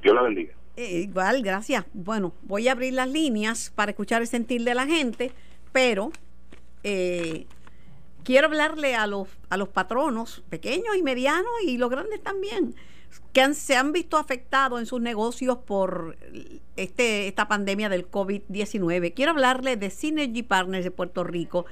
Dios 0.01 0.16
la 0.16 0.24
bendiga. 0.24 0.56
Eh, 0.76 1.01
igual, 1.01 1.43
gracias. 1.43 1.86
Bueno, 1.93 2.34
voy 2.41 2.68
a 2.68 2.72
abrir 2.72 2.93
las 2.93 3.08
líneas 3.08 3.72
para 3.76 3.91
escuchar 3.91 4.24
el 4.24 4.28
sentir 4.28 4.64
de 4.64 4.74
la 4.74 4.88
gente, 4.88 5.32
pero 5.72 6.12
eh, 6.84 7.45
quiero 8.24 8.47
hablarle 8.47 8.95
a 8.95 9.06
los, 9.06 9.28
a 9.51 9.58
los 9.58 9.70
patronos 9.70 10.43
pequeños 10.49 10.95
y 10.97 11.04
medianos 11.04 11.51
y 11.68 11.78
los 11.78 11.91
grandes 11.91 12.24
también, 12.24 12.74
que 13.32 13.54
se 13.54 13.76
han 13.76 13.91
visto 13.91 14.18
afectados 14.18 14.80
en 14.80 14.88
sus 14.88 15.01
negocios 15.01 15.60
por 15.60 16.18
este, 16.78 17.28
esta 17.28 17.47
pandemia 17.47 17.89
del 17.89 18.10
COVID-19. 18.10 19.14
Quiero 19.14 19.34
hablarle 19.34 19.78
de 19.78 19.91
Synergy 19.91 20.41
Partners 20.41 20.84
de 20.84 20.89
Puerto 20.89 21.24
Rico 21.24 21.68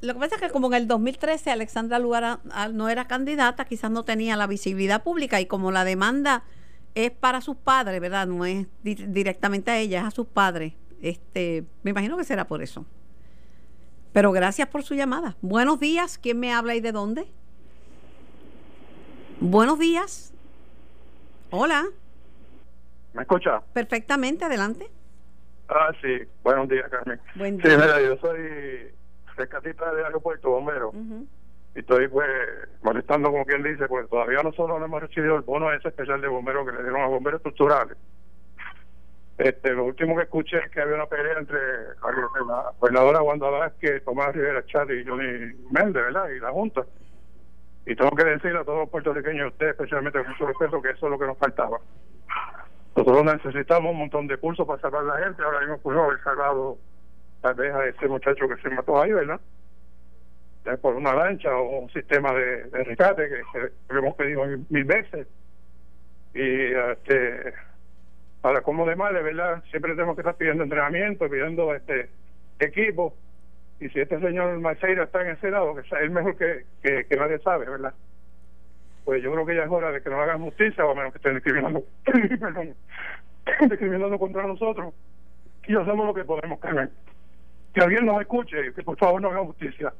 Lo 0.00 0.14
que 0.14 0.20
pasa 0.20 0.34
es 0.34 0.42
que 0.42 0.50
como 0.50 0.66
en 0.66 0.74
el 0.74 0.88
2013 0.88 1.50
Alexandra 1.50 1.98
Lugar 1.98 2.40
no 2.72 2.88
era 2.88 3.06
candidata, 3.06 3.64
quizás 3.64 3.90
no 3.90 4.04
tenía 4.04 4.36
la 4.36 4.46
visibilidad 4.46 5.02
pública 5.02 5.40
y 5.40 5.46
como 5.46 5.70
la 5.70 5.84
demanda 5.84 6.42
es 6.94 7.12
para 7.12 7.40
sus 7.40 7.56
padres, 7.56 8.00
¿verdad? 8.00 8.26
No 8.26 8.44
es 8.44 8.66
directamente 8.82 9.70
a 9.70 9.78
ella, 9.78 10.00
es 10.00 10.06
a 10.06 10.10
sus 10.10 10.26
padres. 10.26 10.74
Este, 11.00 11.64
me 11.82 11.90
imagino 11.90 12.16
que 12.16 12.24
será 12.24 12.46
por 12.46 12.62
eso. 12.62 12.84
Pero 14.12 14.32
gracias 14.32 14.68
por 14.68 14.82
su 14.82 14.94
llamada. 14.94 15.36
Buenos 15.40 15.80
días, 15.80 16.18
¿quién 16.18 16.38
me 16.38 16.52
habla 16.52 16.74
y 16.74 16.80
de 16.80 16.92
dónde? 16.92 17.26
Buenos 19.40 19.78
días. 19.78 20.32
Hola. 21.50 21.86
¿Me 23.14 23.22
escucha? 23.22 23.62
Perfectamente, 23.72 24.44
adelante. 24.44 24.90
Ah, 25.74 25.92
sí. 26.02 26.18
Buenos 26.42 26.68
días, 26.68 26.88
Carmen. 26.90 27.18
Buen 27.34 27.56
día. 27.56 27.70
Sí, 27.70 27.76
mira, 27.76 28.00
yo 28.00 28.16
soy 28.18 28.92
rescatista 29.36 29.94
del 29.94 30.04
aeropuerto, 30.04 30.50
bombero. 30.50 30.92
Y 31.74 31.78
estoy, 31.78 32.08
pues, 32.08 32.28
molestando, 32.82 33.30
como 33.30 33.46
quien 33.46 33.62
dice, 33.62 33.88
pues 33.88 34.08
todavía 34.10 34.42
nosotros 34.42 34.78
no 34.78 34.84
hemos 34.84 35.00
recibido 35.00 35.36
el 35.36 35.42
bono 35.42 35.72
ese 35.72 35.88
especial 35.88 36.20
de 36.20 36.28
bomberos 36.28 36.66
que 36.66 36.76
le 36.76 36.82
dieron 36.82 37.00
a 37.00 37.06
bomberos 37.06 37.38
estructurales. 37.38 37.96
Este, 39.38 39.72
lo 39.72 39.86
último 39.86 40.14
que 40.14 40.24
escuché 40.24 40.58
es 40.58 40.70
que 40.70 40.82
había 40.82 40.94
una 40.94 41.06
pelea 41.06 41.38
entre 41.38 41.58
la 42.46 42.72
gobernadora 42.78 43.22
Wanda 43.22 43.48
Vázquez, 43.48 44.04
Tomás 44.04 44.34
Rivera 44.34 44.64
Chat 44.66 44.90
y 44.90 45.04
Johnny 45.04 45.54
Méndez, 45.70 46.04
¿verdad? 46.04 46.28
Y 46.28 46.38
la 46.38 46.50
Junta. 46.50 46.82
Y 47.86 47.96
tengo 47.96 48.10
que 48.10 48.24
decirle 48.24 48.60
a 48.60 48.64
todos 48.64 48.80
los 48.80 48.90
puertorriqueños, 48.90 49.52
usted 49.52 49.70
especialmente 49.70 50.18
con 50.18 50.28
mucho 50.30 50.46
respeto, 50.46 50.82
que 50.82 50.90
eso 50.90 51.06
es 51.06 51.10
lo 51.10 51.18
que 51.18 51.26
nos 51.26 51.38
faltaba. 51.38 51.78
Nosotros 52.94 53.24
necesitamos 53.24 53.92
un 53.92 53.98
montón 53.98 54.26
de 54.26 54.36
cursos 54.36 54.66
para 54.66 54.80
salvar 54.80 55.02
a 55.02 55.18
la 55.18 55.24
gente. 55.24 55.42
Ahora 55.42 55.60
mismo 55.60 55.78
pudo 55.78 56.04
haber 56.04 56.22
salvado 56.22 56.78
tal 57.40 57.54
vez 57.54 57.74
a 57.74 57.86
ese 57.86 58.06
muchacho 58.06 58.48
que 58.48 58.56
se 58.56 58.70
mató 58.70 59.00
ahí, 59.00 59.12
¿verdad? 59.12 59.40
Por 60.80 60.94
una 60.94 61.14
lancha 61.14 61.56
o 61.56 61.80
un 61.80 61.90
sistema 61.90 62.32
de, 62.32 62.64
rescate 62.84 63.28
que, 63.28 63.96
hemos 63.96 64.14
pedido 64.14 64.44
mil, 64.68 64.84
veces. 64.84 65.26
Y 66.34 66.72
este 66.92 67.54
para 68.40 68.60
como 68.60 68.86
de 68.86 68.96
madre, 68.96 69.22
¿verdad? 69.22 69.62
Siempre 69.70 69.92
tenemos 69.92 70.16
que 70.16 70.22
estar 70.22 70.34
pidiendo 70.34 70.64
entrenamiento, 70.64 71.28
pidiendo 71.28 71.74
este 71.74 72.10
equipo. 72.58 73.14
Y 73.80 73.88
si 73.88 74.00
este 74.00 74.20
señor 74.20 74.58
Marceiro 74.60 75.04
está 75.04 75.22
en 75.22 75.36
ese 75.36 75.50
lado, 75.50 75.74
que 75.74 75.80
es 75.80 76.10
mejor 76.10 76.36
que, 76.36 76.64
que, 76.82 77.06
que 77.06 77.16
nadie 77.16 77.38
sabe, 77.38 77.68
¿verdad? 77.68 77.94
Pues 79.04 79.22
yo 79.22 79.32
creo 79.32 79.46
que 79.46 79.56
ya 79.56 79.64
es 79.64 79.70
hora 79.70 79.90
de 79.90 80.02
que 80.02 80.10
nos 80.10 80.20
hagan 80.20 80.42
justicia, 80.42 80.84
o 80.86 80.94
menos 80.94 81.12
que 81.12 81.18
estén 81.18 81.34
discriminando, 81.34 81.84
perdón, 82.04 82.74
discriminando 83.68 84.18
contra 84.18 84.46
nosotros, 84.46 84.94
y 85.66 85.76
hacemos 85.76 86.06
lo 86.06 86.14
que 86.14 86.24
podemos, 86.24 86.58
Carmen. 86.60 86.90
Que 87.72 87.80
alguien 87.80 88.06
nos 88.06 88.20
escuche 88.20 88.66
y 88.66 88.72
que 88.72 88.82
por 88.82 88.96
favor 88.98 89.20
nos 89.20 89.32
haga 89.32 89.44
justicia. 89.44 89.92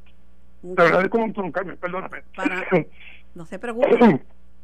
Te 0.76 0.82
agradezco 0.82 1.16
un 1.18 1.24
montón, 1.24 1.53
Carmen, 1.53 1.76
perdóname. 1.76 2.22
no 3.34 3.46
se 3.46 3.59
preocupe. 3.59 4.20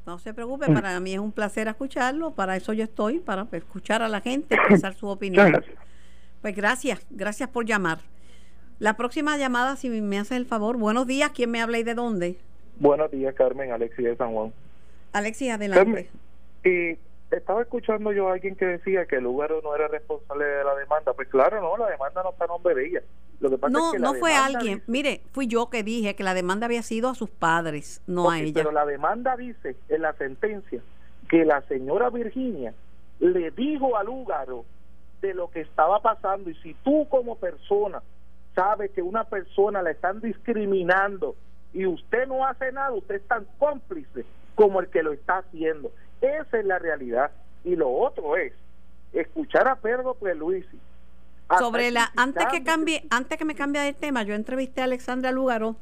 No 0.07 0.19
se 0.19 0.33
preocupe, 0.33 0.73
para 0.73 0.99
mí 1.01 1.13
es 1.13 1.19
un 1.19 1.33
placer 1.33 1.69
escucharlo, 1.69 2.31
para 2.31 2.57
eso 2.57 2.73
yo 2.73 2.85
estoy, 2.85 3.19
para 3.19 3.47
escuchar 3.53 4.01
a 4.01 4.09
la 4.09 4.23
gente, 4.23 4.55
expresar 4.55 4.95
su 4.95 5.07
opinión. 5.07 5.63
Pues 6.41 6.57
gracias, 6.57 7.07
gracias 7.11 7.51
por 7.51 7.67
llamar. 7.67 7.99
La 8.79 8.97
próxima 8.97 9.37
llamada, 9.37 9.77
si 9.77 9.91
me 9.91 10.19
hace 10.19 10.37
el 10.37 10.47
favor, 10.47 10.79
buenos 10.79 11.07
días, 11.07 11.33
¿quién 11.35 11.51
me 11.51 11.61
habla 11.61 11.79
y 11.79 11.83
de 11.83 11.95
dónde? 11.95 12.39
Buenos 12.81 13.11
días, 13.11 13.35
Carmen. 13.35 13.73
Alexis 13.73 14.05
de 14.05 14.17
San 14.17 14.33
Juan. 14.33 14.53
Alexis, 15.13 15.51
adelante. 15.51 16.09
y 16.65 16.99
estaba 17.31 17.63
escuchando 17.63 18.13
yo 18.13 18.29
a 18.29 18.35
alguien 18.35 18.57
que 18.57 18.65
decía 18.65 19.07
que 19.07 19.17
el 19.17 19.25
lugar 19.25 19.51
no 19.63 19.75
era 19.75 19.89
responsable 19.89 20.45
de 20.45 20.65
la 20.65 20.75
demanda. 20.77 21.13
Pues 21.13 21.29
claro, 21.29 21.61
no, 21.61 21.77
la 21.77 21.91
demanda 21.91 22.23
no 22.23 22.31
está 22.31 22.45
en 22.45 22.49
nombre 22.49 22.75
de 22.75 22.87
ella. 22.87 23.03
Lo 23.41 23.51
que 23.51 23.59
pasa 23.59 23.73
no, 23.73 23.87
es 23.89 23.93
que 23.93 23.99
no 23.99 24.15
fue 24.15 24.35
alguien. 24.35 24.83
Mire, 24.87 25.21
fui 25.33 25.47
yo 25.47 25.71
que 25.71 25.83
dije 25.83 26.15
que 26.15 26.23
la 26.23 26.35
demanda 26.35 26.67
había 26.67 26.83
sido 26.83 27.09
a 27.09 27.15
sus 27.15 27.31
padres, 27.31 28.01
no 28.07 28.31
a 28.31 28.41
ella. 28.41 28.53
Pero 28.55 28.73
la 28.73 28.87
demanda 28.87 29.37
dice 29.37 29.77
en 29.89 30.03
la 30.03 30.13
sentencia 30.15 30.81
que 31.29 31.45
la 31.45 31.63
señora 31.63 32.11
Virginia 32.11 32.75
le 33.21 33.51
dijo 33.51 33.97
al 33.97 34.07
Lugaro 34.07 34.65
de 35.21 35.35
lo 35.35 35.51
que 35.51 35.61
estaba 35.61 36.01
pasando 36.01 36.51
y 36.51 36.55
si 36.57 36.75
tú 36.75 37.07
como 37.09 37.37
persona 37.37 38.03
sabes 38.55 38.91
que 38.93 39.03
una 39.03 39.25
persona 39.25 39.83
la 39.83 39.91
están 39.91 40.21
discriminando 40.21 41.37
y 41.73 41.87
usted 41.87 42.27
no 42.27 42.47
hace 42.47 42.73
nada, 42.73 42.93
usted 42.93 43.17
es 43.17 43.29
tan 43.29 43.47
cómplice 43.59 44.25
como 44.55 44.81
el 44.81 44.89
que 44.89 45.03
lo 45.03 45.13
está 45.13 45.39
haciendo. 45.39 45.93
Esa 46.21 46.59
es 46.59 46.65
la 46.65 46.79
realidad. 46.79 47.31
Y 47.65 47.77
lo 47.77 47.91
otro 47.91 48.37
es 48.37 48.53
escuchar 49.13 49.69
a 49.69 49.77
Pedro 49.77 50.17
Luisi. 50.37 50.79
Sobre 51.59 51.91
la 51.91 52.13
antes 52.17 52.47
que 52.51 52.63
cambie, 52.63 53.05
antes 53.11 53.39
que 53.39 53.45
me 53.45 53.55
cambie 53.55 53.81
de 53.81 53.95
tema, 53.95 54.23
yo 54.23 54.35
entrevisté 54.35 54.83
a 54.83 54.85
Alexandra 54.85 55.33
Lugaro 55.33 55.77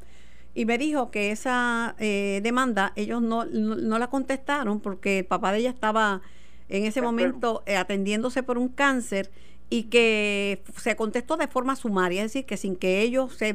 y 0.53 0.65
me 0.65 0.77
dijo 0.77 1.11
que 1.11 1.31
esa 1.31 1.95
eh, 1.99 2.39
demanda 2.41 2.93
ellos 2.95 3.21
no, 3.21 3.43
no, 3.45 3.99
la 3.99 4.07
contestaron 4.07 4.79
porque 4.79 5.19
el 5.19 5.25
papá 5.25 5.51
de 5.51 5.59
ella 5.59 5.69
estaba 5.69 6.21
en 6.69 6.85
ese 6.85 7.01
momento 7.01 7.63
eh, 7.65 7.75
atendiéndose 7.75 8.43
por 8.43 8.57
un 8.57 8.69
cáncer 8.69 9.29
y 9.69 9.83
que 9.83 10.63
se 10.77 10.95
contestó 10.95 11.35
de 11.35 11.47
forma 11.47 11.75
sumaria, 11.75 12.23
es 12.23 12.31
decir, 12.31 12.45
que 12.45 12.55
sin 12.55 12.75
que 12.77 13.01
ellos 13.01 13.33
se 13.35 13.53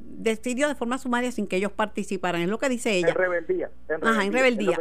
decidió 0.00 0.68
de 0.68 0.74
forma 0.74 0.98
sumaria 0.98 1.30
sin 1.30 1.46
que 1.46 1.56
ellos 1.56 1.72
participaran, 1.72 2.42
es 2.42 2.48
lo 2.48 2.58
que 2.58 2.68
dice 2.68 2.92
ella. 2.92 3.10
En 3.10 3.14
rebeldía. 3.14 3.70
En 3.88 4.00
rebeldía. 4.00 4.10
Ajá, 4.10 4.24
en 4.24 4.32
rebeldía. 4.32 4.78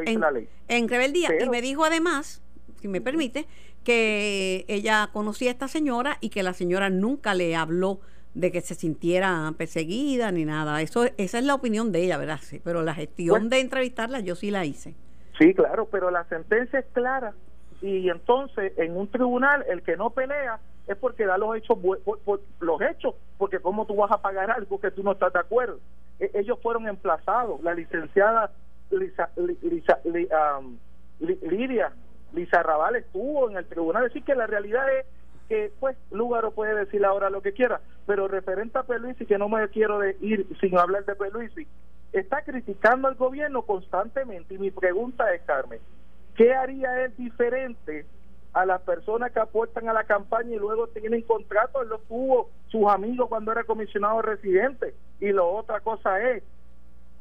En, 0.67 0.89
rebeldía. 0.89 1.29
y 1.39 1.49
me 1.49 1.61
dijo 1.61 1.85
además, 1.85 2.41
si 2.81 2.87
me 2.87 2.99
permite, 2.99 3.45
que 3.83 4.65
ella 4.67 5.09
conocía 5.13 5.49
a 5.49 5.53
esta 5.53 5.67
señora 5.67 6.17
y 6.19 6.29
que 6.29 6.41
la 6.41 6.53
señora 6.53 6.89
nunca 6.89 7.35
le 7.35 7.55
habló 7.55 7.99
de 8.33 8.51
que 8.51 8.61
se 8.61 8.75
sintiera 8.75 9.53
perseguida 9.57 10.31
ni 10.31 10.45
nada. 10.45 10.81
Eso, 10.81 11.05
esa 11.17 11.39
es 11.39 11.45
la 11.45 11.53
opinión 11.53 11.91
de 11.91 12.03
ella, 12.03 12.17
¿verdad? 12.17 12.39
Sí, 12.41 12.59
pero 12.63 12.81
la 12.83 12.95
gestión 12.95 13.49
de 13.49 13.59
entrevistarla 13.59 14.19
yo 14.19 14.35
sí 14.35 14.49
la 14.49 14.65
hice. 14.65 14.95
Sí, 15.37 15.53
claro, 15.53 15.87
pero 15.89 16.11
la 16.11 16.25
sentencia 16.25 16.79
es 16.79 16.85
clara 16.91 17.33
y 17.81 18.09
entonces 18.09 18.73
en 18.77 18.97
un 18.97 19.07
tribunal 19.09 19.65
el 19.69 19.81
que 19.83 19.95
no 19.95 20.09
pelea 20.09 20.59
es 20.87 20.97
porque 20.97 21.25
da 21.25 21.37
los 21.37 21.55
hechos 21.55 21.77
por, 21.79 22.41
los 22.59 22.81
hechos 22.81 23.15
porque 23.37 23.59
cómo 23.59 23.85
tú 23.85 23.95
vas 23.95 24.11
a 24.11 24.21
pagar 24.21 24.51
algo 24.51 24.79
que 24.79 24.91
tú 24.91 25.03
no 25.03 25.13
estás 25.13 25.31
de 25.33 25.39
acuerdo 25.39 25.79
e, 26.19 26.31
ellos 26.33 26.59
fueron 26.61 26.87
emplazados. 26.87 27.61
La 27.61 27.73
licenciada 27.73 28.51
Lisa, 28.91 29.29
Lisa, 29.37 29.99
Lidia 31.19 31.93
Lisa 32.33 32.63
Raval 32.63 32.95
estuvo 32.97 33.49
en 33.49 33.57
el 33.57 33.65
tribunal. 33.65 34.03
Decir 34.03 34.23
que 34.23 34.35
la 34.35 34.47
realidad 34.47 34.85
es 34.97 35.05
que 35.47 35.71
pues 35.79 35.95
Lúgaro 36.11 36.51
puede 36.51 36.75
decir 36.75 37.05
ahora 37.05 37.29
lo 37.29 37.41
que 37.41 37.53
quiera 37.53 37.79
pero 38.05 38.27
referente 38.27 38.77
a 38.77 38.83
Peluisi 38.83 39.25
que 39.25 39.37
no 39.37 39.49
me 39.49 39.67
quiero 39.69 39.99
de 39.99 40.17
ir 40.21 40.47
sin 40.59 40.77
hablar 40.77 41.05
de 41.05 41.15
Peluisi 41.15 41.67
está 42.11 42.41
criticando 42.41 43.07
al 43.07 43.15
gobierno 43.15 43.61
constantemente. 43.61 44.55
Y 44.55 44.57
mi 44.57 44.71
pregunta 44.71 45.31
es 45.33 45.41
Carmen 45.43 45.79
¿Qué 46.39 46.53
haría 46.53 47.03
él 47.03 47.13
diferente 47.17 48.05
a 48.53 48.65
las 48.65 48.79
personas 48.83 49.29
que 49.33 49.41
aportan 49.41 49.89
a 49.89 49.93
la 49.93 50.05
campaña 50.05 50.55
y 50.55 50.57
luego 50.57 50.87
tienen 50.87 51.21
contratos? 51.23 51.81
Él 51.81 51.97
tuvo 52.07 52.49
sus 52.69 52.87
amigos 52.87 53.27
cuando 53.27 53.51
era 53.51 53.65
comisionado 53.65 54.21
residente. 54.21 54.95
Y 55.19 55.33
la 55.33 55.43
otra 55.43 55.81
cosa 55.81 56.21
es, 56.21 56.41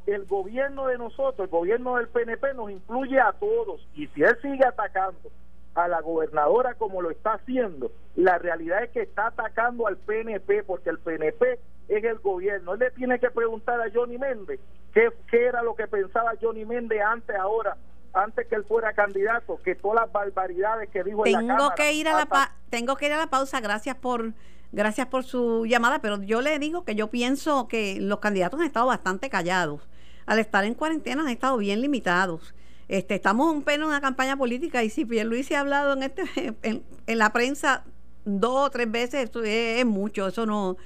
el 0.07 0.25
gobierno 0.27 0.87
de 0.87 0.99
nosotros, 0.99 1.41
el 1.41 1.51
gobierno 1.51 1.97
del 1.97 2.07
PNP 2.07 2.55
nos 2.55 2.71
incluye 2.71 3.19
a 3.19 3.33
todos. 3.33 3.85
Y 3.97 4.07
si 4.07 4.23
él 4.23 4.39
sigue 4.41 4.64
atacando 4.64 5.33
a 5.75 5.89
la 5.89 6.01
gobernadora 6.01 6.75
como 6.75 7.03
lo 7.03 7.11
está 7.11 7.33
haciendo, 7.33 7.91
la 8.14 8.39
realidad 8.39 8.85
es 8.85 8.91
que 8.91 9.03
está 9.03 9.27
atacando 9.27 9.89
al 9.89 9.97
PNP 9.97 10.62
porque 10.62 10.91
el 10.91 11.01
PNP 11.01 11.59
es 11.89 12.05
el 12.05 12.21
gobierno. 12.21 12.75
Él 12.75 12.79
le 12.79 12.93
tiene 12.93 13.19
que 13.19 13.33
preguntar 13.33 13.81
a 13.81 13.91
Johnny 13.93 14.16
Méndez 14.16 14.61
qué 14.95 15.11
era 15.45 15.61
lo 15.62 15.75
que 15.75 15.89
pensaba 15.89 16.35
Johnny 16.41 16.64
Méndez 16.64 17.01
antes, 17.03 17.35
ahora 17.35 17.77
antes 18.13 18.47
que 18.47 18.55
él 18.55 18.65
fuera 18.65 18.93
candidato, 18.93 19.61
que 19.63 19.75
todas 19.75 20.03
las 20.03 20.13
barbaridades 20.13 20.89
que 20.91 21.05
dijo 21.05 21.23
tengo 21.23 21.41
en 21.41 21.47
la 21.47 21.57
Cámara, 21.57 21.75
que 21.75 21.93
ir 21.93 22.09
a 22.09 22.17
la 22.17 22.53
tengo 22.71 22.97
que 22.97 23.07
ir 23.07 23.13
a 23.13 23.19
la 23.19 23.29
pausa, 23.29 23.61
gracias 23.61 23.97
por 23.97 24.33
gracias 24.73 25.07
por 25.07 25.25
su 25.25 25.67
llamada, 25.67 26.01
pero 26.01 26.23
yo 26.23 26.41
le 26.41 26.59
digo 26.59 26.85
que 26.85 26.95
yo 26.95 27.09
pienso 27.09 27.69
que 27.69 27.99
los 28.01 28.19
candidatos 28.19 28.61
han 28.61 28.67
estado 28.67 28.87
bastante 28.87 29.31
callados. 29.31 29.89
Al 30.27 30.39
estar 30.39 30.65
en 30.65 30.75
cuarentena 30.75 31.23
han 31.23 31.29
estado 31.29 31.57
bien 31.57 31.81
limitados. 31.81 32.55
Este, 32.89 33.15
estamos 33.15 33.53
un 33.53 33.63
pelo 33.63 33.85
en 33.85 33.91
una 33.91 34.01
campaña 34.01 34.37
política 34.37 34.83
y 34.83 34.91
si 34.91 35.05
Luis 35.05 35.51
ha 35.53 35.61
hablado 35.61 35.93
en 35.95 36.03
este 36.03 36.25
en, 36.63 36.83
en, 37.07 37.19
la 37.19 37.33
prensa 37.33 37.85
dos 38.25 38.67
o 38.67 38.71
tres 38.71 38.91
veces, 38.91 39.25
esto 39.25 39.43
es, 39.43 39.81
es 39.81 39.87
mucho, 39.87 40.29
eso 40.29 40.47
no 40.47 40.77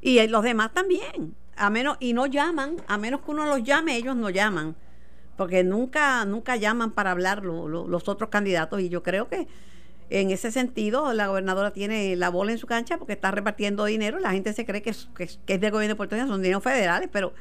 y 0.00 0.24
los 0.26 0.42
demás 0.42 0.72
también, 0.72 1.34
a 1.56 1.70
menos 1.70 1.96
y 1.98 2.12
no 2.12 2.26
llaman, 2.26 2.76
a 2.88 2.98
menos 2.98 3.22
que 3.22 3.30
uno 3.30 3.46
los 3.46 3.62
llame, 3.62 3.96
ellos 3.96 4.14
no 4.14 4.28
llaman 4.30 4.76
porque 5.36 5.64
nunca, 5.64 6.24
nunca 6.24 6.56
llaman 6.56 6.92
para 6.92 7.10
hablar 7.10 7.44
los 7.44 8.08
otros 8.08 8.30
candidatos 8.30 8.80
y 8.80 8.88
yo 8.88 9.02
creo 9.02 9.28
que 9.28 9.46
en 10.10 10.30
ese 10.30 10.52
sentido 10.52 11.12
la 11.12 11.28
gobernadora 11.28 11.72
tiene 11.72 12.14
la 12.16 12.28
bola 12.28 12.52
en 12.52 12.58
su 12.58 12.66
cancha 12.66 12.98
porque 12.98 13.14
está 13.14 13.30
repartiendo 13.30 13.84
dinero, 13.84 14.18
la 14.18 14.32
gente 14.32 14.52
se 14.52 14.64
cree 14.66 14.82
que 14.82 14.90
es, 14.90 15.08
que, 15.16 15.24
es 15.24 15.60
del 15.60 15.70
gobierno 15.70 15.94
de 15.94 15.96
Puerto 15.96 16.14
Rico, 16.14 16.28
son 16.28 16.42
dineros 16.42 16.62
federales, 16.62 17.08
pero 17.12 17.32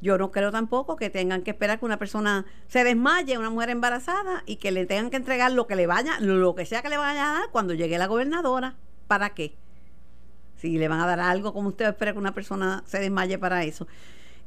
yo 0.00 0.18
no 0.18 0.30
creo 0.30 0.50
tampoco 0.50 0.96
que 0.96 1.10
tengan 1.10 1.42
que 1.42 1.50
esperar 1.50 1.78
que 1.78 1.84
una 1.84 1.98
persona 1.98 2.44
se 2.68 2.84
desmaye, 2.84 3.38
una 3.38 3.50
mujer 3.50 3.70
embarazada, 3.70 4.42
y 4.46 4.56
que 4.56 4.70
le 4.70 4.86
tengan 4.86 5.10
que 5.10 5.16
entregar 5.16 5.50
lo 5.52 5.66
que 5.66 5.76
le 5.76 5.86
vaya, 5.86 6.20
lo 6.20 6.54
que 6.54 6.66
sea 6.66 6.82
que 6.82 6.90
le 6.90 6.98
vaya 6.98 7.30
a 7.30 7.34
dar 7.40 7.50
cuando 7.50 7.72
llegue 7.74 7.96
la 7.96 8.06
gobernadora. 8.06 8.74
¿Para 9.06 9.30
qué? 9.30 9.54
Si 10.56 10.76
le 10.76 10.88
van 10.88 11.00
a 11.00 11.06
dar 11.06 11.20
algo, 11.20 11.54
como 11.54 11.68
usted 11.68 11.86
espera 11.86 12.12
que 12.12 12.18
una 12.18 12.34
persona 12.34 12.82
se 12.86 12.98
desmaye 12.98 13.38
para 13.38 13.64
eso? 13.64 13.86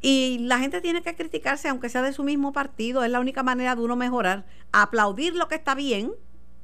Y 0.01 0.39
la 0.39 0.59
gente 0.59 0.81
tiene 0.81 1.01
que 1.01 1.15
criticarse, 1.15 1.69
aunque 1.69 1.89
sea 1.89 2.01
de 2.01 2.13
su 2.13 2.23
mismo 2.23 2.53
partido, 2.53 3.03
es 3.03 3.11
la 3.11 3.19
única 3.19 3.43
manera 3.43 3.75
de 3.75 3.81
uno 3.81 3.95
mejorar. 3.95 4.45
Aplaudir 4.71 5.35
lo 5.35 5.47
que 5.47 5.55
está 5.55 5.75
bien 5.75 6.11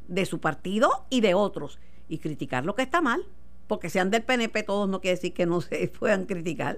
de 0.07 0.25
su 0.25 0.39
partido 0.39 1.05
y 1.09 1.21
de 1.21 1.33
otros, 1.33 1.79
y 2.07 2.19
criticar 2.19 2.65
lo 2.65 2.75
que 2.75 2.83
está 2.83 3.01
mal, 3.01 3.25
porque 3.67 3.89
sean 3.89 4.11
del 4.11 4.23
PNP 4.23 4.63
todos 4.63 4.87
no 4.87 5.01
quiere 5.01 5.15
decir 5.15 5.33
que 5.33 5.45
no 5.45 5.61
se 5.61 5.87
puedan 5.99 6.25
criticar. 6.25 6.77